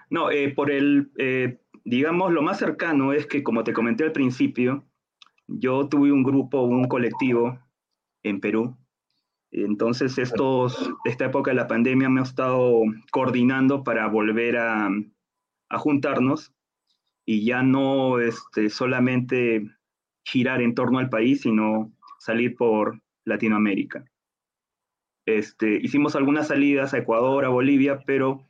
No, 0.10 0.32
eh, 0.32 0.52
por 0.54 0.72
el, 0.72 1.12
eh, 1.18 1.60
digamos, 1.86 2.32
lo 2.32 2.42
más 2.42 2.58
cercano 2.58 3.14
es 3.14 3.28
que, 3.28 3.44
como 3.44 3.64
te 3.64 3.74
comenté 3.74 4.06
al 4.06 4.12
principio, 4.12 4.86
yo 5.48 5.88
tuve 5.88 6.12
un 6.12 6.24
grupo, 6.24 6.62
un 6.62 6.88
colectivo 6.88 7.60
en 8.24 8.40
Perú. 8.40 8.78
Entonces, 9.52 10.18
estos, 10.18 10.92
esta 11.06 11.26
época 11.26 11.52
de 11.52 11.56
la 11.56 11.68
pandemia 11.68 12.10
me 12.10 12.22
ha 12.22 12.24
estado 12.24 12.82
coordinando 13.12 13.84
para 13.84 14.08
volver 14.08 14.58
a, 14.58 14.90
a 15.70 15.78
juntarnos 15.78 16.54
y 17.32 17.46
ya 17.46 17.62
no 17.62 18.18
este, 18.20 18.72
solamente 18.72 19.70
girar 20.26 20.64
en 20.64 20.74
torno 20.74 20.98
al 20.98 21.12
país, 21.12 21.42
sino 21.42 21.94
salir 22.18 22.56
por 22.56 23.04
Latinoamérica. 23.24 24.04
Este, 25.28 25.80
hicimos 25.80 26.16
algunas 26.16 26.48
salidas 26.48 26.96
a 26.96 26.98
Ecuador, 26.98 27.46
a 27.46 27.50
Bolivia, 27.50 28.00
pero 28.04 28.42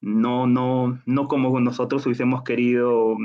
no, 0.00 0.46
no, 0.46 1.02
no 1.06 1.26
como 1.26 1.58
nosotros 1.58 2.06
hubiésemos 2.06 2.44
querido, 2.44 3.16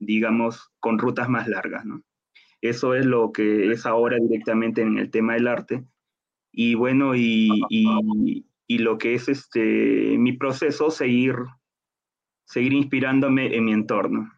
digamos, 0.00 0.72
con 0.80 0.98
rutas 0.98 1.28
más 1.28 1.46
largas. 1.46 1.84
¿no? 1.84 2.02
Eso 2.60 2.96
es 2.96 3.06
lo 3.06 3.30
que 3.30 3.70
es 3.70 3.86
ahora 3.86 4.16
directamente 4.20 4.82
en 4.82 4.98
el 4.98 5.12
tema 5.12 5.34
del 5.34 5.46
arte. 5.46 5.84
Y 6.50 6.74
bueno, 6.74 7.14
y, 7.14 7.48
y, 7.68 8.78
lo 8.78 8.98
que 8.98 9.14
es 9.14 9.28
este, 9.28 10.18
mi 10.18 10.32
proceso, 10.32 10.90
seguir, 10.90 11.36
seguir 12.46 12.72
inspirándome 12.72 13.54
en 13.54 13.66
mi 13.66 13.72
entorno. 13.72 14.28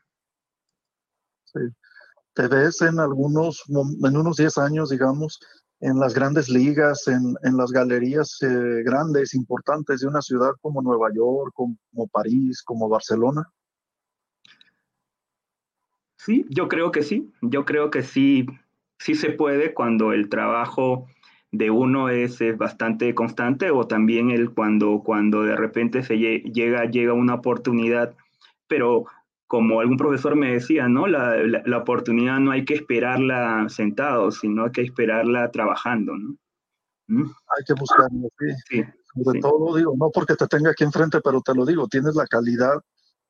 Te 2.35 2.49
ves 2.49 2.81
en 2.83 2.99
algunos, 2.99 3.63
en 3.69 4.17
unos 4.17 4.37
10 4.37 4.59
años, 4.59 4.91
digamos, 4.91 5.41
en 5.81 5.99
las 5.99 6.15
grandes 6.15 6.49
ligas, 6.49 7.09
en, 7.09 7.35
en 7.43 7.57
las 7.57 7.73
galerías 7.73 8.39
eh, 8.43 8.83
grandes, 8.85 9.35
importantes 9.35 10.01
de 10.01 10.07
una 10.07 10.23
ciudad 10.23 10.53
como 10.61 10.81
Nueva 10.81 11.09
York, 11.13 11.53
como 11.55 12.07
París, 12.11 12.63
como 12.63 12.89
Barcelona? 12.89 13.51
Sí, 16.17 16.47
yo 16.51 16.69
creo 16.69 16.93
que 16.93 17.03
sí. 17.03 17.33
Yo 17.43 17.65
creo 17.65 17.91
que 17.91 18.03
sí, 18.03 18.47
sí 18.99 19.17
se 19.17 19.31
puede 19.31 19.75
cuando 19.75 20.13
el 20.13 20.29
trabajo 20.29 21.09
de 21.51 21.71
uno 21.71 22.09
es, 22.09 22.41
es 22.41 22.57
bastante 22.57 23.13
constante 23.15 23.73
o 23.73 23.89
también 23.89 24.31
el 24.31 24.55
cuando, 24.55 25.03
cuando 25.05 25.43
de 25.43 25.57
repente 25.57 26.03
se 26.05 26.17
llega, 26.17 26.85
llega 26.85 27.13
una 27.13 27.35
oportunidad, 27.35 28.15
pero 28.69 29.07
como 29.53 29.81
algún 29.81 29.99
profesor 29.99 30.35
me 30.35 30.55
decía, 30.55 30.89
¿no? 30.89 31.07
La, 31.07 31.37
la, 31.37 31.63
la, 31.67 31.77
oportunidad 31.77 32.41
no 32.41 32.53
hay 32.53 32.65
que 32.65 32.73
esperarla 32.73 33.67
sentado, 33.69 34.31
sino 34.31 34.65
hay 34.65 34.71
que 34.71 34.81
esperarla 34.81 35.51
trabajando, 35.51 36.17
¿no? 36.17 36.37
¿Mm? 37.09 37.27
Hay 37.27 37.65
que 37.67 37.75
buscarla, 37.79 38.29
sí. 38.39 38.47
sí 38.67 38.85
Sobre 39.13 39.41
sí. 39.41 39.41
todo, 39.43 39.77
digo, 39.77 39.93
no 39.95 40.11
porque 40.11 40.37
te 40.37 40.47
tenga 40.47 40.71
aquí 40.71 40.85
enfrente, 40.85 41.21
pero 41.23 41.43
te 41.43 41.55
lo 41.55 41.67
digo, 41.67 41.87
tienes 41.87 42.15
la 42.15 42.27
calidad, 42.29 42.81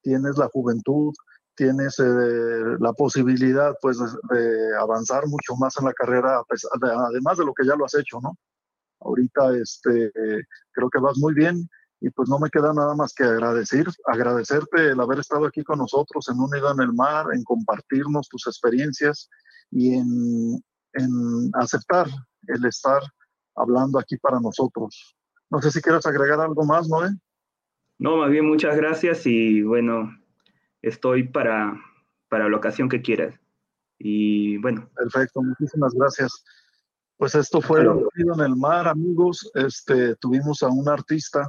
tienes 0.01 0.39
la 0.39 0.47
juventud, 0.47 1.13
tienes 1.57 1.99
eh, 1.99 2.77
la 2.79 2.93
posibilidad, 2.93 3.75
pues, 3.83 3.99
de, 3.99 4.77
avanzar 4.79 5.27
mucho 5.27 5.57
más 5.59 5.77
en 5.81 5.87
la 5.87 5.93
carrera, 5.93 6.41
de, 6.81 6.89
además 6.89 7.39
de 7.39 7.47
lo 7.47 7.53
que 7.53 7.67
ya 7.67 7.75
lo 7.75 7.85
has 7.85 7.95
hecho, 7.97 8.21
¿no? 8.23 8.39
Ahorita, 9.01 9.57
este, 9.57 10.13
creo 10.71 10.89
que 10.89 11.01
vas 11.01 11.19
muy 11.19 11.35
bien 11.35 11.69
y 12.03 12.11
pues 12.11 12.29
no 12.29 12.41
me 12.41 12.51
queda 12.51 12.73
nada 12.75 12.97
más 12.97 13.15
que 13.15 13.23
agradecer, 13.23 13.87
agradecerte 14.07 14.91
el 14.91 15.01
haber 15.01 15.21
estado 15.21 15.47
aquí 15.47 15.63
con 15.63 15.79
nosotros 15.79 16.29
en 16.29 16.41
Unido 16.41 16.73
en 16.73 16.81
el 16.81 16.93
Mar, 16.93 17.27
en 17.33 17.45
compartirnos 17.45 18.29
tus 18.29 18.49
experiencias 18.49 19.31
y 19.71 19.95
en, 19.95 20.61
en 20.95 21.51
aceptar 21.55 22.09
el 22.49 22.65
estar 22.65 23.01
hablando 23.55 24.01
aquí 24.01 24.17
para 24.17 24.41
nosotros. 24.41 25.17
No 25.49 25.63
sé 25.63 25.71
si 25.71 25.81
quieres 25.81 26.05
agregar 26.05 26.41
algo 26.41 26.65
más, 26.65 26.89
¿no? 26.89 26.99
No, 28.01 28.17
más 28.17 28.31
bien 28.31 28.49
muchas 28.49 28.77
gracias 28.77 29.25
y 29.25 29.63
bueno, 29.63 30.11
estoy 30.83 31.29
para, 31.29 31.81
para 32.29 32.49
la 32.49 32.57
ocasión 32.57 32.89
que 32.89 33.01
quieras. 33.01 33.39
Y 33.97 34.57
bueno. 34.59 34.91
Perfecto, 34.97 35.41
muchísimas 35.41 35.95
gracias. 35.95 36.45
Pues 37.17 37.37
esto 37.37 37.61
fue 37.61 37.87
Unido 37.87 38.35
en 38.35 38.41
el 38.41 38.57
Mar, 38.57 38.89
amigos. 38.89 39.49
Este, 39.55 40.17
tuvimos 40.17 40.65
a 40.65 40.69
un 40.69 40.89
artista 40.89 41.49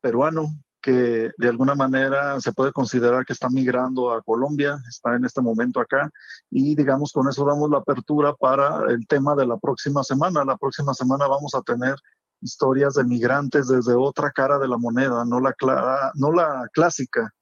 peruano 0.00 0.48
que 0.86 1.32
de 1.36 1.48
alguna 1.48 1.74
manera 1.74 2.40
se 2.40 2.52
puede 2.52 2.70
considerar 2.72 3.26
que 3.26 3.32
está 3.32 3.48
migrando 3.48 4.12
a 4.12 4.22
Colombia, 4.22 4.78
está 4.88 5.16
en 5.16 5.24
este 5.24 5.40
momento 5.40 5.80
acá 5.80 6.08
y 6.48 6.76
digamos 6.76 7.12
con 7.12 7.28
eso 7.28 7.44
damos 7.44 7.68
la 7.70 7.78
apertura 7.78 8.32
para 8.34 8.88
el 8.92 9.04
tema 9.08 9.34
de 9.34 9.46
la 9.46 9.56
próxima 9.56 10.04
semana. 10.04 10.44
La 10.44 10.56
próxima 10.56 10.94
semana 10.94 11.26
vamos 11.26 11.56
a 11.56 11.62
tener 11.62 11.96
historias 12.40 12.94
de 12.94 13.02
migrantes 13.02 13.66
desde 13.66 13.94
otra 13.94 14.30
cara 14.30 14.60
de 14.60 14.68
la 14.68 14.78
moneda, 14.78 15.24
no 15.24 15.40
la, 15.40 15.52
clara, 15.54 16.12
no 16.14 16.30
la 16.30 16.68
clásica 16.72 17.32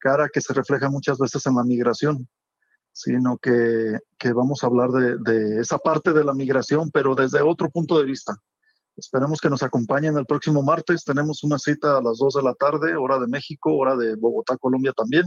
cara 0.00 0.28
que 0.28 0.40
se 0.40 0.52
refleja 0.52 0.90
muchas 0.90 1.18
veces 1.18 1.46
en 1.46 1.54
la 1.54 1.62
migración, 1.62 2.28
sino 2.92 3.38
que, 3.38 3.98
que 4.18 4.32
vamos 4.32 4.64
a 4.64 4.66
hablar 4.66 4.90
de, 4.90 5.16
de 5.18 5.60
esa 5.60 5.78
parte 5.78 6.12
de 6.12 6.24
la 6.24 6.34
migración, 6.34 6.90
pero 6.90 7.14
desde 7.14 7.40
otro 7.40 7.70
punto 7.70 7.98
de 7.98 8.04
vista. 8.04 8.34
Esperemos 9.00 9.40
que 9.40 9.48
nos 9.48 9.62
acompañen 9.62 10.18
el 10.18 10.26
próximo 10.26 10.62
martes. 10.62 11.04
Tenemos 11.04 11.42
una 11.42 11.58
cita 11.58 11.96
a 11.96 12.02
las 12.02 12.18
2 12.18 12.34
de 12.34 12.42
la 12.42 12.52
tarde, 12.52 12.96
hora 12.96 13.18
de 13.18 13.28
México, 13.28 13.74
hora 13.74 13.96
de 13.96 14.14
Bogotá, 14.14 14.58
Colombia 14.58 14.92
también. 14.92 15.24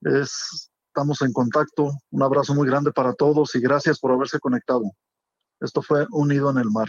Es, 0.00 0.70
estamos 0.86 1.20
en 1.20 1.34
contacto. 1.34 1.90
Un 2.10 2.22
abrazo 2.22 2.54
muy 2.54 2.66
grande 2.66 2.90
para 2.90 3.12
todos 3.12 3.54
y 3.54 3.60
gracias 3.60 3.98
por 4.00 4.12
haberse 4.12 4.40
conectado. 4.40 4.90
Esto 5.60 5.82
fue 5.82 6.06
Unido 6.12 6.50
en 6.50 6.56
el 6.56 6.70
Mar. 6.70 6.88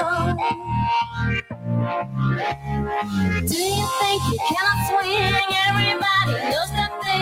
Do 2.01 2.07
you 3.57 3.87
think 4.01 4.21
you 4.31 4.39
can 4.49 4.75
swing? 4.89 5.35
Everybody 5.69 6.33
knows 6.49 6.71
that 6.73 6.91
they 7.05 7.19